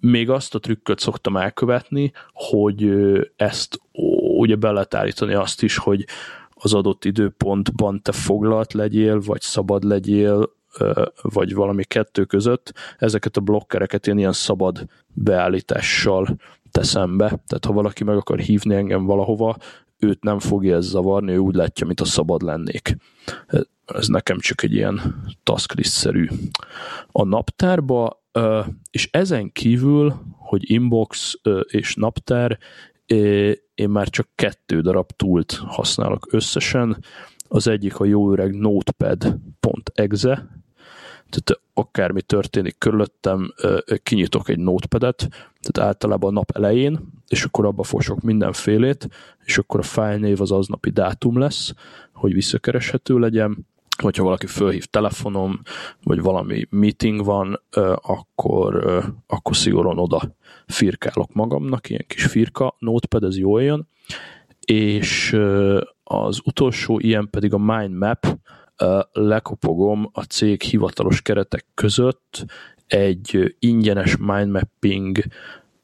Még 0.00 0.30
azt 0.30 0.54
a 0.54 0.58
trükköt 0.58 0.98
szoktam 0.98 1.36
elkövetni, 1.36 2.12
hogy 2.32 2.92
ezt 3.36 3.80
ugye 4.38 4.56
be 4.56 4.70
lehet 4.70 4.94
állítani 4.94 5.34
azt 5.34 5.62
is, 5.62 5.76
hogy 5.76 6.04
az 6.54 6.74
adott 6.74 7.04
időpontban 7.04 8.02
te 8.02 8.12
foglalt 8.12 8.72
legyél, 8.72 9.20
vagy 9.20 9.40
szabad 9.40 9.84
legyél, 9.84 10.52
vagy 11.22 11.54
valami 11.54 11.84
kettő 11.84 12.24
között, 12.24 12.72
ezeket 12.98 13.36
a 13.36 13.40
blokkereket 13.40 14.06
én 14.06 14.18
ilyen 14.18 14.32
szabad 14.32 14.86
beállítással 15.06 16.36
teszem 16.70 17.16
be. 17.16 17.26
Tehát 17.26 17.64
ha 17.64 17.72
valaki 17.72 18.04
meg 18.04 18.16
akar 18.16 18.38
hívni 18.38 18.74
engem 18.74 19.04
valahova, 19.04 19.56
őt 19.98 20.22
nem 20.22 20.38
fogja 20.38 20.76
ez 20.76 20.84
zavarni, 20.84 21.32
ő 21.32 21.38
úgy 21.38 21.54
látja, 21.54 21.86
mint 21.86 22.00
a 22.00 22.04
szabad 22.04 22.42
lennék. 22.42 22.96
Ez 23.84 24.06
nekem 24.06 24.38
csak 24.38 24.62
egy 24.62 24.72
ilyen 24.72 25.24
tasklist-szerű. 25.42 26.28
A 27.06 27.24
naptárba, 27.24 28.22
és 28.90 29.08
ezen 29.12 29.52
kívül, 29.52 30.14
hogy 30.38 30.70
inbox 30.70 31.40
és 31.66 31.94
naptár, 31.94 32.58
én 33.74 33.88
már 33.88 34.08
csak 34.08 34.28
kettő 34.34 34.80
darab 34.80 35.10
túlt 35.10 35.52
használok 35.52 36.26
összesen. 36.30 37.04
Az 37.48 37.66
egyik 37.66 37.98
a 38.00 38.04
jó 38.04 38.32
öreg 38.32 38.54
notepad.exe, 38.54 40.48
tehát 41.42 41.62
akármi 41.74 42.22
történik 42.22 42.78
körülöttem, 42.78 43.54
kinyitok 44.02 44.48
egy 44.48 44.58
notepadet, 44.58 45.28
tehát 45.60 45.88
általában 45.88 46.30
a 46.30 46.32
nap 46.32 46.50
elején, 46.56 47.00
és 47.28 47.44
akkor 47.44 47.66
abba 47.66 47.82
fosok 47.82 48.20
mindenfélét, 48.20 49.08
és 49.44 49.58
akkor 49.58 49.80
a 49.80 49.82
fájlnév 49.82 50.40
az 50.40 50.50
aznapi 50.50 50.90
dátum 50.90 51.38
lesz, 51.38 51.74
hogy 52.12 52.32
visszakereshető 52.32 53.18
legyen, 53.18 53.66
hogyha 54.02 54.22
valaki 54.22 54.46
fölhív 54.46 54.84
telefonom, 54.84 55.60
vagy 56.02 56.20
valami 56.20 56.66
meeting 56.70 57.24
van, 57.24 57.62
akkor, 57.94 59.02
akkor 59.26 59.56
szigorúan 59.56 59.98
oda 59.98 60.36
firkálok 60.66 61.32
magamnak, 61.32 61.90
ilyen 61.90 62.04
kis 62.06 62.24
firka 62.24 62.76
notepad, 62.78 63.24
ez 63.24 63.38
jól 63.38 63.62
jön, 63.62 63.88
és 64.64 65.36
az 66.04 66.40
utolsó 66.44 66.98
ilyen 66.98 67.30
pedig 67.30 67.54
a 67.54 67.58
mind 67.58 67.96
map, 67.96 68.26
lekopogom 69.12 70.08
a 70.12 70.22
cég 70.22 70.62
hivatalos 70.62 71.22
keretek 71.22 71.64
között 71.74 72.44
egy 72.86 73.56
ingyenes 73.58 74.16
mind 74.16 74.50
mapping 74.50 75.18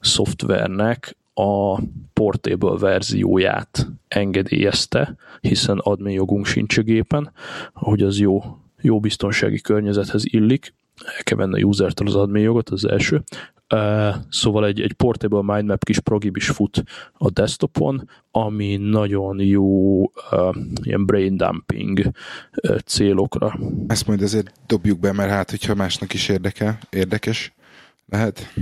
szoftvernek 0.01 1.17
a 1.35 1.81
portable 2.13 2.79
verzióját 2.79 3.87
engedélyezte, 4.09 5.17
hiszen 5.41 5.79
admin 5.79 6.13
jogunk 6.13 6.47
sincs 6.47 6.79
a 6.79 6.83
gépen, 6.83 7.33
hogy 7.73 8.03
az 8.03 8.19
jó, 8.19 8.43
jó 8.81 9.01
biztonsági 9.01 9.61
környezethez 9.61 10.23
illik, 10.27 10.75
el 11.05 11.23
kell 11.23 11.37
venni 11.37 11.63
a 11.63 11.67
usertől 11.67 12.09
az 12.09 12.15
admin 12.15 12.43
jogot, 12.43 12.69
az 12.71 12.89
első. 12.89 13.23
Uh, 13.75 14.15
szóval 14.29 14.67
egy, 14.67 14.81
egy 14.81 14.93
portable 14.93 15.55
mindmap 15.55 15.85
kis 15.85 15.99
progib 16.01 16.37
is 16.37 16.49
fut 16.49 16.83
a 17.13 17.31
desktopon, 17.31 18.09
ami 18.31 18.77
nagyon 18.77 19.41
jó 19.41 20.01
uh, 20.03 20.57
ilyen 20.83 21.07
brain 21.07 21.37
dumping 21.37 22.11
uh, 22.63 22.79
célokra. 22.79 23.59
Ezt 23.87 24.07
majd 24.07 24.23
azért 24.23 24.53
dobjuk 24.67 25.01
be, 25.01 25.13
mert 25.13 25.31
hát, 25.31 25.51
hogyha 25.51 25.75
másnak 25.75 26.15
is 26.15 26.29
érdekel, 26.29 26.79
érdekes 26.91 27.53
lehet. 28.07 28.55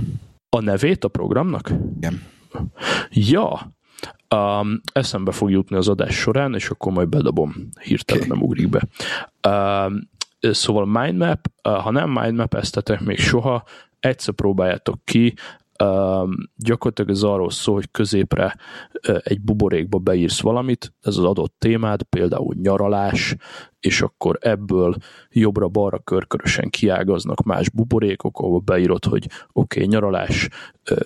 A 0.49 0.61
nevét 0.61 1.03
a 1.03 1.07
programnak? 1.07 1.71
Igen. 1.97 2.21
Ja, 3.09 3.77
Um, 4.35 4.81
eszembe 4.93 5.31
fog 5.31 5.51
jutni 5.51 5.75
az 5.75 5.87
adás 5.87 6.15
során, 6.15 6.55
és 6.55 6.69
akkor 6.69 6.91
majd 6.91 7.07
bedobom, 7.07 7.69
hirtelen 7.83 8.23
okay. 8.23 8.37
nem 8.37 8.47
ugrik 8.47 8.69
be. 8.69 8.87
Um, 9.49 10.09
szóval 10.51 10.85
mindmap, 10.85 11.51
uh, 11.63 11.73
ha 11.73 11.91
nem 11.91 12.09
mindmap 12.09 12.53
eztetek 12.53 12.99
még 12.99 13.19
soha, 13.19 13.63
egyszer 13.99 14.33
próbáljátok 14.33 14.99
ki, 15.03 15.33
um, 15.83 16.31
gyakorlatilag 16.55 17.11
ez 17.11 17.23
arról 17.23 17.51
szól, 17.51 17.75
hogy 17.75 17.91
középre 17.91 18.55
uh, 19.07 19.17
egy 19.23 19.41
buborékba 19.41 19.97
beírsz 19.97 20.41
valamit, 20.41 20.93
ez 21.01 21.17
az 21.17 21.23
adott 21.23 21.55
témád, 21.57 22.03
például 22.03 22.55
nyaralás, 22.61 23.35
és 23.79 24.01
akkor 24.01 24.37
ebből 24.41 24.95
jobbra-balra 25.29 25.99
körkörösen 25.99 26.69
kiágaznak 26.69 27.43
más 27.43 27.69
buborékok, 27.69 28.39
ahol 28.39 28.59
beírod, 28.59 29.05
hogy 29.05 29.27
oké, 29.51 29.77
okay, 29.77 29.85
nyaralás, 29.85 30.49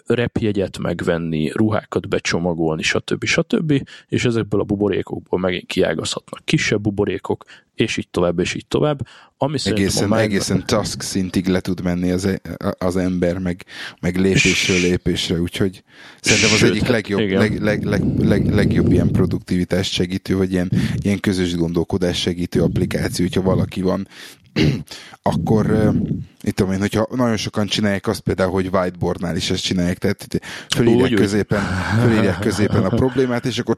repjegyet 0.06 0.78
megvenni, 0.78 1.50
ruhákat 1.50 2.08
becsomagolni, 2.08 2.82
stb. 2.82 3.24
stb. 3.24 3.90
És 4.08 4.26
ezekből 4.26 4.60
a 4.60 4.64
buborékokból 4.64 5.40
megint 5.40 5.66
kiágazhatnak 5.66 6.46
kisebb 6.46 6.82
buborékok, 6.82 7.46
és 7.76 7.98
így 7.98 8.10
tovább, 8.10 8.40
és 8.40 8.54
így 8.54 8.66
tovább. 8.68 9.08
Ami 9.38 9.58
egészen, 9.64 10.12
a 10.12 10.20
egészen 10.20 10.64
task 10.66 11.02
szintig 11.02 11.48
le 11.48 11.60
tud 11.60 11.84
menni 11.84 12.12
az, 12.12 12.26
e- 12.26 12.42
az 12.78 12.98
ember, 12.98 13.38
meg, 13.38 13.66
meg 14.02 14.18
lépésről 14.18 14.80
lépésre, 14.80 15.40
úgyhogy 15.40 15.84
szerintem 16.22 16.52
az 16.52 16.58
Sőt, 16.58 16.70
egyik 16.70 16.88
legjobb, 16.88 17.30
leg, 17.30 17.62
leg, 17.62 17.84
leg, 17.84 18.20
leg, 18.20 18.54
legjobb 18.54 18.92
ilyen 18.92 19.12
produktivitást 19.12 19.92
segítő, 19.92 20.38
vagy 20.38 20.52
ilyen, 20.52 20.72
ilyen 21.02 21.20
közös 21.20 21.56
gondolkodás 21.56 22.20
segítő 22.20 22.62
applikáció, 22.64 23.26
hogyha 23.26 23.42
valaki 23.42 23.82
van, 23.82 24.08
akkor 25.34 25.94
itt 26.42 26.56
tudom 26.56 26.74
én, 26.74 26.80
hogyha 26.80 27.08
nagyon 27.16 27.38
sokan 27.38 27.66
csinálják 27.66 28.08
azt 28.08 28.20
például, 28.20 28.52
hogy 28.52 28.70
whiteboardnál 28.72 29.36
is 29.36 29.50
ezt 29.50 29.64
csinálják, 29.64 29.98
tehát 29.98 30.40
fölírják 30.76 31.12
úgy, 31.12 31.14
középen, 31.14 31.62
fölírják 32.02 32.40
középen 32.40 32.84
a 32.84 32.96
problémát, 33.04 33.46
és 33.46 33.60
akkor 33.60 33.78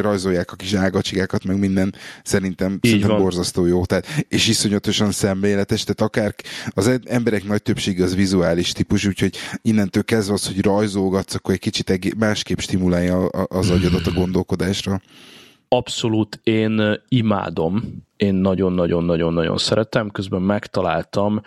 rajzolják 0.00 0.52
a 0.52 0.56
kis 0.56 0.74
ágacsigákat, 0.74 1.44
meg 1.44 1.58
minden. 1.58 1.94
Szerintem, 2.22 2.78
szerintem 2.82 3.16
borzasztó 3.16 3.66
jó. 3.66 3.84
Tehát, 3.84 4.24
és 4.28 4.48
iszonyatosan 4.48 5.12
szemléletes, 5.12 5.84
tehát 5.84 6.00
akár 6.00 6.34
az 6.70 7.00
emberek 7.04 7.44
nagy 7.44 7.62
többsége 7.62 8.04
az 8.04 8.14
vizuális 8.14 8.72
típus, 8.72 9.06
úgyhogy 9.06 9.36
innentől 9.62 10.04
kezdve 10.04 10.34
az, 10.34 10.46
hogy 10.46 10.62
rajzolgatsz, 10.62 11.34
akkor 11.34 11.54
egy 11.54 11.60
kicsit 11.60 12.14
másképp 12.18 12.58
stimulálja 12.58 13.26
az 13.28 13.70
agyadat 13.70 14.06
a 14.06 14.12
gondolkodásra 14.12 15.00
abszolút 15.72 16.40
én 16.42 17.00
imádom, 17.08 17.82
én 18.16 18.34
nagyon-nagyon-nagyon-nagyon 18.34 19.58
szeretem, 19.58 20.10
közben 20.10 20.42
megtaláltam 20.42 21.40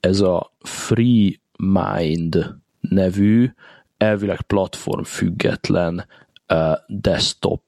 ez 0.00 0.20
a 0.20 0.52
Free 0.60 1.30
Mind 1.56 2.54
nevű, 2.80 3.52
elvileg 3.96 4.42
platform 4.42 5.02
független 5.02 6.06
uh, 6.48 6.72
desktop 6.86 7.62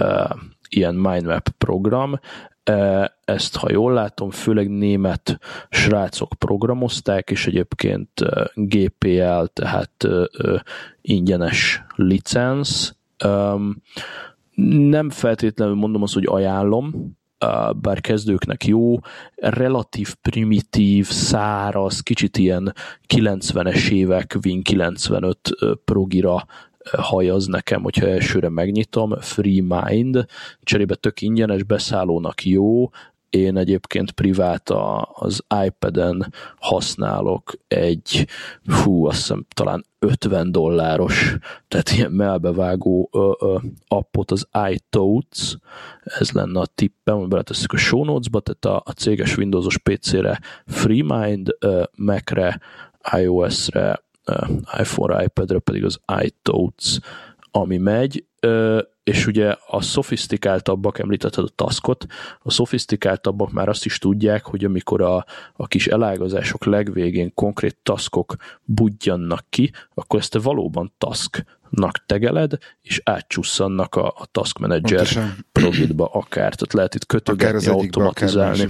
uh, 0.00 0.30
ilyen 0.68 0.94
mindmap 0.94 1.48
program, 1.48 2.20
uh, 2.70 3.04
ezt, 3.24 3.56
ha 3.56 3.70
jól 3.70 3.92
látom, 3.92 4.30
főleg 4.30 4.70
német 4.70 5.38
srácok 5.70 6.32
programozták, 6.38 7.30
és 7.30 7.46
egyébként 7.46 8.20
uh, 8.20 8.44
GPL, 8.54 9.44
tehát 9.52 10.04
uh, 10.04 10.24
ingyenes 11.00 11.82
licensz. 11.94 12.94
Um, 13.24 13.82
nem 14.66 15.10
feltétlenül 15.10 15.74
mondom 15.74 16.02
azt, 16.02 16.14
hogy 16.14 16.26
ajánlom, 16.26 17.16
bár 17.80 18.00
kezdőknek 18.00 18.66
jó, 18.66 18.96
relatív 19.34 20.14
primitív, 20.14 21.06
száraz, 21.06 22.00
kicsit 22.00 22.38
ilyen 22.38 22.74
90-es 23.14 23.90
évek, 23.90 24.38
Win 24.44 24.62
95 24.62 25.38
progira 25.84 26.46
hajaz 26.92 27.46
nekem, 27.46 27.82
hogyha 27.82 28.06
elsőre 28.06 28.48
megnyitom, 28.48 29.14
Free 29.20 29.62
Mind, 29.62 30.24
cserébe 30.62 30.94
tök 30.94 31.20
ingyenes, 31.20 31.62
beszállónak 31.62 32.44
jó, 32.44 32.88
én 33.30 33.56
egyébként 33.56 34.10
privát 34.10 34.70
az 35.12 35.44
iPad-en 35.64 36.32
használok 36.58 37.52
egy, 37.68 38.26
hú, 38.64 39.06
azt 39.06 39.16
hiszem 39.16 39.46
talán 39.54 39.84
50 39.98 40.52
dolláros, 40.52 41.36
tehát 41.68 41.90
ilyen 41.90 42.12
melbevágó 42.12 43.08
ö, 43.12 43.30
ö, 43.40 43.56
appot, 43.88 44.30
az 44.30 44.48
iTotes, 44.70 45.56
ez 46.04 46.30
lenne 46.30 46.60
a 46.60 46.66
tippem, 46.74 47.18
hogy 47.18 47.28
beletesszük 47.28 47.72
a 47.72 47.76
show 47.76 48.04
notes-ba, 48.04 48.40
tehát 48.40 48.64
a, 48.64 48.90
a 48.90 48.92
céges 48.92 49.36
Windowsos 49.36 49.78
PC-re 49.78 50.40
FreeMind, 50.66 51.56
ö, 51.58 51.82
Mac-re, 51.96 52.60
iOS-re, 53.16 54.02
iPhone-ra, 54.78 55.22
iPad-re 55.22 55.58
pedig 55.58 55.84
az 55.84 56.00
iTotes, 56.22 57.00
ami 57.60 57.76
megy, 57.76 58.24
és 59.02 59.26
ugye 59.26 59.56
a 59.66 59.82
szofisztikáltabbak, 59.82 60.98
említetted 60.98 61.44
a 61.44 61.48
taskot, 61.54 62.06
a 62.38 62.50
szofisztikáltabbak 62.50 63.52
már 63.52 63.68
azt 63.68 63.84
is 63.84 63.98
tudják, 63.98 64.44
hogy 64.44 64.64
amikor 64.64 65.02
a, 65.02 65.24
a 65.52 65.66
kis 65.66 65.86
elágazások 65.86 66.64
legvégén 66.64 67.34
konkrét 67.34 67.76
taskok 67.82 68.36
budjannak 68.64 69.44
ki, 69.48 69.70
akkor 69.94 70.18
ezt 70.18 70.30
te 70.30 70.38
valóban 70.38 70.92
tasknak 70.98 72.04
tegeled, 72.06 72.58
és 72.80 73.00
átcsusszannak 73.04 73.94
a, 73.94 74.06
a 74.06 74.26
task 74.32 74.58
manager 74.58 75.08
progidba 75.52 76.06
akár. 76.06 76.54
Tehát 76.54 76.72
lehet 76.72 76.94
itt 76.94 77.06
kötögetni, 77.06 77.66
automatizálni. 77.66 78.68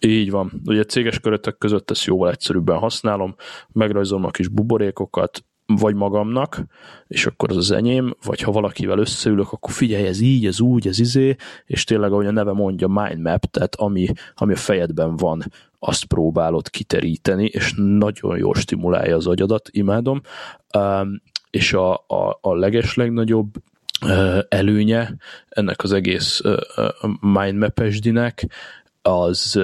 Így 0.00 0.30
van. 0.30 0.62
Ugye 0.64 0.84
céges 0.84 1.18
körötök 1.18 1.58
között 1.58 1.90
ezt 1.90 2.04
jóval 2.04 2.30
egyszerűbben 2.30 2.78
használom, 2.78 3.34
megrajzolom 3.72 4.24
a 4.24 4.30
kis 4.30 4.48
buborékokat, 4.48 5.44
vagy 5.78 5.94
magamnak, 5.94 6.62
és 7.08 7.26
akkor 7.26 7.50
az 7.50 7.56
az 7.56 7.70
enyém, 7.70 8.16
vagy 8.24 8.40
ha 8.40 8.52
valakivel 8.52 8.98
összeülök, 8.98 9.52
akkor 9.52 9.72
figyelj, 9.72 10.06
ez 10.06 10.20
így, 10.20 10.46
ez 10.46 10.60
úgy, 10.60 10.86
ez 10.86 10.98
izé, 10.98 11.36
és 11.66 11.84
tényleg, 11.84 12.12
ahogy 12.12 12.26
a 12.26 12.30
neve 12.30 12.52
mondja, 12.52 12.88
mind 12.88 13.20
map, 13.20 13.44
tehát 13.44 13.74
ami, 13.74 14.06
ami 14.34 14.52
a 14.52 14.56
fejedben 14.56 15.16
van, 15.16 15.42
azt 15.78 16.04
próbálod 16.04 16.70
kiteríteni, 16.70 17.44
és 17.44 17.74
nagyon 17.76 18.38
jól 18.38 18.54
stimulálja 18.54 19.16
az 19.16 19.26
agyadat, 19.26 19.68
imádom. 19.72 20.20
És 21.50 21.72
a, 21.72 21.92
a, 21.92 22.38
a 22.40 22.54
legeslegnagyobb 22.54 23.48
előnye 24.48 25.16
ennek 25.48 25.82
az 25.82 25.92
egész 25.92 26.40
mindmap-esdinek 27.20 28.46
az 29.02 29.60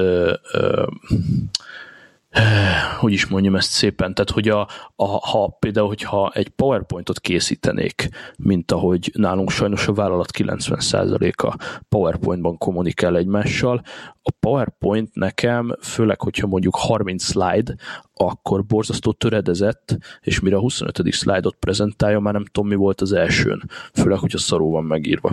hogy 2.98 3.12
is 3.12 3.26
mondjam 3.26 3.56
ezt 3.56 3.70
szépen, 3.70 4.14
tehát 4.14 4.30
hogy 4.30 4.48
a, 4.48 4.68
a, 4.96 5.04
ha 5.04 5.56
például, 5.58 5.86
hogyha 5.86 6.30
egy 6.34 6.48
PowerPointot 6.48 7.20
készítenék, 7.20 8.08
mint 8.38 8.72
ahogy 8.72 9.10
nálunk 9.14 9.50
sajnos 9.50 9.88
a 9.88 9.92
vállalat 9.92 10.30
90%-a 10.38 11.56
PowerPointban 11.88 12.58
kommunikál 12.58 13.16
egymással, 13.16 13.82
a 14.22 14.30
PowerPoint 14.40 15.14
nekem, 15.14 15.76
főleg, 15.80 16.20
hogyha 16.20 16.46
mondjuk 16.46 16.76
30 16.76 17.24
slide, 17.24 17.74
akkor 18.14 18.64
borzasztó 18.64 19.12
töredezett, 19.12 19.98
és 20.20 20.40
mire 20.40 20.56
a 20.56 20.60
25. 20.60 21.12
slide-ot 21.12 21.56
prezentálja, 21.56 22.20
már 22.20 22.32
nem 22.32 22.44
tudom, 22.44 22.68
mi 22.68 22.74
volt 22.74 23.00
az 23.00 23.12
elsőn, 23.12 23.70
főleg, 23.92 24.18
hogyha 24.18 24.38
szarul 24.38 24.70
van 24.70 24.84
megírva. 24.84 25.32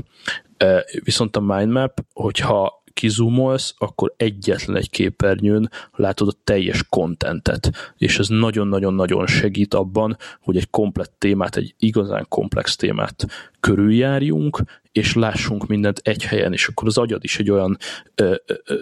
Viszont 1.03 1.35
a 1.35 1.39
mindmap, 1.39 2.01
hogyha 2.13 2.82
kizumolsz, 2.93 3.73
akkor 3.77 4.13
egyetlen 4.17 4.75
egy 4.75 4.89
képernyőn 4.89 5.69
látod 5.91 6.27
a 6.27 6.39
teljes 6.43 6.83
kontentet, 6.89 7.93
és 7.97 8.19
ez 8.19 8.27
nagyon-nagyon-nagyon 8.27 9.27
segít 9.27 9.73
abban, 9.73 10.17
hogy 10.41 10.57
egy 10.57 10.69
komplett 10.69 11.13
témát, 11.17 11.55
egy 11.55 11.75
igazán 11.79 12.25
komplex 12.29 12.75
témát 12.75 13.25
körüljárjunk, 13.59 14.63
és 14.91 15.13
lássunk 15.13 15.67
mindent 15.67 15.99
egy 16.03 16.23
helyen, 16.23 16.53
és 16.53 16.67
akkor 16.67 16.87
az 16.87 16.97
agyad 16.97 17.23
is 17.23 17.39
egy 17.39 17.51
olyan 17.51 17.77
ö, 18.15 18.35
ö, 18.65 18.75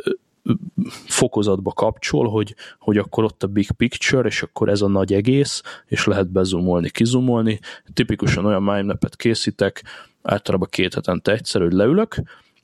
fokozatba 1.07 1.71
kapcsol, 1.71 2.29
hogy, 2.29 2.55
hogy 2.79 2.97
akkor 2.97 3.23
ott 3.23 3.43
a 3.43 3.47
big 3.47 3.71
picture, 3.71 4.27
és 4.27 4.41
akkor 4.41 4.69
ez 4.69 4.81
a 4.81 4.87
nagy 4.87 5.13
egész, 5.13 5.61
és 5.85 6.05
lehet 6.05 6.31
bezumolni, 6.31 6.89
kizumolni. 6.89 7.59
Tipikusan 7.93 8.45
olyan 8.45 8.63
mindmap-et 8.63 9.15
készítek, 9.15 9.83
általában 10.21 10.67
két 10.71 10.93
hetente 10.93 11.31
egyszer, 11.31 11.61
hogy 11.61 11.73
leülök, 11.73 12.15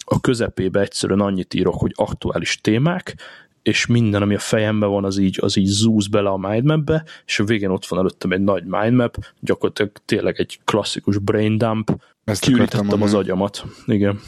a 0.10 0.22
közepébe 0.22 0.80
egyszerűen 0.80 1.20
annyit 1.20 1.54
írok, 1.54 1.76
hogy 1.80 1.92
aktuális 1.96 2.62
témák, 2.62 3.16
és 3.62 3.86
minden, 3.86 4.22
ami 4.22 4.36
a 4.36 4.40
fejemben 4.40 4.90
van, 4.90 5.06
az 5.06 5.18
így, 5.18 5.38
az 5.42 5.58
így 5.58 5.66
zúz 5.66 6.08
bele 6.08 6.30
a 6.30 6.38
mindmapbe, 6.38 7.04
és 7.26 7.40
a 7.40 7.44
végén 7.44 7.70
ott 7.70 7.86
van 7.86 8.00
előttem 8.00 8.32
egy 8.32 8.42
nagy 8.42 8.64
mindmap, 8.66 9.18
gyakorlatilag 9.40 9.92
tényleg 10.06 10.40
egy 10.40 10.60
klasszikus 10.66 11.18
brain 11.18 11.58
dump, 11.58 12.02
Ezt 12.24 12.42
kiürítettem 12.42 13.02
az 13.02 13.14
agyamat. 13.14 13.66
Igen. 13.86 14.20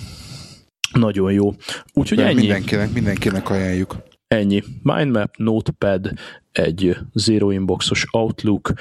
Nagyon 0.94 1.32
jó. 1.32 1.54
Úgyhogy 1.94 2.20
ennyi. 2.20 2.34
Mindenkinek, 2.34 2.94
mindenkinek 2.94 3.50
ajánljuk. 3.50 3.96
Ennyi. 4.30 4.64
Mindmap, 4.84 5.38
Notepad, 5.38 6.12
egy 6.52 6.98
Zero 7.14 7.50
Inboxos 7.52 8.06
Outlook 8.12 8.74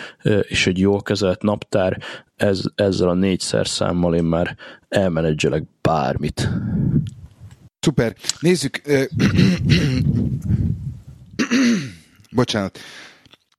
és 0.48 0.66
egy 0.66 0.78
jól 0.78 1.02
kezelt 1.02 1.42
naptár, 1.42 1.98
ez, 2.36 2.60
ezzel 2.74 3.08
a 3.08 3.14
négyszer 3.14 3.66
számmal 3.66 4.14
én 4.14 4.24
már 4.24 4.56
elmenedzselek 4.88 5.62
bármit. 5.82 6.48
Szuper. 7.80 8.14
Nézzük. 8.40 8.82
Bocsánat. 12.30 12.78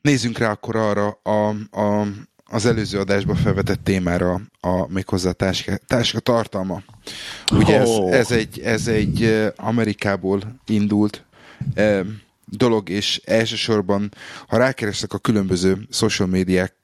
Nézzünk 0.02 0.38
rá 0.38 0.52
akkor 0.52 0.76
arra 0.76 1.20
a, 1.24 1.50
a, 1.82 2.08
az 2.46 2.66
előző 2.66 3.00
adásban 3.00 3.36
felvetett 3.36 3.84
témára, 3.84 4.42
a, 4.60 4.92
méghozzá 4.92 5.30
a 5.30 5.34
táska, 5.34 5.78
táska 5.88 6.20
tartalma. 6.20 6.82
Ugye 7.52 7.82
oh. 7.82 8.14
ez, 8.14 8.20
ez, 8.20 8.32
egy, 8.32 8.60
ez 8.60 8.88
egy 8.88 9.50
Amerikából 9.56 10.42
indult 10.66 11.24
dolog, 12.45 12.89
és 12.89 13.22
elsősorban, 13.26 14.12
ha 14.47 14.57
rákerestek 14.57 15.14
a 15.14 15.18
különböző 15.18 15.78
social 15.91 16.28
médiák, 16.28 16.76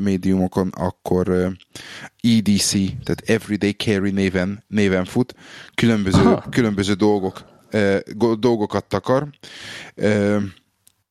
médiumokon, 0.00 0.68
akkor 0.68 1.28
EDC, 2.20 2.72
tehát 2.72 3.22
Everyday 3.26 3.72
Carry 3.72 4.10
néven, 4.10 4.64
néven 4.68 5.04
fut, 5.04 5.34
különböző, 5.74 6.38
különböző 6.50 6.92
dolgok, 6.92 7.44
dolgokat 8.38 8.84
takar 8.84 9.28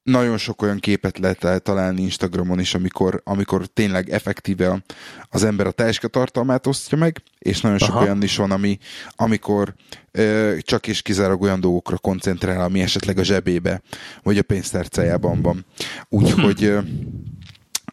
nagyon 0.08 0.38
sok 0.38 0.62
olyan 0.62 0.80
képet 0.80 1.18
lehet 1.18 1.64
találni 1.64 2.02
Instagramon 2.02 2.60
is, 2.60 2.74
amikor, 2.74 3.22
amikor 3.24 3.66
tényleg 3.66 4.10
effektíve 4.10 4.84
az 5.30 5.44
ember 5.44 5.68
a 5.68 5.72
táska 5.72 6.08
tartalmát 6.08 6.68
osztja 6.68 6.98
meg, 6.98 7.22
és 7.40 7.62
nagyon 7.62 7.78
sok 7.78 7.96
Aha. 7.96 8.04
olyan 8.04 8.24
is 8.24 8.38
van, 8.38 8.52
ami, 8.52 8.78
amikor 9.16 9.74
ö, 10.12 10.56
csak 10.60 10.88
és 10.88 11.02
kizárólag 11.02 11.42
olyan 11.42 11.60
dolgokra 11.60 11.98
koncentrál, 11.98 12.62
ami 12.62 12.82
esetleg 12.82 13.18
a 13.18 13.24
zsebébe, 13.24 13.82
vagy 14.24 14.38
a 14.38 14.44
pénztárcájában 14.44 15.42
van. 15.42 15.66
Úgyhogy 16.10 16.64
ö, 16.64 16.80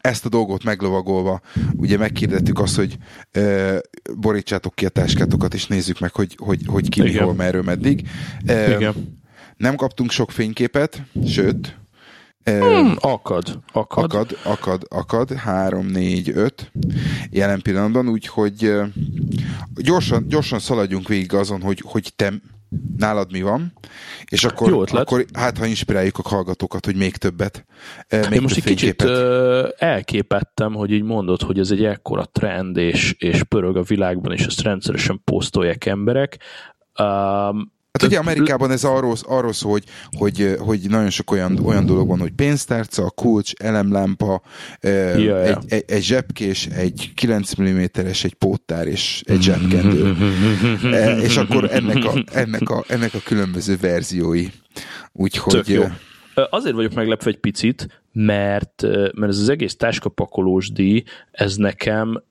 ezt 0.01 0.25
a 0.25 0.29
dolgot 0.29 0.65
meglovagolva, 0.65 1.41
ugye 1.77 1.97
megkérdettük 1.97 2.59
azt, 2.59 2.77
hogy 2.77 2.97
ö, 3.33 3.77
borítsátok 4.17 4.75
ki 4.75 4.87
a 4.87 4.89
táskátokat, 4.89 5.55
és 5.55 5.67
nézzük 5.67 5.99
meg, 5.99 6.12
hogy, 6.12 6.37
hogy, 6.39 6.61
hogy 6.67 6.89
ki, 6.89 7.03
mi, 7.03 7.17
hol, 7.17 7.35
merről, 7.35 7.62
meddig. 7.62 8.09
Ö, 8.47 8.75
Igen. 8.77 9.23
Nem 9.57 9.77
kaptunk 9.77 10.11
sok 10.11 10.31
fényképet, 10.31 11.03
sőt, 11.27 11.83
Hmm, 12.45 12.97
akad, 13.01 13.59
akad. 13.73 14.05
Akad, 14.05 14.39
akad, 14.45 14.87
akad. 14.89 15.33
3, 15.33 15.87
4, 15.87 16.31
5 16.35 16.73
jelen 17.31 17.63
pillanatban, 17.63 18.09
úgyhogy 18.09 18.73
gyorsan, 19.75 20.29
gyorsan 20.29 20.59
szaladjunk 20.59 21.09
végig 21.09 21.35
azon, 21.35 21.63
hogy, 21.63 21.83
hogy 21.85 22.13
te 22.17 22.33
nálad 22.97 23.33
mi 23.33 23.43
van, 23.43 23.73
és 24.25 24.45
akkor, 24.45 24.69
Jó 24.69 24.85
akkor 24.91 25.25
hát 25.33 25.59
ha 25.59 25.67
inspiráljuk 25.67 26.19
a 26.19 26.29
hallgatókat, 26.29 26.85
hogy 26.85 26.97
még 26.97 27.17
többet. 27.17 27.67
Még 28.11 28.31
Én 28.31 28.43
most 28.43 28.57
egy 28.57 28.65
kicsit 28.65 29.03
ö, 29.03 29.69
elképettem, 29.79 30.75
hogy 30.75 30.91
így 30.91 31.03
mondod, 31.03 31.43
hogy 31.43 31.59
ez 31.59 31.71
egy 31.71 31.85
ekkora 31.85 32.25
trend, 32.25 32.77
és, 32.77 33.15
és 33.19 33.43
pörög 33.43 33.77
a 33.77 33.83
világban, 33.83 34.33
és 34.33 34.47
ezt 34.47 34.61
rendszeresen 34.61 35.21
posztolják 35.25 35.87
emberek. 35.87 36.39
Um, 36.99 37.73
Hát 37.99 38.09
ugye 38.09 38.19
Amerikában 38.19 38.71
ez 38.71 38.85
arról, 38.85 39.15
arról 39.23 39.53
szól, 39.53 39.71
hogy, 39.71 39.85
hogy, 40.19 40.57
hogy 40.59 40.81
nagyon 40.89 41.11
sok 41.11 41.31
olyan, 41.31 41.59
olyan 41.65 41.87
dolog 41.87 42.09
van, 42.09 42.19
hogy 42.19 42.33
pénztárca, 42.33 43.11
kulcs, 43.11 43.53
elemlámpa, 43.53 44.43
ja, 44.81 44.91
egy, 44.91 45.23
ja. 45.25 45.61
Egy, 45.69 45.85
egy 45.87 46.03
zsebkés, 46.03 46.67
egy 46.67 47.13
9 47.15 47.61
mm-es, 47.61 48.25
egy 48.25 48.35
póttár 48.35 48.87
és 48.87 49.23
egy 49.27 49.43
zsebkendő. 49.43 50.13
E, 50.83 51.17
és 51.17 51.37
akkor 51.37 51.69
ennek 51.73 52.05
a, 52.05 52.25
ennek, 52.33 52.69
a, 52.69 52.85
ennek 52.89 53.15
a 53.15 53.19
különböző 53.25 53.77
verziói. 53.81 54.47
Úgyhogy... 55.13 55.85
Azért 56.51 56.75
vagyok 56.75 56.95
meglepve 56.95 57.31
egy 57.31 57.39
picit, 57.39 58.03
mert, 58.13 58.83
mert 59.13 59.33
ez 59.33 59.39
az 59.39 59.49
egész 59.49 59.77
táskapakolós 59.77 60.73
díj, 60.73 61.03
ez 61.31 61.57
nekem 61.57 62.23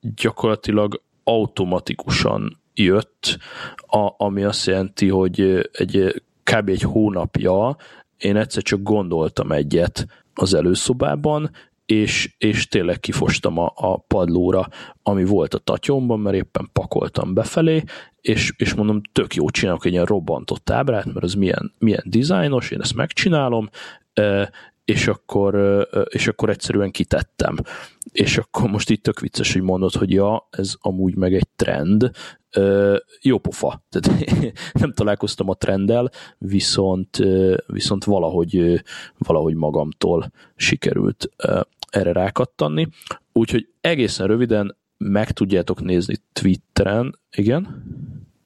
gyakorlatilag 0.00 1.02
automatikusan 1.24 2.61
jött, 2.74 3.38
a, 3.76 4.14
ami 4.16 4.42
azt 4.42 4.66
jelenti, 4.66 5.08
hogy 5.08 5.68
egy 5.72 6.22
kb. 6.44 6.68
egy 6.68 6.82
hónapja 6.82 7.76
én 8.22 8.36
egyszer 8.36 8.62
csak 8.62 8.82
gondoltam 8.82 9.52
egyet 9.52 10.06
az 10.34 10.54
előszobában, 10.54 11.50
és, 11.86 12.34
és 12.38 12.68
tényleg 12.68 13.00
kifostam 13.00 13.58
a, 13.58 13.72
a 13.74 13.98
padlóra, 13.98 14.68
ami 15.02 15.24
volt 15.24 15.54
a 15.54 15.58
tatyomban, 15.58 16.20
mert 16.20 16.36
éppen 16.36 16.68
pakoltam 16.72 17.34
befelé, 17.34 17.82
és, 18.20 18.52
és 18.56 18.74
mondom, 18.74 19.00
tök 19.12 19.34
jó 19.34 19.50
csinálok 19.50 19.84
egy 19.84 19.92
ilyen 19.92 20.04
robbantott 20.04 20.70
ábrát, 20.70 21.04
mert 21.04 21.22
az 21.22 21.34
milyen, 21.34 21.74
milyen 21.78 22.02
dizájnos, 22.06 22.70
én 22.70 22.80
ezt 22.80 22.94
megcsinálom, 22.94 23.68
és 24.84 25.06
akkor, 25.06 25.86
és 26.08 26.26
akkor 26.28 26.50
egyszerűen 26.50 26.90
kitettem. 26.90 27.56
És 28.12 28.38
akkor 28.38 28.70
most 28.70 28.90
itt 28.90 29.02
tök 29.02 29.20
vicces, 29.20 29.52
hogy 29.52 29.62
mondod, 29.62 29.92
hogy 29.92 30.10
ja, 30.10 30.48
ez 30.50 30.74
amúgy 30.80 31.16
meg 31.16 31.34
egy 31.34 31.48
trend, 31.56 32.10
jó 33.20 33.38
pofa. 33.38 33.84
Tehát 33.88 34.34
nem 34.80 34.92
találkoztam 34.92 35.48
a 35.48 35.54
trenddel, 35.54 36.10
viszont, 36.38 37.18
viszont 37.66 38.04
valahogy, 38.04 38.82
valahogy 39.18 39.54
magamtól 39.54 40.32
sikerült 40.56 41.30
erre 41.90 42.12
rákattanni. 42.12 42.88
Úgyhogy 43.32 43.68
egészen 43.80 44.26
röviden 44.26 44.76
meg 44.96 45.30
tudjátok 45.30 45.82
nézni 45.82 46.14
Twitteren, 46.32 47.18
igen? 47.36 47.84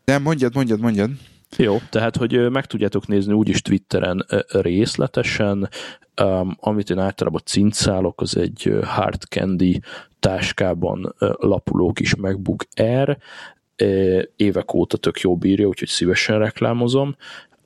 Nem, 0.05 0.23
mondjad, 0.23 0.55
mondjad, 0.55 0.81
mondjad. 0.81 1.11
Jó, 1.57 1.79
tehát, 1.91 2.17
hogy 2.17 2.51
meg 2.51 2.67
tudjátok 2.67 3.07
nézni 3.07 3.33
úgyis 3.33 3.63
Twitteren 3.63 4.27
részletesen, 4.49 5.69
um, 6.23 6.57
amit 6.61 6.91
én 6.91 6.99
általában 6.99 7.41
cincálok, 7.45 8.21
az 8.21 8.37
egy 8.37 8.79
Hard 8.83 9.23
Candy 9.23 9.81
táskában 10.21 11.15
lapuló 11.39 11.93
kis 11.93 12.15
MacBook 12.15 12.65
Air, 12.75 13.19
évek 14.37 14.75
óta 14.75 14.97
tök 14.97 15.21
jó 15.21 15.37
bírja, 15.37 15.67
úgyhogy 15.67 15.89
szívesen 15.89 16.39
reklámozom. 16.39 17.17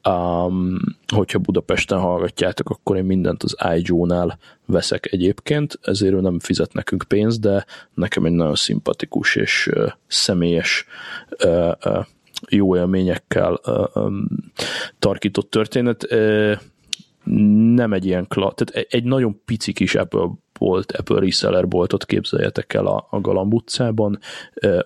Um, 0.09 0.79
hogyha 1.15 1.39
Budapesten 1.39 1.99
hallgatjátok, 1.99 2.71
akkor 2.71 2.97
én 2.97 3.05
mindent 3.05 3.43
az 3.43 3.57
iJoe-nál 3.77 4.39
veszek 4.67 5.13
egyébként, 5.13 5.79
ezért 5.83 6.15
ő 6.15 6.21
nem 6.21 6.39
fizet 6.39 6.73
nekünk 6.73 7.05
pénzt, 7.09 7.41
de 7.41 7.65
nekem 7.95 8.25
egy 8.25 8.33
nagyon 8.33 8.55
szimpatikus 8.55 9.37
és 9.37 9.71
uh, 9.75 9.93
személyes 10.07 10.87
uh, 11.45 11.73
uh, 11.85 12.07
jó 12.49 12.77
élményekkel 12.77 13.61
tarkított 14.99 15.51
történet. 15.51 16.07
Nem 17.75 17.93
egy 17.93 18.07
ilyen, 18.07 18.27
kla- 18.29 18.55
tehát 18.55 18.87
egy 18.91 19.05
nagyon 19.05 19.41
pici 19.45 19.73
kis 19.73 19.95
Apple 19.95 20.29
bolt, 20.59 20.93
Apple 20.93 21.21
reseller 21.21 21.69
boltot 21.69 22.05
képzeljetek 22.05 22.75
el 22.75 22.87
a, 22.87 23.07
a 23.11 23.21
Galamb 23.21 23.55
utcában, 23.55 24.19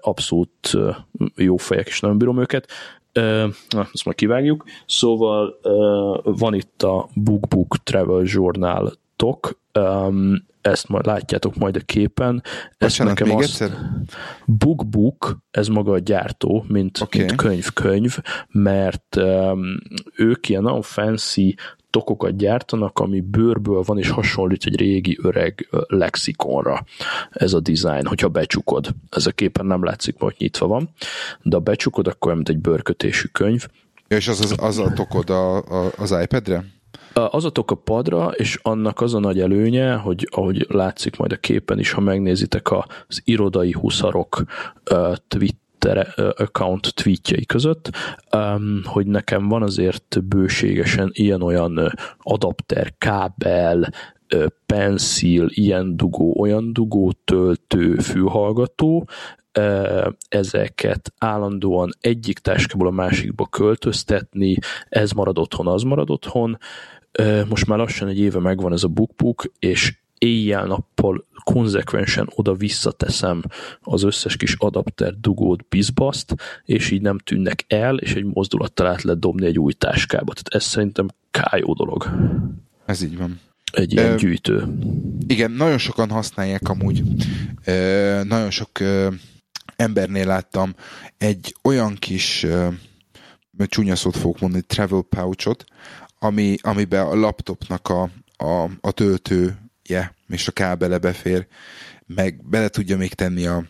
abszolút 0.01 0.71
jó 1.37 1.57
fejek, 1.57 1.87
és 1.87 2.01
nagyon 2.01 2.19
bírom 2.19 2.41
őket. 2.41 2.69
Na, 3.69 3.89
ezt 3.93 4.05
majd 4.05 4.17
kivágjuk. 4.17 4.65
Szóval 4.87 5.59
van 6.23 6.55
itt 6.55 6.83
a 6.83 7.09
Book 7.49 7.77
Travel 7.83 8.23
Journal 8.25 8.93
tok, 9.17 9.61
ezt 10.61 10.89
majd 10.89 11.07
látjátok 11.07 11.57
majd 11.57 11.77
a 11.77 11.81
képen. 11.81 12.43
Ez 12.45 12.77
Bocsánat, 12.79 13.19
nekem 13.19 13.35
még 13.35 13.45
azt, 13.45 13.62
egyszer? 13.62 13.79
Book 14.45 14.87
Book, 14.87 15.39
ez 15.51 15.69
maga 15.69 15.93
a 15.93 15.99
gyártó, 15.99 16.65
mint, 16.69 17.01
okay. 17.01 17.21
mint 17.21 17.35
könyv-könyv, 17.35 18.19
mert 18.49 19.17
um, 19.17 19.79
ők 20.17 20.49
ilyen 20.49 20.62
nagyon 20.62 20.83
fancy 20.83 21.55
tokokat 21.91 22.37
gyártanak, 22.37 22.99
ami 22.99 23.21
bőrből 23.21 23.83
van, 23.83 23.99
és 23.99 24.09
hasonlít 24.09 24.65
egy 24.65 24.77
régi 24.77 25.19
öreg 25.23 25.69
lexikonra 25.87 26.85
ez 27.31 27.53
a 27.53 27.61
design, 27.61 28.07
hogyha 28.07 28.29
becsukod. 28.29 28.95
Ez 29.11 29.27
a 29.27 29.31
képen 29.31 29.67
nem 29.67 29.85
látszik, 29.85 30.15
hogy 30.19 30.35
nyitva 30.39 30.67
van, 30.67 30.91
de 31.43 31.57
ha 31.57 31.62
becsukod, 31.62 32.07
akkor 32.07 32.33
olyan, 32.33 32.37
mint 32.37 32.49
egy 32.49 32.59
bőrkötésű 32.59 33.29
könyv. 33.33 33.67
Ja, 34.09 34.17
és 34.17 34.29
az, 34.29 34.41
az, 34.41 34.55
az 34.57 34.79
a 34.79 34.93
tokod 34.93 35.31
a, 35.31 35.57
a, 35.57 35.93
az 35.97 36.15
iPad-re? 36.23 36.65
Az 37.15 37.45
a 37.45 37.75
padra, 37.85 38.31
és 38.31 38.59
annak 38.63 39.01
az 39.01 39.15
a 39.15 39.19
nagy 39.19 39.41
előnye, 39.41 39.95
hogy 39.95 40.29
ahogy 40.31 40.67
látszik 40.69 41.17
majd 41.17 41.33
a 41.33 41.37
képen 41.37 41.79
is, 41.79 41.93
ha 41.93 42.01
megnézitek 42.01 42.73
az 42.73 43.21
irodai 43.25 43.73
huszarok 43.73 44.45
Twitter 45.29 46.15
account 46.37 46.95
tweetjei 46.95 47.47
között, 47.47 47.91
hogy 48.85 49.07
nekem 49.07 49.49
van 49.49 49.63
azért 49.63 50.23
bőségesen 50.25 51.11
ilyen-olyan 51.13 51.93
adapter, 52.19 52.95
kábel, 52.99 53.93
pencil, 54.67 55.47
ilyen 55.49 55.97
dugó, 55.97 56.41
olyan 56.41 56.73
dugó, 56.73 57.13
töltő, 57.25 57.95
fülhallgató, 57.95 59.09
ezeket 60.29 61.13
állandóan 61.19 61.91
egyik 62.01 62.39
táskából 62.39 62.87
a 62.87 62.91
másikba 62.91 63.47
költöztetni, 63.47 64.57
ez 64.89 65.11
marad 65.11 65.39
otthon, 65.39 65.67
az 65.67 65.83
marad 65.83 66.11
otthon. 66.11 66.59
Most 67.49 67.67
már 67.67 67.79
lassan 67.79 68.09
egy 68.09 68.19
éve 68.19 68.39
megvan 68.39 68.73
ez 68.73 68.83
a 68.83 68.89
bookbook, 68.89 69.45
és 69.59 69.95
éjjel-nappal 70.19 71.25
konzekvensen 71.45 72.29
oda 72.35 72.55
visszateszem 72.55 73.43
az 73.81 74.03
összes 74.03 74.37
kis 74.37 74.55
adapter, 74.59 75.15
dugót, 75.21 75.69
bizbaszt, 75.69 76.35
és 76.65 76.91
így 76.91 77.03
nem 77.03 77.19
tűnnek 77.19 77.65
el, 77.69 77.97
és 77.97 78.15
egy 78.15 78.25
mozdulattal 78.25 78.87
át 78.87 79.03
lehet 79.03 79.21
dobni 79.21 79.47
egy 79.47 79.59
új 79.59 79.73
táskába. 79.73 80.33
Tehát 80.33 80.49
ez 80.49 80.65
szerintem 80.65 81.09
kájó 81.31 81.75
dolog. 81.75 82.11
Ez 82.87 83.03
így 83.03 83.19
van. 83.19 83.41
Egy 83.73 83.93
ilyen 83.93 84.13
Ö, 84.13 84.17
gyűjtő. 84.17 84.65
Igen, 85.27 85.51
nagyon 85.51 85.79
sokan 85.79 86.11
használják 86.11 86.69
amúgy. 86.69 87.03
Ö, 87.65 88.21
nagyon 88.25 88.51
sok 88.51 88.81
ö, 88.81 89.09
embernél 89.77 90.27
láttam 90.27 90.75
egy 91.18 91.57
olyan 91.62 91.95
kis 91.95 92.43
ö, 92.43 92.68
csúnya 93.66 93.97
szót 93.97 94.16
fogok 94.16 94.41
mondani, 94.41 94.62
travel 94.66 95.03
pouchot, 95.09 95.64
ami, 96.18 96.57
amiben 96.61 97.07
a 97.07 97.14
laptopnak 97.14 97.89
a, 97.89 98.11
a, 98.37 98.70
a 98.81 98.91
töltője 98.91 100.14
és 100.29 100.49
a 100.49 100.53
kábele 100.53 100.99
befér, 100.99 101.47
meg 102.07 102.49
bele 102.49 102.68
tudja 102.68 102.97
még 102.97 103.14
tenni 103.14 103.47
a, 103.47 103.64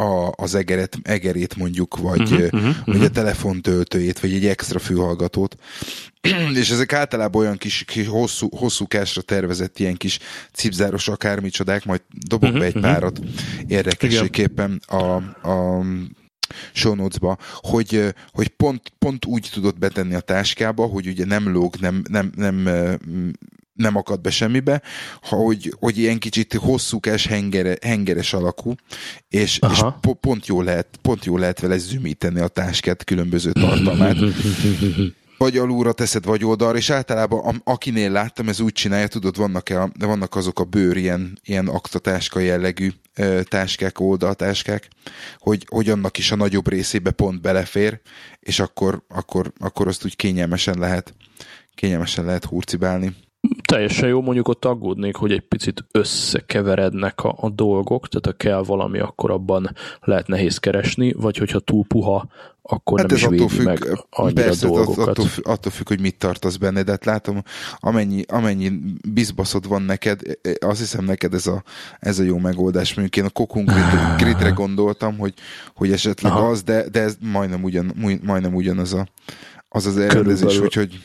a, 0.00 0.32
az 0.36 0.54
egeret, 0.54 0.98
egerét 1.02 1.56
mondjuk, 1.56 1.96
vagy, 1.98 2.20
uh-huh, 2.20 2.38
uh-huh, 2.42 2.62
vagy 2.62 2.82
uh-huh. 2.86 3.04
a 3.04 3.08
telefontöltőjét, 3.10 4.20
vagy 4.20 4.32
egy 4.32 4.46
extra 4.46 4.78
fülhallgatót. 4.78 5.56
és 6.60 6.70
ezek 6.70 6.92
általában 6.92 7.42
olyan 7.42 7.56
kis, 7.56 7.84
kis 7.86 8.06
hosszú, 8.06 8.48
hosszú 8.56 8.86
kásra 8.86 9.22
tervezett 9.22 9.78
ilyen 9.78 9.96
kis 9.96 10.18
cipzáros 10.52 11.08
akármicsodák, 11.08 11.84
majd 11.84 12.02
dobok 12.26 12.48
uh-huh, 12.48 12.58
be 12.58 12.66
egy 12.66 12.76
uh-huh. 12.76 12.92
párat 12.92 13.20
érdekességképpen 13.66 14.80
a, 14.86 15.14
a 15.48 15.84
show 16.72 16.94
notes-ba, 16.94 17.38
hogy, 17.54 18.14
hogy 18.32 18.48
pont, 18.48 18.92
pont 18.98 19.24
úgy 19.24 19.48
tudod 19.52 19.78
betenni 19.78 20.14
a 20.14 20.20
táskába, 20.20 20.86
hogy 20.86 21.06
ugye 21.06 21.24
nem 21.24 21.52
lóg, 21.52 21.76
nem, 21.80 22.02
nem, 22.08 22.32
nem 22.36 22.68
nem 23.80 23.96
akad 23.96 24.20
be 24.20 24.30
semmibe, 24.30 24.82
ha, 25.22 25.36
hogy, 25.36 25.74
hogy 25.78 25.98
ilyen 25.98 26.18
kicsit 26.18 26.54
hosszúkás, 26.54 27.26
hengere, 27.26 27.76
hengeres 27.80 28.32
alakú, 28.32 28.74
és, 29.28 29.58
és 29.72 29.80
po, 30.00 30.14
pont, 30.14 30.46
jó 30.46 30.62
lehet, 30.62 30.86
pont 31.02 31.24
jó 31.24 31.36
lehet 31.36 31.60
vele 31.60 31.76
zümíteni 31.76 32.40
a 32.40 32.48
táskát 32.48 33.04
különböző 33.04 33.52
tartalmát. 33.52 34.16
vagy 35.40 35.56
alulra 35.56 35.92
teszed, 35.92 36.24
vagy 36.24 36.44
oldalra, 36.44 36.76
és 36.78 36.90
általában 36.90 37.60
akinél 37.64 38.10
láttam, 38.10 38.48
ez 38.48 38.60
úgy 38.60 38.72
csinálja, 38.72 39.06
tudod, 39.06 39.36
vannak, 39.36 39.70
-e, 39.70 39.90
vannak 39.98 40.36
azok 40.36 40.60
a 40.60 40.64
bőr 40.64 40.96
ilyen, 40.96 41.38
ilyen 41.44 41.68
aktatáska 41.68 42.40
jellegű 42.40 42.90
ö, 43.14 43.40
táskák, 43.42 44.00
oldaltáskák, 44.00 44.88
hogy, 45.38 45.66
hogy 45.68 45.88
annak 45.88 46.18
is 46.18 46.30
a 46.30 46.36
nagyobb 46.36 46.68
részébe 46.68 47.10
pont 47.10 47.40
belefér, 47.40 48.00
és 48.40 48.60
akkor, 48.60 49.02
akkor, 49.08 49.52
akkor 49.58 49.88
azt 49.88 50.04
úgy 50.04 50.16
kényelmesen 50.16 50.78
lehet, 50.78 51.14
kényelmesen 51.74 52.24
lehet 52.24 52.44
hurcibálni. 52.44 53.16
Teljesen 53.70 54.08
jó, 54.08 54.20
mondjuk 54.20 54.48
ott 54.48 54.64
aggódnék, 54.64 55.16
hogy 55.16 55.32
egy 55.32 55.40
picit 55.40 55.84
összekeverednek 55.90 57.24
a, 57.24 57.36
a 57.40 57.50
dolgok, 57.50 58.08
tehát 58.08 58.26
ha 58.26 58.44
kell 58.44 58.62
valami, 58.62 58.98
akkor 58.98 59.30
abban 59.30 59.74
lehet 60.00 60.26
nehéz 60.26 60.58
keresni, 60.58 61.12
vagy 61.12 61.36
hogyha 61.36 61.58
túl 61.58 61.84
puha, 61.84 62.28
akkor 62.62 62.98
hát 62.98 63.08
nem 63.08 63.16
is 63.16 63.26
védi 63.26 63.48
függ, 63.48 63.64
meg 63.64 64.04
annyira 64.10 64.42
persze, 64.42 64.66
dolgokat. 64.66 65.08
Attól, 65.08 65.26
attól 65.42 65.72
függ, 65.72 65.88
hogy 65.88 66.00
mit 66.00 66.18
tartasz 66.18 66.56
benne, 66.56 66.82
de 66.82 66.90
hát 66.90 67.04
látom, 67.04 67.42
amennyi, 67.76 68.24
amennyi 68.28 68.72
bizbaszod 69.08 69.68
van 69.68 69.82
neked, 69.82 70.20
e, 70.42 70.48
e, 70.48 70.66
azt 70.66 70.78
hiszem 70.78 71.04
neked 71.04 71.34
ez 71.34 71.46
a, 71.46 71.62
ez 71.98 72.18
a 72.18 72.22
jó 72.22 72.38
megoldás. 72.38 72.94
Mondjuk 72.94 73.16
én 73.16 73.24
a 73.24 73.32
Kokun 73.32 73.64
Gridre 74.18 74.50
gondoltam, 74.50 75.18
hogy, 75.18 75.34
hogy 75.74 75.92
esetleg 75.92 76.32
Aha. 76.32 76.48
az, 76.48 76.62
de, 76.62 76.88
de 76.88 77.00
ez 77.00 77.16
majdnem, 77.32 77.62
ugyan, 77.62 77.92
majdnem 78.22 78.54
ugyanaz 78.54 78.92
a, 78.92 79.06
az 79.68 79.86
az 79.86 79.96
elrendezés, 79.98 80.58
úgyhogy 80.58 81.00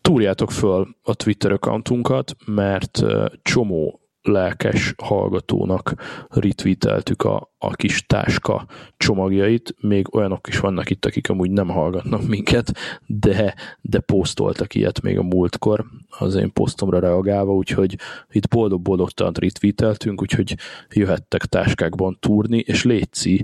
túrjátok 0.00 0.50
föl 0.50 0.96
a 1.02 1.14
Twitter 1.14 1.52
accountunkat, 1.52 2.36
mert 2.46 3.02
csomó 3.42 4.00
lelkes 4.22 4.94
hallgatónak 5.02 5.94
retweeteltük 6.28 7.22
a, 7.22 7.49
a 7.62 7.74
kis 7.74 8.06
táska 8.06 8.66
csomagjait, 8.96 9.74
még 9.80 10.14
olyanok 10.14 10.48
is 10.48 10.58
vannak 10.58 10.90
itt, 10.90 11.06
akik 11.06 11.28
amúgy 11.28 11.50
nem 11.50 11.68
hallgatnak 11.68 12.26
minket, 12.26 12.72
de, 13.06 13.54
de 13.80 14.00
posztoltak 14.00 14.74
ilyet 14.74 15.00
még 15.02 15.18
a 15.18 15.22
múltkor, 15.22 15.84
az 16.18 16.34
én 16.34 16.52
posztomra 16.52 16.98
reagálva, 16.98 17.54
úgyhogy 17.54 17.98
itt 18.30 18.48
boldog-boldogtalan 18.48 19.32
retweeteltünk, 19.40 20.22
úgyhogy 20.22 20.56
jöhettek 20.90 21.44
táskákban 21.44 22.16
túrni, 22.20 22.58
és 22.58 22.84
létszi, 22.84 23.42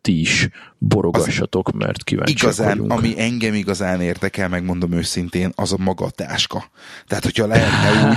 ti 0.00 0.20
is 0.20 0.48
borogassatok, 0.78 1.72
mert 1.72 2.04
kíváncsiak 2.04 2.38
igazán, 2.42 2.68
vagyunk. 2.68 2.92
Ami 2.92 3.14
engem 3.16 3.54
igazán 3.54 4.00
érdekel, 4.00 4.48
megmondom 4.48 4.92
őszintén, 4.92 5.52
az 5.54 5.72
a 5.72 5.76
maga 5.78 6.04
a 6.04 6.10
táska. 6.10 6.70
Tehát, 7.06 7.24
hogyha 7.24 7.46
lehetne 7.46 8.08
úgy, 8.08 8.16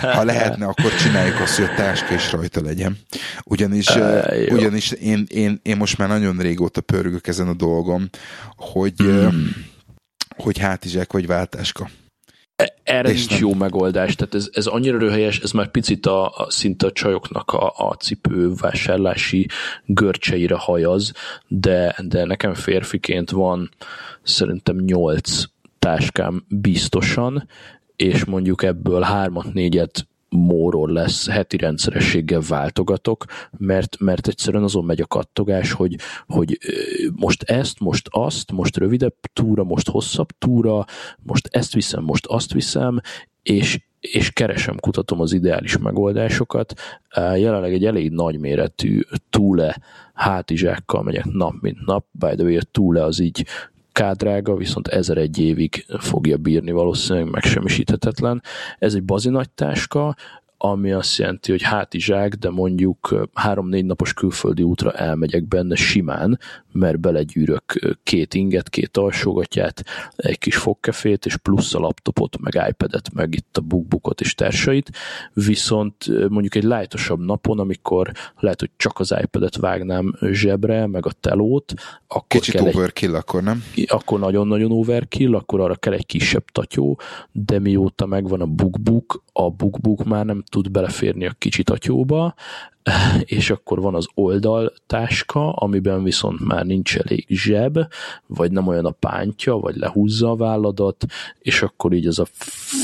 ha 0.00 0.24
lehetne, 0.24 0.66
akkor 0.66 0.94
csináljuk 0.94 1.40
azt, 1.40 1.56
hogy 1.56 1.64
a 1.64 1.74
táska 1.76 2.14
is 2.14 2.32
rajta 2.32 2.62
legyen. 2.62 2.98
Ugyanis, 3.44 3.88
uh, 3.88 4.24
ugyanis 4.48 4.65
én, 5.00 5.24
én, 5.28 5.60
én 5.62 5.76
most 5.76 5.98
már 5.98 6.08
nagyon 6.08 6.36
régóta 6.36 6.80
pörgök 6.80 7.26
ezen 7.26 7.48
a 7.48 7.54
dolgom, 7.54 8.08
hogy, 8.56 9.02
mm. 9.02 9.46
hogy 10.36 10.58
hátizsák 10.58 11.12
vagy 11.12 11.26
váltáska. 11.26 11.88
Erre 12.82 13.08
és 13.08 13.16
nincs 13.16 13.30
nem. 13.30 13.40
jó 13.40 13.54
megoldás, 13.54 14.14
tehát 14.14 14.34
ez, 14.34 14.48
ez 14.52 14.66
annyira 14.66 14.98
röhelyes, 14.98 15.38
ez 15.40 15.50
már 15.50 15.70
picit 15.70 16.06
a, 16.06 16.26
a 16.26 16.50
szinte 16.50 16.86
a 16.86 16.92
csajoknak 16.92 17.50
a, 17.50 17.72
a 17.76 17.94
cipő 17.94 18.52
vásárlási 18.54 19.46
görcseire 19.84 20.54
hajaz, 20.54 21.12
de, 21.46 21.96
de 22.04 22.24
nekem 22.24 22.54
férfiként 22.54 23.30
van 23.30 23.70
szerintem 24.22 24.76
nyolc 24.76 25.44
táskám 25.78 26.44
biztosan, 26.48 27.48
és 27.96 28.24
mondjuk 28.24 28.62
ebből 28.62 29.02
hármat, 29.02 29.52
négyet 29.52 30.06
móról 30.28 30.92
lesz, 30.92 31.28
heti 31.28 31.56
rendszerességgel 31.56 32.42
váltogatok, 32.48 33.24
mert, 33.58 34.00
mert 34.00 34.28
egyszerűen 34.28 34.62
azon 34.62 34.84
megy 34.84 35.00
a 35.00 35.06
kattogás, 35.06 35.72
hogy, 35.72 35.96
hogy 36.26 36.58
most 37.14 37.42
ezt, 37.42 37.80
most 37.80 38.08
azt, 38.10 38.52
most 38.52 38.76
rövidebb 38.76 39.14
túra, 39.32 39.64
most 39.64 39.88
hosszabb 39.88 40.28
túra, 40.38 40.84
most 41.18 41.48
ezt 41.50 41.74
viszem, 41.74 42.02
most 42.02 42.26
azt 42.26 42.52
viszem, 42.52 43.00
és, 43.42 43.80
és 44.00 44.30
keresem, 44.30 44.76
kutatom 44.76 45.20
az 45.20 45.32
ideális 45.32 45.78
megoldásokat. 45.78 46.74
Jelenleg 47.14 47.72
egy 47.72 47.84
elég 47.84 48.10
nagyméretű 48.10 49.00
túle 49.30 49.76
hátizsákkal 50.14 51.02
megyek 51.02 51.24
nap 51.24 51.54
mint 51.60 51.86
nap, 51.86 52.06
by 52.10 52.34
the 52.34 52.44
way, 52.44 52.56
a 52.56 52.62
túle 52.70 53.04
az 53.04 53.18
így 53.18 53.46
kádrága, 53.96 54.56
viszont 54.56 54.88
ezer 54.88 55.16
egy 55.16 55.38
évig 55.38 55.86
fogja 55.98 56.36
bírni 56.36 56.70
valószínűleg 56.70 57.30
megsemmisíthetetlen. 57.30 58.42
Ez 58.78 58.94
egy 58.94 59.02
bazi 59.02 59.30
táska, 59.54 60.16
ami 60.58 60.92
azt 60.92 61.18
jelenti, 61.18 61.50
hogy 61.50 61.62
hátizsák, 61.62 62.34
de 62.34 62.50
mondjuk 62.50 63.28
három-négy 63.34 63.84
napos 63.84 64.12
külföldi 64.12 64.62
útra 64.62 64.92
elmegyek 64.92 65.48
benne 65.48 65.74
simán, 65.74 66.38
mert 66.72 67.00
belegyűrök 67.00 67.96
két 68.02 68.34
inget, 68.34 68.68
két 68.68 68.96
alsógatját, 68.96 69.84
egy 70.16 70.38
kis 70.38 70.56
fogkefét, 70.56 71.26
és 71.26 71.36
plusz 71.36 71.74
a 71.74 71.78
laptopot, 71.78 72.38
meg 72.40 72.68
iPad-et, 72.68 73.12
meg 73.14 73.34
itt 73.34 73.56
a 73.56 73.60
bookbookot 73.60 74.20
és 74.20 74.34
társait, 74.34 74.90
viszont 75.32 76.28
mondjuk 76.28 76.54
egy 76.54 76.62
lájtosabb 76.62 77.20
napon, 77.20 77.58
amikor 77.58 78.12
lehet, 78.38 78.60
hogy 78.60 78.70
csak 78.76 78.98
az 78.98 79.14
iPad-et 79.22 79.56
vágnám 79.56 80.14
zsebre, 80.30 80.86
meg 80.86 81.06
a 81.06 81.12
telót, 81.20 81.74
akkor 82.06 82.40
Kicsit 82.40 82.54
kell 82.54 82.66
overkill 82.66 83.14
egy, 83.14 83.20
akkor, 83.20 83.42
nem? 83.42 83.64
Akkor 83.86 84.18
nagyon-nagyon 84.18 84.72
overkill, 84.72 85.34
akkor 85.34 85.60
arra 85.60 85.74
kell 85.74 85.92
egy 85.92 86.06
kisebb 86.06 86.44
tatyó, 86.52 87.00
de 87.32 87.58
mióta 87.58 88.06
megvan 88.06 88.40
a 88.40 88.46
bookbook, 88.46 89.24
a 89.32 89.50
bookbook 89.50 90.04
már 90.04 90.24
nem 90.24 90.44
tud 90.50 90.70
beleférni 90.70 91.26
a 91.26 91.34
kicsi 91.38 91.62
tatyóba, 91.62 92.34
és 93.24 93.50
akkor 93.50 93.80
van 93.80 93.94
az 93.94 94.06
oldaltáska, 94.14 95.52
amiben 95.52 96.02
viszont 96.02 96.40
már 96.40 96.66
nincs 96.66 96.96
elég 96.96 97.26
zseb, 97.28 97.78
vagy 98.26 98.52
nem 98.52 98.66
olyan 98.66 98.84
a 98.84 98.90
pántja, 98.90 99.54
vagy 99.54 99.76
lehúzza 99.76 100.30
a 100.30 100.36
válladat, 100.36 101.04
és 101.38 101.62
akkor 101.62 101.92
így 101.92 102.06
ez 102.06 102.18
a 102.18 102.26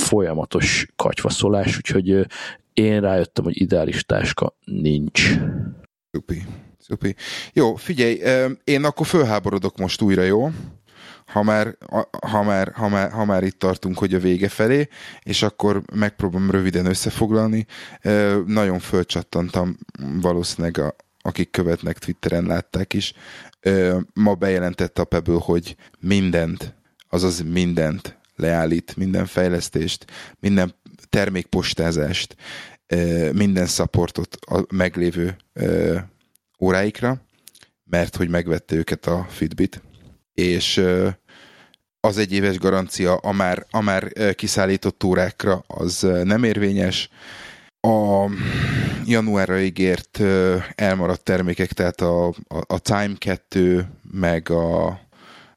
folyamatos 0.05 0.87
katyvaszolás, 0.97 1.77
úgyhogy 1.77 2.27
én 2.73 3.01
rájöttem, 3.01 3.45
hogy 3.45 3.61
ideális 3.61 4.05
táska 4.05 4.57
nincs. 4.65 5.39
Szupi, 6.11 6.43
szupi. 6.79 7.15
Jó, 7.53 7.75
figyelj, 7.75 8.21
én 8.65 8.85
akkor 8.85 9.07
fölháborodok 9.07 9.77
most 9.77 10.03
újra, 10.03 10.23
jó? 10.23 10.51
Ha 11.33 11.43
már, 11.43 11.76
ha, 12.26 12.43
már, 12.43 12.72
ha, 12.74 12.89
már, 12.89 13.11
ha 13.11 13.24
már 13.24 13.43
itt 13.43 13.59
tartunk, 13.59 13.99
hogy 13.99 14.14
a 14.14 14.18
vége 14.18 14.49
felé, 14.49 14.89
és 15.22 15.43
akkor 15.43 15.83
megpróbálom 15.95 16.51
röviden 16.51 16.87
összefoglalni. 16.87 17.66
Nagyon 18.47 18.78
fölcsattantam 18.78 19.78
valószínűleg, 20.20 20.78
a, 20.78 20.97
akik 21.22 21.51
követnek 21.51 21.99
Twitteren 21.99 22.45
látták 22.45 22.93
is. 22.93 23.12
Ma 24.14 24.35
bejelentette 24.35 25.03
a 25.03 25.05
Pebble, 25.05 25.41
hogy 25.41 25.76
mindent, 25.99 26.74
azaz 27.09 27.41
mindent 27.41 28.18
leállít, 28.37 28.97
minden 28.97 29.26
fejlesztést, 29.26 30.05
minden 30.41 30.74
termékpostázást, 31.09 32.37
minden 33.33 33.66
supportot 33.66 34.37
a 34.41 34.64
meglévő 34.74 35.37
óráikra, 36.61 37.22
mert 37.85 38.16
hogy 38.16 38.28
megvette 38.28 38.74
őket 38.74 39.07
a 39.07 39.26
Fitbit, 39.28 39.83
és 40.35 40.83
az 42.07 42.18
egy 42.18 42.32
éves 42.32 42.59
garancia 42.59 43.14
a 43.14 43.32
már, 43.32 43.66
a 43.70 43.80
már 43.80 44.12
kiszállított 44.34 45.05
órákra 45.05 45.64
az 45.66 46.07
nem 46.22 46.44
érvényes, 46.44 47.09
a 47.80 48.30
januárra 49.05 49.61
ígért 49.61 50.20
elmaradt 50.74 51.24
termékek, 51.24 51.72
tehát 51.72 52.00
a, 52.00 52.26
a, 52.28 52.34
a 52.66 52.78
Time 52.78 53.14
2, 53.18 53.88
meg 54.11 54.50
a, 54.50 55.00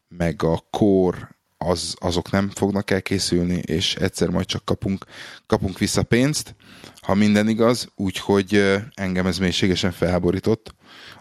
meg 0.07 0.43
a 0.43 0.63
Core, 0.69 1.34
az, 1.65 1.95
azok 1.99 2.31
nem 2.31 2.49
fognak 2.49 2.91
elkészülni, 2.91 3.61
és 3.65 3.95
egyszer 3.95 4.29
majd 4.29 4.45
csak 4.45 4.65
kapunk, 4.65 5.05
kapunk 5.47 5.79
vissza 5.79 6.03
pénzt, 6.03 6.55
ha 7.01 7.13
minden 7.13 7.47
igaz, 7.47 7.91
úgyhogy 7.95 8.75
engem 8.93 9.25
ez 9.25 9.37
mélységesen 9.37 9.91
felháborított, 9.91 10.75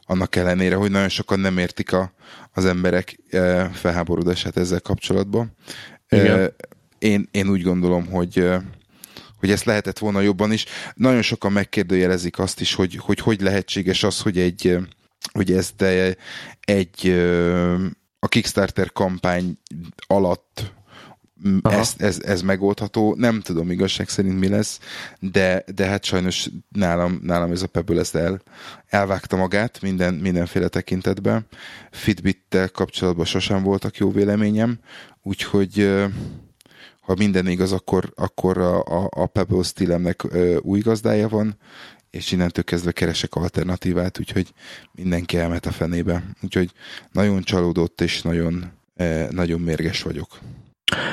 annak 0.07 0.36
ellenére, 0.36 0.74
hogy 0.74 0.90
nagyon 0.90 1.09
sokan 1.09 1.40
nem 1.40 1.59
értik 1.59 1.92
a, 1.92 2.12
az 2.53 2.64
emberek 2.64 3.18
felháborodását 3.72 4.57
ezzel 4.57 4.80
kapcsolatban. 4.80 5.57
Igen. 6.09 6.55
Én, 6.99 7.28
én 7.30 7.49
úgy 7.49 7.62
gondolom, 7.62 8.07
hogy 8.07 8.49
hogy 9.38 9.53
ezt 9.53 9.64
lehetett 9.64 9.99
volna 9.99 10.20
jobban 10.20 10.53
is. 10.53 10.64
Nagyon 10.95 11.22
sokan 11.22 11.53
megkérdőjelezik 11.53 12.38
azt 12.38 12.61
is, 12.61 12.74
hogy 12.74 12.97
hogy, 12.97 13.18
hogy 13.18 13.40
lehetséges 13.40 14.03
az, 14.03 14.20
hogy 14.20 14.38
egy 14.38 14.78
hogy 15.32 15.53
ezt 15.53 15.84
egy 16.61 17.22
a 18.24 18.28
Kickstarter 18.28 18.92
kampány 18.92 19.58
alatt 20.06 20.72
ez, 21.62 21.94
ez, 21.96 22.20
ez 22.22 22.42
megoldható. 22.42 23.14
Nem 23.14 23.40
tudom 23.40 23.70
igazság 23.70 24.08
szerint 24.08 24.38
mi 24.38 24.48
lesz, 24.48 24.78
de, 25.20 25.64
de 25.74 25.86
hát 25.86 26.04
sajnos 26.04 26.48
nálam, 26.68 27.20
nálam 27.22 27.50
ez 27.50 27.62
a 27.62 27.66
Pebble 27.66 28.00
ezt 28.00 28.14
el, 28.14 28.42
elvágta 28.86 29.36
magát 29.36 29.80
minden, 29.80 30.14
mindenféle 30.14 30.68
tekintetben. 30.68 31.46
Fitbit-tel 31.90 32.68
kapcsolatban 32.68 33.24
sosem 33.24 33.62
voltak 33.62 33.96
jó 33.96 34.10
véleményem, 34.10 34.78
úgyhogy 35.22 35.94
ha 37.00 37.14
minden 37.14 37.46
igaz, 37.46 37.72
akkor, 37.72 38.12
akkor 38.16 38.58
a, 38.58 38.82
a, 38.82 39.08
a 39.10 39.26
Pebble 39.26 39.62
új 40.60 40.80
gazdája 40.80 41.28
van, 41.28 41.56
és 42.14 42.32
innentől 42.32 42.64
kezdve 42.64 42.92
keresek 42.92 43.34
alternatívát, 43.34 44.18
úgyhogy 44.18 44.46
mindenki 44.92 45.38
elmet 45.38 45.66
a 45.66 45.72
fenébe. 45.72 46.22
Úgyhogy 46.42 46.70
nagyon 47.12 47.42
csalódott, 47.42 48.00
és 48.00 48.22
nagyon, 48.22 48.64
nagyon 49.30 49.60
mérges 49.60 50.02
vagyok. 50.02 50.38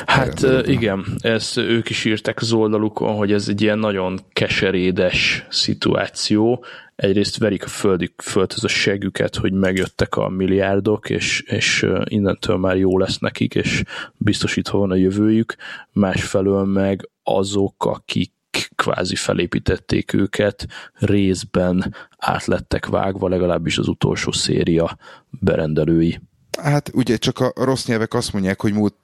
Hát 0.06 0.68
igen, 0.68 1.06
ezt 1.18 1.58
ők 1.58 1.89
is 1.89 2.06
írták 2.06 2.41
az 2.41 2.52
oldalukon, 2.52 3.16
hogy 3.16 3.32
ez 3.32 3.47
egy 3.47 3.62
ilyen 3.62 3.80
nagyon 3.80 4.20
keserédes 4.34 5.45
szituáció. 5.49 6.66
Egyrészt 6.95 7.38
verik 7.38 7.64
a 7.64 7.68
földi, 7.68 8.14
földhöz 8.24 8.64
a 8.64 8.68
següket, 8.68 9.36
hogy 9.36 9.54
megjöttek 9.54 10.16
a 10.16 10.30
milliárdok, 10.30 11.10
és, 11.10 11.41
és 11.41 11.88
innentől 12.04 12.58
már 12.58 12.78
jó 12.78 12.97
lesz 12.97 13.18
nekik, 13.18 13.56
és 13.56 13.84
biztosítva 14.18 14.78
van 14.78 14.91
a 14.91 14.95
jövőjük. 14.95 15.56
Másfelől 15.91 16.66
meg 16.66 17.10
azok, 17.24 17.86
akik 17.86 18.32
kvázi 18.76 19.16
felépítették 19.16 20.14
őket, 20.14 20.68
részben 20.93 21.95
átlettek 22.18 22.86
vágva, 22.86 23.30
legalábbis 23.30 23.78
az 23.78 23.88
utolsó 23.88 24.32
széria 24.32 24.97
berendelői. 25.30 26.20
Hát 26.62 26.91
ugye 26.93 27.18
csak 27.18 27.39
a 27.39 27.54
rossz 27.56 27.86
nyelvek 27.86 28.14
azt 28.14 28.34
mondják, 28.34 28.62
hogy 28.62 28.74
múlt, 28.74 28.95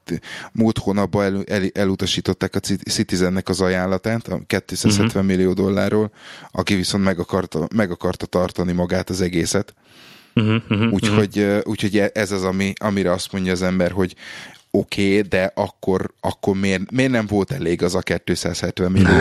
múlt 0.51 0.77
hónapban 0.77 1.23
el, 1.23 1.43
el, 1.45 1.69
elutasították 1.73 2.55
a 2.55 2.59
Citizennek 2.89 3.49
az 3.49 3.61
ajánlatát, 3.61 4.27
a 4.27 4.39
270 4.45 5.05
uh-huh. 5.05 5.21
Mhm. 5.21 5.25
millió 5.25 5.53
dollárról, 5.53 6.11
aki 6.51 6.75
viszont 6.75 7.03
meg 7.03 7.19
akarta, 7.19 7.67
meg 7.75 7.91
akarta 7.91 8.25
tartani 8.25 8.71
magát 8.71 9.09
az 9.09 9.21
egészet. 9.21 9.73
Uh-huh, 10.35 10.61
uh-huh, 10.69 10.93
úgyhogy, 10.93 11.39
uh-huh. 11.39 11.61
úgyhogy 11.63 11.97
ez 11.97 12.31
az, 12.31 12.43
ami, 12.43 12.73
amire 12.79 13.11
azt 13.11 13.31
mondja 13.31 13.51
az 13.51 13.61
ember, 13.61 13.91
hogy 13.91 14.15
oké, 14.71 15.17
okay, 15.17 15.21
de 15.21 15.51
akkor, 15.55 16.13
akkor 16.19 16.55
miért, 16.55 16.91
miért 16.91 17.11
nem 17.11 17.25
volt 17.25 17.51
elég 17.51 17.83
az 17.83 17.95
a 17.95 18.01
270 18.01 18.91
millió, 18.91 19.17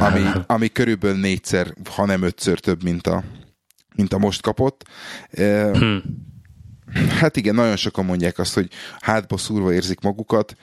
ami, 0.00 0.22
ami 0.46 0.68
körülbelül 0.68 1.20
négyszer, 1.20 1.74
ha 1.90 2.06
nem 2.06 2.22
ötször 2.22 2.60
több, 2.60 2.82
mint 2.82 3.06
a, 3.06 3.24
mint 3.94 4.12
a 4.12 4.18
most 4.18 4.42
kapott. 4.42 4.84
Hmm 5.72 6.02
Hát 7.20 7.36
igen, 7.36 7.54
nagyon 7.54 7.76
sokan 7.76 8.04
mondják 8.04 8.38
azt, 8.38 8.54
hogy 8.54 8.68
hátba 9.00 9.36
szúrva 9.36 9.72
érzik 9.72 10.00
magukat. 10.00 10.56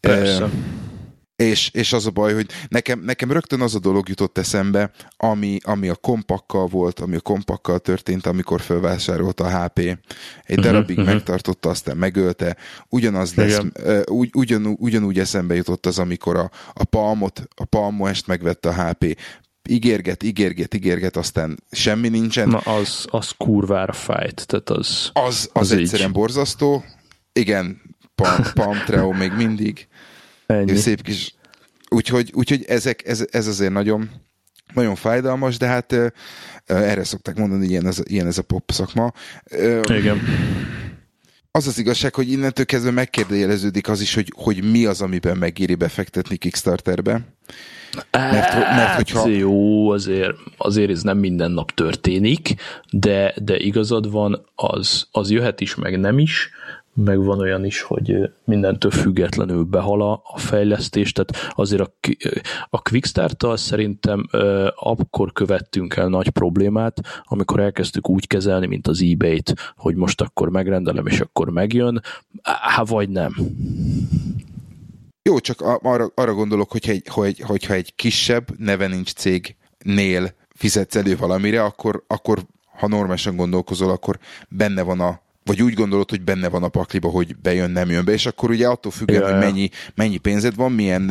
Persze. 0.00 0.44
E, 0.44 0.50
és, 1.42 1.70
és 1.72 1.92
az 1.92 2.06
a 2.06 2.10
baj, 2.10 2.34
hogy 2.34 2.46
nekem, 2.68 3.00
nekem 3.00 3.32
rögtön 3.32 3.60
az 3.60 3.74
a 3.74 3.78
dolog 3.78 4.08
jutott 4.08 4.38
eszembe, 4.38 4.90
ami, 5.16 5.58
ami 5.62 5.88
a 5.88 5.94
kompakkal 5.94 6.66
volt, 6.66 7.00
ami 7.00 7.16
a 7.16 7.20
kompakkal 7.20 7.78
történt, 7.78 8.26
amikor 8.26 8.60
felvásárolta 8.60 9.44
a 9.44 9.62
HP. 9.62 9.78
Egy 9.78 9.98
uh-huh, 10.48 10.64
darabig 10.64 10.98
uh-huh. 10.98 11.14
megtartotta, 11.14 11.68
aztán 11.68 11.96
megölte. 11.96 12.56
Ugyanaz 12.88 13.34
lesz, 13.34 13.60
ugy, 14.06 14.30
ugyan, 14.32 14.66
ugyanúgy 14.78 15.18
eszembe 15.18 15.54
jutott 15.54 15.86
az, 15.86 15.98
amikor 15.98 16.36
a, 16.36 16.50
a 16.72 16.84
palmot, 16.84 17.42
a 17.54 17.64
palmoest 17.64 18.26
megvette 18.26 18.68
a 18.68 18.88
HP 18.88 19.16
ígérget, 19.68 20.22
ígérget, 20.22 20.74
ígérget, 20.74 21.16
aztán 21.16 21.58
semmi 21.70 22.08
nincsen. 22.08 22.48
Na 22.48 22.58
az, 22.58 23.06
az 23.10 23.30
kurvára 23.36 23.92
fájt, 23.92 24.46
tehát 24.46 24.70
az... 24.70 25.10
Az, 25.12 25.50
az, 25.52 25.70
az 25.70 25.72
egyszerűen 25.72 26.08
így. 26.08 26.14
borzasztó. 26.14 26.84
Igen, 27.32 27.80
Palm, 28.14 28.42
Palm 28.54 28.78
Treo 28.86 29.12
még 29.12 29.32
mindig. 29.32 29.88
Ennyi. 30.46 30.76
Szép 30.76 31.02
kis... 31.02 31.34
Úgyhogy, 31.88 32.30
úgyhogy 32.34 32.64
ezek, 32.68 33.06
ez, 33.06 33.26
ez 33.30 33.46
azért 33.46 33.72
nagyon, 33.72 34.10
nagyon 34.74 34.94
fájdalmas, 34.94 35.56
de 35.56 35.66
hát 35.66 35.92
uh, 35.92 36.06
erre 36.66 37.04
szokták 37.04 37.36
mondani, 37.36 37.60
hogy 37.60 37.70
ilyen 37.70 37.86
ez, 37.86 38.00
ilyen 38.04 38.26
ez 38.26 38.38
a 38.38 38.42
pop 38.42 38.70
szakma. 38.70 39.12
Uh, 39.50 39.80
Igen. 39.88 40.20
Az 41.50 41.66
az 41.66 41.78
igazság, 41.78 42.14
hogy 42.14 42.30
innentől 42.30 42.64
kezdve 42.64 42.90
megkérdőjeleződik 42.90 43.88
az 43.88 44.00
is, 44.00 44.14
hogy, 44.14 44.32
hogy 44.36 44.70
mi 44.70 44.84
az, 44.84 45.00
amiben 45.00 45.36
megéri 45.36 45.74
befektetni 45.74 46.36
Kickstarterbe. 46.36 47.12
Mert, 48.10 48.52
mert 48.52 48.54
hát, 48.54 48.96
hogyha... 48.96 49.28
Jó, 49.28 49.90
azért, 49.90 50.34
azért 50.56 50.90
ez 50.90 51.02
nem 51.02 51.18
minden 51.18 51.50
nap 51.50 51.74
történik, 51.74 52.54
de, 52.90 53.34
de 53.42 53.56
igazad 53.56 54.10
van, 54.10 54.46
az, 54.54 55.06
az 55.10 55.30
jöhet 55.30 55.60
is, 55.60 55.74
meg 55.74 56.00
nem 56.00 56.18
is, 56.18 56.50
meg 56.94 57.24
van 57.24 57.38
olyan 57.38 57.64
is, 57.64 57.80
hogy 57.80 58.30
mindentől 58.44 58.90
függetlenül 58.90 59.64
behal 59.64 60.02
a 60.02 60.38
fejlesztés, 60.38 61.12
tehát 61.12 61.52
azért 61.54 61.80
a, 61.80 61.92
a 62.70 62.82
Quickstart-tal 62.82 63.56
szerintem 63.56 64.28
akkor 64.74 65.32
követtünk 65.32 65.96
el 65.96 66.08
nagy 66.08 66.30
problémát, 66.30 67.00
amikor 67.24 67.60
elkezdtük 67.60 68.08
úgy 68.08 68.26
kezelni, 68.26 68.66
mint 68.66 68.86
az 68.86 69.02
eBay-t, 69.02 69.74
hogy 69.76 69.94
most 69.94 70.20
akkor 70.20 70.48
megrendelem, 70.48 71.06
és 71.06 71.20
akkor 71.20 71.50
megjön, 71.50 72.02
hát 72.42 72.88
vagy 72.88 73.08
nem. 73.08 73.34
Jó, 75.22 75.38
csak 75.38 75.60
arra, 75.60 76.06
arra 76.14 76.34
gondolok, 76.34 76.70
hogyha 76.70 76.92
egy, 76.92 77.06
hogy, 77.08 77.40
hogyha 77.40 77.74
egy 77.74 77.94
kisebb, 77.94 78.58
neve 78.58 78.86
nincs 78.86 79.12
cégnél 79.12 80.34
fizetsz 80.54 80.96
elő 80.96 81.16
valamire, 81.16 81.64
akkor, 81.64 82.04
akkor 82.06 82.38
ha 82.78 82.88
normálisan 82.88 83.36
gondolkozol, 83.36 83.90
akkor 83.90 84.18
benne 84.48 84.82
van 84.82 85.00
a 85.00 85.20
vagy 85.44 85.62
úgy 85.62 85.74
gondolod, 85.74 86.10
hogy 86.10 86.22
benne 86.22 86.48
van 86.48 86.62
a 86.62 86.68
pakliba, 86.68 87.08
hogy 87.08 87.36
bejön, 87.36 87.70
nem 87.70 87.90
jön 87.90 88.04
be, 88.04 88.12
és 88.12 88.26
akkor 88.26 88.50
ugye 88.50 88.66
attól 88.66 88.92
függően, 88.92 89.30
hogy 89.30 89.40
mennyi, 89.40 89.68
mennyi 89.94 90.16
pénzed 90.16 90.54
van, 90.54 90.72
milyen, 90.72 91.10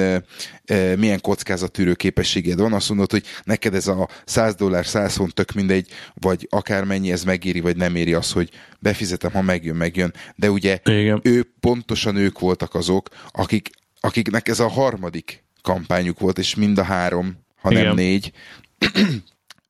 e, 0.66 0.96
milyen 0.96 1.22
kockázattűrő 1.22 1.94
képességed 1.94 2.60
van, 2.60 2.74
azt 2.74 2.90
mondod, 2.90 3.12
hogy 3.12 3.24
neked 3.44 3.74
ez 3.74 3.88
a 3.88 4.10
100 4.26 4.56
dollár, 4.56 4.86
100 4.86 5.16
font 5.16 5.34
tök 5.34 5.52
mindegy, 5.52 5.88
vagy 6.14 6.48
akármennyi 6.50 7.12
ez 7.12 7.24
megéri, 7.24 7.60
vagy 7.60 7.78
nem 7.78 7.96
éri 7.96 8.14
az, 8.14 8.32
hogy 8.32 8.50
befizetem, 8.80 9.32
ha 9.32 9.42
megjön, 9.42 9.76
megjön. 9.76 10.14
De 10.36 10.52
ugye 10.52 10.80
Igen. 10.84 11.20
ő, 11.24 11.54
pontosan 11.60 12.16
ők 12.16 12.40
voltak 12.40 12.76
azok, 12.76 13.08
akik 13.32 13.70
akiknek 14.02 14.48
ez 14.48 14.60
a 14.60 14.68
harmadik 14.68 15.44
kampányuk 15.62 16.20
volt, 16.20 16.38
és 16.38 16.56
mind 16.56 16.78
a 16.78 16.84
három, 16.84 17.38
ha 17.62 17.72
Igen. 17.72 17.86
nem 17.86 17.96
négy, 17.96 18.32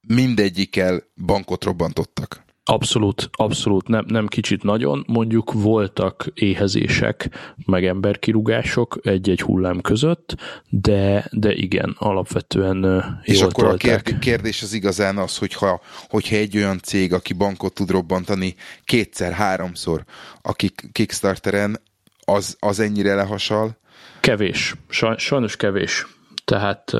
mindegyikkel 0.08 1.04
bankot 1.26 1.64
robbantottak. 1.64 2.44
Abszolút, 2.72 3.30
abszolút, 3.32 3.88
nem, 3.88 4.06
nem 4.08 4.28
kicsit 4.28 4.64
nagyon. 4.64 5.04
Mondjuk 5.08 5.52
voltak 5.54 6.26
éhezések, 6.34 7.30
meg 7.66 7.86
emberkirugások 7.86 9.00
egy-egy 9.04 9.42
hullám 9.42 9.82
között, 9.82 10.36
de, 10.70 11.28
de 11.32 11.54
igen, 11.54 11.96
alapvetően 12.00 13.04
És 13.24 13.40
jól 13.40 13.50
akkor 13.50 13.64
tolták. 13.64 14.12
a 14.16 14.20
kérdés 14.20 14.62
az 14.62 14.74
igazán 14.74 15.18
az, 15.18 15.38
hogyha, 15.38 15.82
hogyha 16.10 16.36
egy 16.36 16.58
olyan 16.58 16.80
cég, 16.80 17.14
aki 17.14 17.34
bankot 17.34 17.74
tud 17.74 17.90
robbantani 17.90 18.56
kétszer-háromszor, 18.86 20.04
aki 20.42 20.72
Kickstarteren, 20.92 21.80
az, 22.26 22.58
az 22.60 22.80
ennyire 22.80 23.16
lehasal, 23.16 23.80
Kevés, 24.20 24.76
sajnos 25.18 25.56
kevés. 25.56 26.08
Tehát 26.46 26.92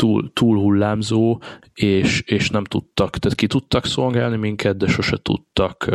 túl, 0.00 0.32
túl 0.32 0.58
hullámzó, 0.58 1.40
és, 1.74 2.20
és 2.20 2.50
nem 2.50 2.64
tudtak, 2.64 3.18
tehát 3.18 3.36
ki 3.36 3.46
tudtak 3.46 3.86
szolgálni 3.86 4.36
minket, 4.36 4.76
de 4.76 4.86
sose 4.86 5.16
tudtak 5.22 5.90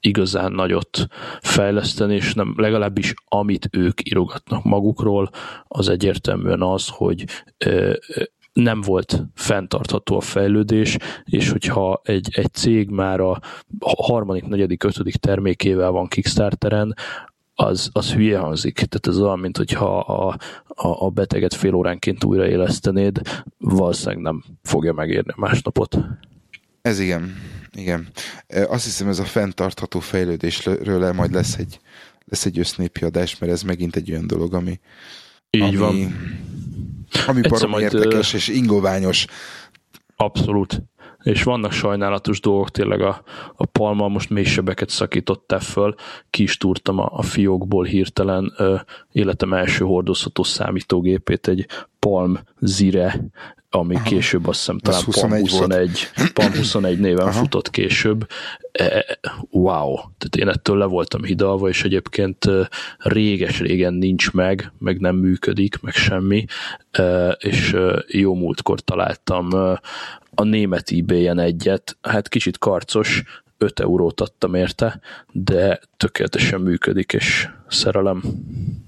igazán 0.00 0.52
nagyot 0.52 1.06
fejleszteni, 1.40 2.14
és 2.14 2.34
nem, 2.34 2.54
legalábbis 2.56 3.14
amit 3.24 3.68
ők 3.70 4.08
írogatnak 4.10 4.64
magukról, 4.64 5.30
az 5.64 5.88
egyértelműen 5.88 6.62
az, 6.62 6.88
hogy 6.88 7.24
nem 8.52 8.80
volt 8.80 9.22
fenntartható 9.34 10.16
a 10.16 10.20
fejlődés, 10.20 10.96
és 11.24 11.50
hogyha 11.50 12.00
egy, 12.04 12.28
egy 12.32 12.52
cég 12.52 12.90
már 12.90 13.20
a 13.20 13.40
harmadik, 13.96 14.44
negyedik, 14.46 14.84
ötödik 14.84 15.16
termékével 15.16 15.90
van 15.90 16.08
Kickstarteren, 16.08 16.94
az, 17.56 17.88
az 17.92 18.12
hülye 18.12 18.38
hangzik. 18.38 18.74
Tehát 18.74 19.06
ez 19.06 19.18
olyan, 19.18 19.38
mint 19.38 19.56
hogyha 19.56 19.98
a, 19.98 20.36
a, 20.66 21.04
a 21.04 21.10
beteget 21.10 21.54
fél 21.54 21.74
óránként 21.74 22.24
újraélesztenéd, 22.24 23.20
valószínűleg 23.58 24.18
nem 24.18 24.44
fogja 24.62 24.92
megérni 24.92 25.32
a 25.36 25.40
másnapot. 25.40 25.98
Ez 26.82 26.98
igen. 26.98 27.34
Igen. 27.72 28.08
Azt 28.68 28.84
hiszem 28.84 29.08
ez 29.08 29.18
a 29.18 29.24
fenntartható 29.24 30.00
fejlődésről 30.00 31.12
majd 31.12 31.32
lesz 31.32 31.56
egy, 31.56 31.80
lesz 32.24 32.44
egy 32.44 32.58
össznépi 32.58 33.04
adás, 33.04 33.38
mert 33.38 33.52
ez 33.52 33.62
megint 33.62 33.96
egy 33.96 34.10
olyan 34.10 34.26
dolog, 34.26 34.54
ami, 34.54 34.80
Így 35.50 35.62
ami, 35.62 35.76
van. 35.76 36.16
ami 37.26 37.40
barom 37.40 37.80
érdekes 37.80 38.32
és 38.32 38.48
ingoványos. 38.48 39.26
Abszolút 40.16 40.82
és 41.26 41.42
vannak 41.42 41.72
sajnálatos 41.72 42.40
dolgok, 42.40 42.70
tényleg 42.70 43.00
a, 43.00 43.22
a 43.56 43.64
Palma 43.64 44.08
most 44.08 44.30
mély 44.30 44.44
sebeket 44.44 44.88
szakította 44.88 45.60
föl, 45.60 45.94
ki 46.30 46.42
is 46.42 46.56
túrtam 46.56 46.98
a, 46.98 47.08
a 47.12 47.22
fiókból 47.22 47.84
hirtelen 47.84 48.52
ö, 48.56 48.76
életem 49.12 49.52
első 49.52 49.84
hordozható 49.84 50.42
számítógépét, 50.42 51.48
egy 51.48 51.66
Palm 51.98 52.38
Zire, 52.60 53.20
ami 53.78 53.94
Aha. 53.94 54.04
később 54.04 54.46
azt 54.46 54.58
hiszem 54.58 54.78
talán 54.78 55.02
21 55.02 55.28
Palm 55.28 55.40
21, 55.40 56.10
Palm 56.32 56.52
21 56.52 56.98
néven 56.98 57.26
Aha. 57.26 57.38
futott 57.38 57.70
később. 57.70 58.26
E, 58.72 59.18
wow! 59.50 59.94
Tehát 59.94 60.36
én 60.36 60.48
ettől 60.48 60.78
le 60.78 60.84
voltam 60.84 61.24
hidalva, 61.24 61.68
és 61.68 61.84
egyébként 61.84 62.44
réges-régen 62.98 63.94
nincs 63.94 64.32
meg, 64.32 64.72
meg 64.78 65.00
nem 65.00 65.16
működik, 65.16 65.80
meg 65.80 65.94
semmi, 65.94 66.44
e, 66.90 67.28
és 67.28 67.76
jó 68.06 68.34
múltkor 68.34 68.80
találtam 68.80 69.48
a 70.34 70.44
német 70.44 70.90
ebay-en 70.90 71.38
egyet, 71.38 71.96
hát 72.02 72.28
kicsit 72.28 72.58
karcos, 72.58 73.22
5 73.58 73.80
eurót 73.80 74.20
adtam 74.20 74.54
érte, 74.54 75.00
de 75.32 75.80
tökéletesen 75.96 76.60
működik, 76.60 77.12
és 77.12 77.48
szerelem. 77.68 78.22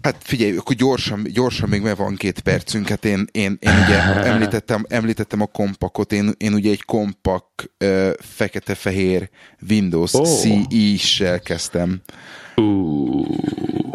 Hát 0.03 0.17
figyelj, 0.21 0.57
akkor 0.57 0.75
gyorsan, 0.75 1.23
gyorsan 1.33 1.69
még 1.69 1.83
mert 1.83 1.99
van 1.99 2.15
két 2.15 2.41
percünk, 2.41 2.89
hát 2.89 3.05
én, 3.05 3.27
én, 3.33 3.57
én 3.61 3.73
ugye 3.85 4.03
említettem, 4.33 4.85
említettem 4.89 5.41
a 5.41 5.47
kompakot, 5.47 6.13
én, 6.13 6.33
én 6.37 6.53
ugye 6.53 6.71
egy 6.71 6.85
kompak 6.85 7.71
fekete-fehér 8.19 9.31
Windows 9.69 10.15
oh. 10.15 10.27
CE-sel 10.27 11.41
kezdtem. 11.41 12.01
Uh. 12.57 13.27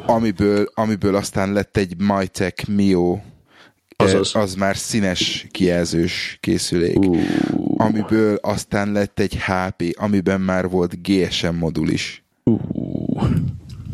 Amiből, 0.05 0.71
amiből 0.73 1.15
aztán 1.15 1.53
lett 1.53 1.77
egy 1.77 1.95
MyTech 1.97 2.69
Mio 2.69 3.19
Azaz. 3.95 4.35
az 4.35 4.55
már 4.55 4.77
színes 4.77 5.47
kijelzős 5.51 6.37
készülék, 6.39 6.99
uh. 6.99 7.21
amiből 7.77 8.35
aztán 8.41 8.91
lett 8.91 9.19
egy 9.19 9.37
HP, 9.43 9.95
amiben 9.99 10.41
már 10.41 10.69
volt 10.69 11.01
GSM 11.01 11.55
modul 11.55 11.89
is. 11.89 12.23
Uh. 12.43 12.61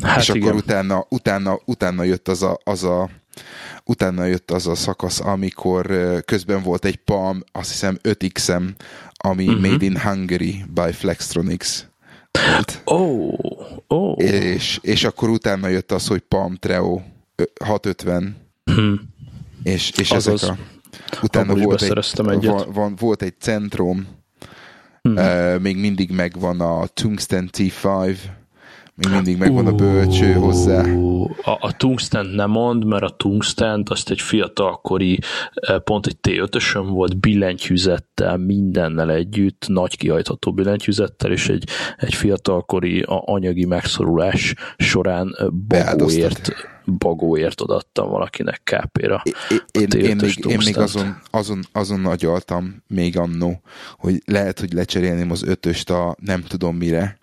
Hát 0.04 0.20
és 0.20 0.30
igen. 0.30 0.42
akkor 0.42 0.56
utána, 0.56 1.06
utána, 1.10 1.60
utána 1.66 2.04
jött 2.04 2.28
az 2.28 2.44
a, 2.44 2.60
az 2.64 2.84
a 2.84 3.10
utána 3.86 4.26
jött 4.26 4.52
az 4.52 4.68
a 4.68 4.76
szakasz, 4.76 5.20
amikor 5.20 5.92
közben 6.26 6.64
volt 6.64 6.86
egy 6.86 6.96
Palm, 6.96 7.44
azt 7.52 7.70
hiszem 7.70 7.98
5XM, 8.04 8.70
ami 9.14 9.48
uh-huh. 9.48 9.62
Made 9.62 9.86
in 9.86 10.00
Hungary 10.00 10.64
by 10.74 10.92
Flextronics. 10.92 11.84
Oh, 12.84 13.34
oh. 13.88 14.24
És, 14.24 14.80
és 14.82 15.04
akkor 15.04 15.30
utána 15.30 15.68
jött 15.68 15.92
az, 15.92 16.08
hogy 16.08 16.20
Palm 16.20 16.56
Treo 16.56 17.02
650. 17.64 18.38
Hmm 18.64 19.18
és, 19.64 19.92
és 19.92 20.12
Azaz. 20.12 20.44
ezek 20.44 20.56
a, 20.56 20.58
utána 21.22 21.56
volt 21.56 21.82
egy, 21.82 21.92
egyet. 22.16 22.52
Van, 22.52 22.72
van, 22.74 22.96
volt 22.96 23.22
egy 23.22 23.34
centrum, 23.40 24.08
hmm. 25.02 25.16
uh, 25.16 25.60
még 25.60 25.78
mindig 25.78 26.12
megvan 26.12 26.62
a 26.62 26.86
Tungsten 26.86 27.50
T5, 27.58 28.18
még 29.00 29.14
mindig 29.14 29.38
megvan 29.38 29.68
a 29.68 29.72
bölcső 29.72 30.34
hozzá. 30.34 30.84
A, 31.44 31.58
a 31.60 31.78
tungsten 31.78 32.26
nem 32.26 32.50
mond, 32.50 32.86
mert 32.86 33.04
a 33.04 33.16
tungsten 33.18 33.84
azt 33.90 34.10
egy 34.10 34.22
fiatalkori, 34.22 35.20
pont 35.84 36.06
egy 36.06 36.18
T5-ösön 36.28 36.88
volt 36.88 37.20
billentyűzettel, 37.20 38.38
mindennel 38.38 39.12
együtt, 39.12 39.66
nagy 39.68 39.98
kihajtható 39.98 40.54
billentyűzettel, 40.54 41.32
és 41.32 41.50
egy, 41.50 41.70
egy 41.98 42.14
fiatalkori 42.14 43.02
a 43.02 43.24
anyagi 43.26 43.66
megszorulás 43.66 44.56
során 44.78 45.36
bagóért 45.68 46.52
bagóért 46.98 47.62
odaadtam 47.62 48.10
valakinek 48.10 48.62
KP-ra. 48.64 49.22
Én, 49.72 49.88
én, 49.92 50.02
én, 50.02 50.16
még, 50.16 50.46
én 50.48 50.60
még 50.66 50.78
azon, 50.78 51.18
azon, 51.30 51.60
azon 51.72 52.06
agyaltam 52.06 52.84
még 52.88 53.18
annó, 53.18 53.62
hogy 53.98 54.22
lehet, 54.26 54.60
hogy 54.60 54.74
lecserélném 54.74 55.32
az 55.32 55.44
ötöst 55.44 55.90
a 55.90 56.16
nem 56.20 56.44
tudom 56.44 56.76
mire. 56.76 57.18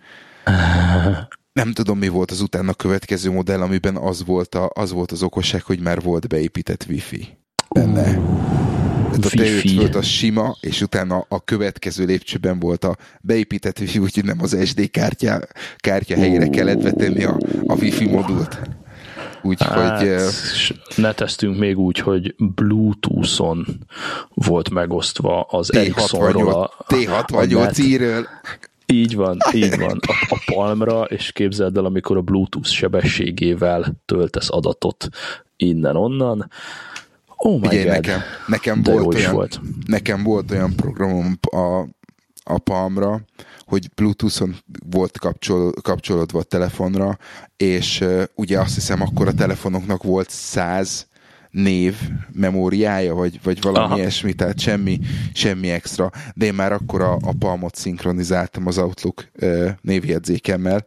nem 1.57 1.73
tudom, 1.73 1.99
mi 1.99 2.09
volt 2.09 2.31
az 2.31 2.41
utána 2.41 2.75
következő 2.75 3.31
modell, 3.31 3.61
amiben 3.61 3.97
az 3.97 4.25
volt, 4.25 4.55
a, 4.55 4.71
az 4.75 4.93
volt 4.93 5.13
az 5.13 5.23
okosság, 5.23 5.63
hogy 5.63 5.81
már 5.81 6.01
volt 6.01 6.29
beépített 6.29 6.87
wifi 6.89 7.39
benne. 7.75 8.03
Tehát 8.03 9.25
a 9.25 9.29
te 9.29 9.75
volt 9.75 9.95
a 9.95 10.03
sima, 10.03 10.57
és 10.61 10.81
utána 10.81 11.27
a 11.29 11.45
következő 11.45 12.05
lépcsőben 12.05 12.59
volt 12.59 12.85
a 12.85 12.97
beépített 13.21 13.79
wifi, 13.79 13.99
úgyhogy 13.99 14.25
nem 14.25 14.39
az 14.41 14.57
SD 14.65 14.91
kártya, 14.91 15.41
kártya 15.77 16.17
helyére 16.17 16.49
kellett 16.49 16.83
vetenni 16.83 17.25
a, 17.25 17.39
a 17.67 17.75
wifi 17.75 18.09
modult. 18.09 18.61
Úgyhogy... 19.43 19.69
Hát, 19.69 20.05
ne 20.97 21.13
tesztünk 21.13 21.59
még 21.59 21.79
úgy, 21.79 21.99
hogy 21.99 22.35
Bluetooth-on 22.39 23.67
volt 24.35 24.71
megosztva 24.71 25.43
az 25.43 25.73
Ericssonról 25.73 26.53
a, 26.53 26.85
T68 26.89 27.79
íről. 27.79 28.27
Így 28.87 29.15
van, 29.15 29.39
így 29.53 29.79
van. 29.79 29.99
A, 30.07 30.27
a 30.29 30.43
Palmra, 30.55 31.03
és 31.03 31.33
képzeld 31.33 31.77
el, 31.77 31.85
amikor 31.85 32.17
a 32.17 32.21
Bluetooth 32.21 32.69
sebességével 32.69 33.95
töltesz 34.05 34.51
adatot 34.51 35.09
innen-onnan. 35.57 36.51
Oh 37.37 37.61
my 37.61 37.67
Ugye, 37.67 37.83
God. 37.83 37.93
nekem, 37.93 38.21
nekem, 38.47 38.83
volt 38.83 39.15
olyan, 39.15 39.35
volt. 39.35 39.61
nekem 39.87 40.23
volt 40.23 40.51
olyan 40.51 40.75
programom 40.77 41.39
a, 41.51 41.81
a 42.45 42.59
Palmra, 42.59 43.21
hogy 43.65 43.89
Bluetooth-on 43.95 44.57
volt 44.91 45.19
kapcsol, 45.19 45.73
kapcsolódva 45.83 46.39
a 46.39 46.43
telefonra, 46.43 47.19
és 47.57 48.01
uh, 48.01 48.23
ugye 48.35 48.61
azt 48.61 48.75
hiszem 48.75 49.01
akkor 49.03 49.29
a 49.29 49.35
telefonoknak 49.35 50.03
volt 50.03 50.31
100 50.31 51.07
név 51.57 51.97
memóriája, 52.33 53.15
vagy, 53.15 53.41
vagy 53.43 53.61
valami 53.61 53.85
Aha. 53.85 53.97
ilyesmi, 53.97 54.33
tehát 54.33 54.61
semmi, 54.61 54.99
semmi 55.33 55.71
extra. 55.71 56.11
De 56.35 56.47
én 56.47 56.55
már 56.55 56.73
akkor 56.73 57.01
a, 57.01 57.15
a 57.15 57.33
Palmot 57.39 57.75
szinkronizáltam 57.75 58.67
az 58.67 58.79
Outlook 58.79 59.29
uh, 59.41 59.69
névjegyzékemmel. 59.81 60.85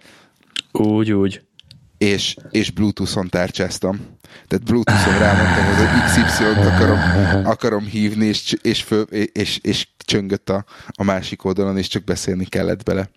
Úgy, 0.71 1.11
úgy. 1.11 1.41
És, 1.97 2.35
és 2.49 2.71
Bluetooth-on 2.71 3.29
tárcsáztam. 3.29 3.99
Tehát 4.47 4.65
Bluetooth-on 4.65 5.19
rámondtam, 5.19 5.65
hogy 5.65 5.85
az 5.85 6.25
XY-t 6.25 6.65
akarom, 6.65 6.99
akarom 7.45 7.85
hívni, 7.85 8.25
és, 8.25 8.55
és, 8.61 8.83
föl, 8.83 9.01
és, 9.31 9.59
és 9.61 9.87
csöngött 9.97 10.49
a, 10.49 10.65
a 10.87 11.03
másik 11.03 11.43
oldalon, 11.43 11.77
és 11.77 11.87
csak 11.87 12.03
beszélni 12.03 12.45
kellett 12.45 12.83
bele. 12.83 13.09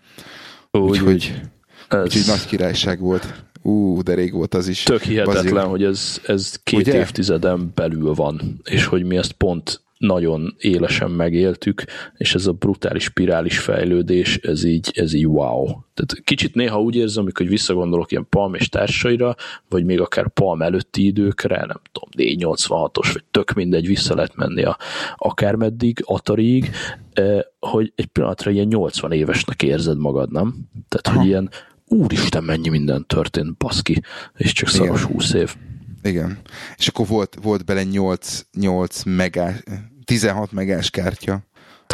Úgy, 0.71 0.81
úgyhogy, 0.81 1.41
ez... 1.89 2.03
úgyhogy 2.03 2.23
nagy 2.27 2.45
királyság 2.45 2.99
volt. 2.99 3.43
Ú, 3.61 4.01
de 4.01 4.13
rég 4.13 4.33
volt 4.33 4.53
az 4.53 4.67
is. 4.67 4.83
Tök 4.83 5.01
hihetetlen, 5.01 5.43
Bazil. 5.43 5.67
hogy 5.67 5.83
ez, 5.83 6.21
ez 6.25 6.59
két 6.63 6.79
Ugye? 6.79 6.95
évtizeden 6.95 7.71
belül 7.75 8.13
van, 8.13 8.61
és 8.63 8.85
hogy 8.85 9.03
mi 9.03 9.17
ezt 9.17 9.31
pont 9.31 9.83
nagyon 9.97 10.55
élesen 10.57 11.11
megéltük, 11.11 11.83
és 12.17 12.35
ez 12.35 12.45
a 12.45 12.51
brutális 12.51 13.03
spirális 13.03 13.59
fejlődés, 13.59 14.37
ez 14.37 14.63
így, 14.63 14.91
ez 14.93 15.13
így 15.13 15.27
wow. 15.27 15.65
Tehát 15.65 16.23
kicsit 16.23 16.55
néha 16.55 16.81
úgy 16.81 16.95
érzem, 16.95 17.27
hogy 17.33 17.47
visszagondolok 17.47 18.11
ilyen 18.11 18.27
Palm 18.29 18.53
és 18.53 18.69
társaira, 18.69 19.35
vagy 19.69 19.85
még 19.85 19.99
akár 19.99 20.29
Palm 20.29 20.61
előtti 20.61 21.05
időkre, 21.05 21.57
nem 21.57 21.81
tudom, 21.91 22.09
486-os, 22.17 23.09
vagy 23.13 23.23
tök 23.31 23.53
mindegy, 23.53 23.87
vissza 23.87 24.15
lehet 24.15 24.35
menni 24.35 24.63
a, 24.63 24.77
akármeddig, 25.15 26.01
Atariig, 26.05 26.71
eh, 27.13 27.39
hogy 27.59 27.93
egy 27.95 28.05
pillanatra 28.05 28.51
ilyen 28.51 28.67
80 28.67 29.11
évesnek 29.11 29.63
érzed 29.63 29.97
magad, 29.97 30.31
nem? 30.31 30.55
Tehát, 30.87 31.07
Aha. 31.07 31.17
hogy 31.17 31.27
ilyen 31.27 31.49
úristen, 31.93 32.43
mennyi 32.43 32.69
minden 32.69 33.05
történt, 33.07 33.57
baszki, 33.57 34.01
és 34.35 34.51
csak 34.51 34.69
szaros 34.69 35.03
20 35.03 35.33
év. 35.33 35.55
Igen. 36.03 36.37
És 36.77 36.87
akkor 36.87 37.07
volt, 37.07 37.37
volt 37.41 37.65
bele 37.65 37.83
8, 37.83 38.41
8 38.51 39.03
megás, 39.03 39.63
16 40.05 40.51
megás 40.51 40.89
kártya. 40.89 41.43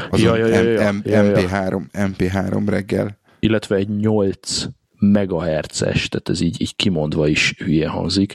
Az 0.09 0.21
ja, 0.21 0.35
ja, 0.35 0.47
ja, 0.47 0.61
ja, 0.61 0.91
M- 0.91 1.05
ja, 1.05 1.23
MP3, 1.23 1.81
MP3 1.93 2.63
reggel. 2.65 3.17
Illetve 3.39 3.75
egy 3.75 3.89
8 3.89 4.65
megahertzes, 4.99 6.07
tehát 6.07 6.29
ez 6.29 6.41
így, 6.41 6.61
így 6.61 6.75
kimondva 6.75 7.27
is 7.27 7.55
hülye 7.57 7.87
hangzik, 7.87 8.33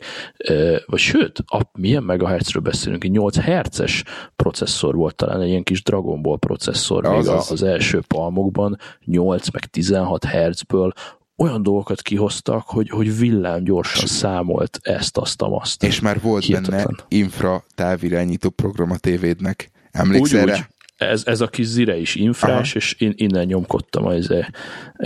vagy 0.86 0.98
sőt, 0.98 1.38
a, 1.46 1.70
milyen 1.78 2.02
megahertzről 2.02 2.62
beszélünk, 2.62 3.04
egy 3.04 3.10
8 3.10 3.36
hertzes 3.36 4.04
processzor 4.36 4.94
volt 4.94 5.14
talán, 5.14 5.40
egy 5.40 5.48
ilyen 5.48 5.62
kis 5.62 5.82
Dragon 5.82 6.22
Ball 6.22 6.38
processzor 6.38 7.06
az 7.06 7.26
még 7.26 7.34
az, 7.34 7.50
az 7.50 7.62
első 7.62 8.00
palmokban, 8.06 8.78
8 9.04 9.50
meg 9.50 9.64
16 9.64 10.24
hertzből 10.24 10.92
olyan 11.36 11.62
dolgokat 11.62 12.02
kihoztak, 12.02 12.66
hogy, 12.66 12.88
hogy 12.88 13.18
villám 13.18 13.64
gyorsan 13.64 14.06
számolt 14.06 14.78
ezt, 14.82 15.16
azt, 15.16 15.42
azt. 15.42 15.82
És 15.82 16.00
már 16.00 16.20
volt 16.20 16.44
Hihetetlen. 16.44 16.84
benne 16.84 17.04
infra 17.08 17.64
távirányító 17.74 18.50
program 18.50 18.90
a 18.90 18.96
tévédnek. 18.96 19.70
Emlékszel 19.90 20.42
úgy, 20.42 20.48
rá? 20.48 20.54
Úgy, 20.54 20.66
ez, 21.08 21.22
ez 21.26 21.40
a 21.40 21.46
kis 21.46 21.66
zire 21.66 21.96
is 21.96 22.14
infrás, 22.14 22.70
Aha. 22.70 22.78
és 22.78 22.94
in, 22.98 23.12
innen 23.16 23.46
nyomkodtam 23.46 24.04
az 24.04 24.34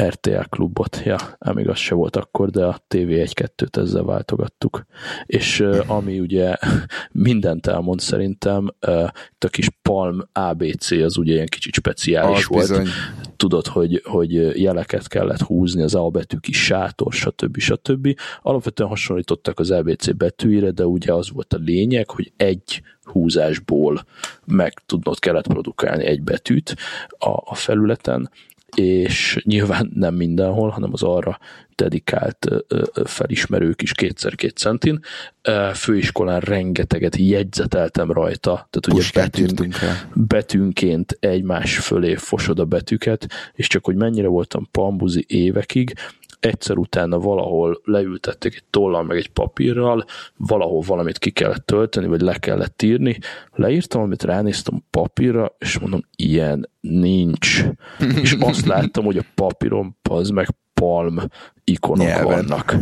RTL 0.03 0.41
klubot. 0.49 1.01
Ja, 1.05 1.17
amíg 1.39 1.69
az 1.69 1.79
se 1.79 1.95
volt 1.95 2.17
akkor, 2.17 2.51
de 2.51 2.65
a 2.65 2.81
TV1-2-t 2.95 3.77
ezzel 3.77 4.03
váltogattuk. 4.03 4.85
És 5.27 5.65
ami 5.87 6.21
ugye 6.21 6.57
mindent 7.13 7.67
elmond 7.67 8.01
szerintem, 8.01 8.75
itt 9.33 9.45
a 9.45 9.49
kis 9.49 9.69
Palm 9.83 10.29
ABC 10.33 10.91
az 10.91 11.17
ugye 11.17 11.33
ilyen 11.33 11.47
kicsit 11.47 11.75
speciális 11.75 12.39
az 12.39 12.47
volt. 12.47 12.69
Bizony. 12.69 12.87
Tudod, 13.37 13.67
hogy, 13.67 14.03
hogy 14.05 14.61
jeleket 14.61 15.09
kellett 15.09 15.41
húzni, 15.41 15.83
az 15.83 15.95
A 15.95 16.09
betű 16.09 16.37
kis 16.37 16.65
sátor, 16.65 17.13
stb. 17.13 17.59
stb. 17.59 18.19
Alapvetően 18.43 18.89
hasonlítottak 18.89 19.59
az 19.59 19.71
ABC 19.71 20.17
betűire, 20.17 20.71
de 20.71 20.85
ugye 20.85 21.13
az 21.13 21.31
volt 21.31 21.53
a 21.53 21.59
lényeg, 21.61 22.11
hogy 22.11 22.33
egy 22.37 22.83
húzásból 23.09 24.05
meg 24.45 24.73
tudnod 24.87 25.19
kellett 25.19 25.47
produkálni 25.47 26.05
egy 26.05 26.23
betűt 26.23 26.77
a, 27.19 27.29
a 27.45 27.55
felületen, 27.55 28.31
és 28.77 29.41
nyilván 29.45 29.91
nem 29.95 30.15
mindenhol, 30.15 30.69
hanem 30.69 30.93
az 30.93 31.03
arra 31.03 31.39
dedikált 31.75 32.49
felismerők 33.05 33.83
is 33.83 33.93
kétszer-két 33.93 34.57
centin. 34.57 35.01
Főiskolán 35.75 36.41
rengeteget 36.41 37.17
jegyzeteltem 37.17 38.13
rajta, 38.13 38.69
tehát 38.71 38.87
ugye 38.87 39.23
betűn, 39.23 39.75
betűnként 40.15 41.17
egymás 41.21 41.79
fölé 41.79 42.15
fosod 42.15 42.59
a 42.59 42.65
betűket, 42.65 43.27
és 43.55 43.67
csak 43.67 43.85
hogy 43.85 43.97
mennyire 43.97 44.29
voltam 44.29 44.69
pambuzi 44.71 45.25
évekig, 45.29 45.93
egyszer 46.41 46.77
utána 46.77 47.19
valahol 47.19 47.81
leültették 47.85 48.55
egy 48.55 48.65
tollal, 48.71 49.03
meg 49.03 49.17
egy 49.17 49.29
papírral, 49.29 50.05
valahol 50.37 50.83
valamit 50.87 51.19
ki 51.19 51.31
kellett 51.31 51.67
tölteni, 51.67 52.07
vagy 52.07 52.21
le 52.21 52.39
kellett 52.39 52.83
írni, 52.83 53.19
leírtam, 53.55 54.03
amit 54.03 54.23
ránéztem 54.23 54.85
papírra, 54.91 55.57
és 55.59 55.79
mondom, 55.79 56.01
ilyen 56.17 56.71
nincs. 56.81 57.65
és 58.23 58.37
azt 58.41 58.67
láttam, 58.75 59.05
hogy 59.05 59.17
a 59.17 59.25
papíron 59.35 59.97
az 60.11 60.29
meg 60.29 60.49
palm 60.75 61.21
ikonok 61.65 62.07
Nyelven. 62.07 62.47
vannak. 62.47 62.77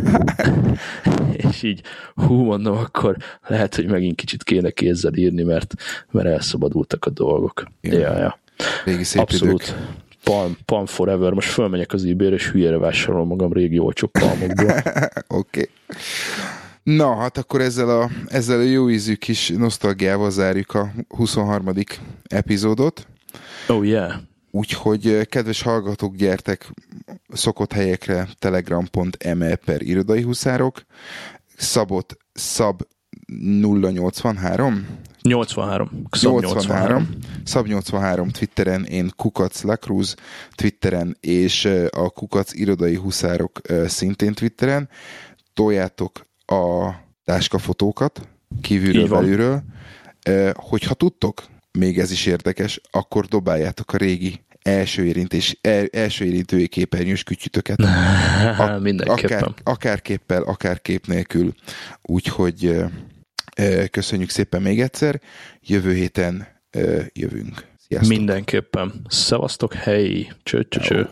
és 1.31 1.63
így, 1.63 1.81
hú, 2.15 2.43
mondom, 2.43 2.77
akkor 2.77 3.17
lehet, 3.47 3.75
hogy 3.75 3.85
megint 3.87 4.15
kicsit 4.15 4.43
kéne 4.43 4.69
kézzel 4.69 5.13
írni, 5.13 5.43
mert, 5.43 5.73
mert 6.11 6.27
elszabadultak 6.27 7.05
a 7.05 7.09
dolgok. 7.09 7.63
Ja, 7.81 7.99
ja. 7.99 8.17
ja. 8.17 8.39
Régi 8.85 9.03
szép 9.03 9.21
Abszolút. 9.21 9.61
Idők. 9.61 10.05
Palm, 10.27 10.57
Palm 10.65 10.85
Forever. 10.85 11.33
Most 11.33 11.49
fölmegyek 11.49 11.93
az 11.93 12.05
ebay 12.05 12.33
és 12.33 12.51
hülyére 12.51 12.77
vásárolom 12.77 13.27
magam 13.27 13.53
régi 13.53 13.79
olcsó 13.79 14.07
palmokból. 14.07 14.65
Oké. 15.27 15.27
okay. 15.27 15.69
Na, 16.83 17.15
hát 17.15 17.37
akkor 17.37 17.61
ezzel 17.61 17.89
a, 17.89 18.09
ezzel 18.27 18.59
a 18.59 18.63
jó 18.63 18.89
ízű 18.89 19.13
kis 19.13 19.49
nosztalgiával 19.49 20.31
zárjuk 20.31 20.73
a 20.73 20.91
23. 21.07 21.65
epizódot. 22.27 23.07
Oh 23.67 23.87
yeah. 23.87 24.11
Úgyhogy 24.51 25.07
eh, 25.07 25.23
kedves 25.23 25.61
hallgatók, 25.61 26.15
gyertek 26.15 26.71
szokott 27.29 27.73
helyekre 27.73 28.27
telegram.me 28.39 29.55
per 29.55 29.81
irodai 29.81 30.21
huszárok, 30.21 30.81
szabot 31.57 32.17
szab 32.33 32.81
083 33.61 34.87
83. 35.27 35.89
Szab 36.11 36.39
83. 36.39 37.09
Szab 37.43 37.67
83 37.67 38.29
Twitteren, 38.29 38.83
én 38.83 39.11
Kukac 39.15 39.61
Lacruz 39.61 40.15
Twitteren, 40.55 41.17
és 41.19 41.69
a 41.89 42.09
Kukac 42.09 42.53
irodai 42.53 42.95
huszárok 42.95 43.61
szintén 43.85 44.33
Twitteren. 44.33 44.89
Toljátok 45.53 46.27
a 46.45 46.91
táskafotókat 47.23 48.27
kívülről, 48.61 49.07
belülről. 49.07 49.63
Hogyha 50.53 50.93
tudtok, 50.93 51.43
még 51.71 51.99
ez 51.99 52.11
is 52.11 52.25
érdekes, 52.25 52.81
akkor 52.91 53.25
dobáljátok 53.25 53.93
a 53.93 53.97
régi 53.97 54.45
első, 54.61 55.05
érintés, 55.05 55.59
első 55.91 56.25
érintői 56.25 56.67
képernyős 56.67 57.23
kütyütöket. 57.23 57.77
Mindenképpen. 58.79 59.37
Akár, 59.37 59.53
akár 59.63 60.01
képpel, 60.01 60.43
akár 60.43 60.81
kép 60.81 61.07
nélkül. 61.07 61.53
Úgyhogy 62.01 62.83
Köszönjük 63.91 64.29
szépen 64.29 64.61
még 64.61 64.81
egyszer. 64.81 65.21
Jövő 65.61 65.93
héten 65.93 66.47
jövünk. 67.13 67.65
Sziasztok. 67.87 68.17
Mindenképpen. 68.17 69.05
Szevasztok, 69.09 69.73
hely! 69.73 70.33
Cső, 70.43 70.67
cső, 70.69 70.79
cső. 70.79 71.09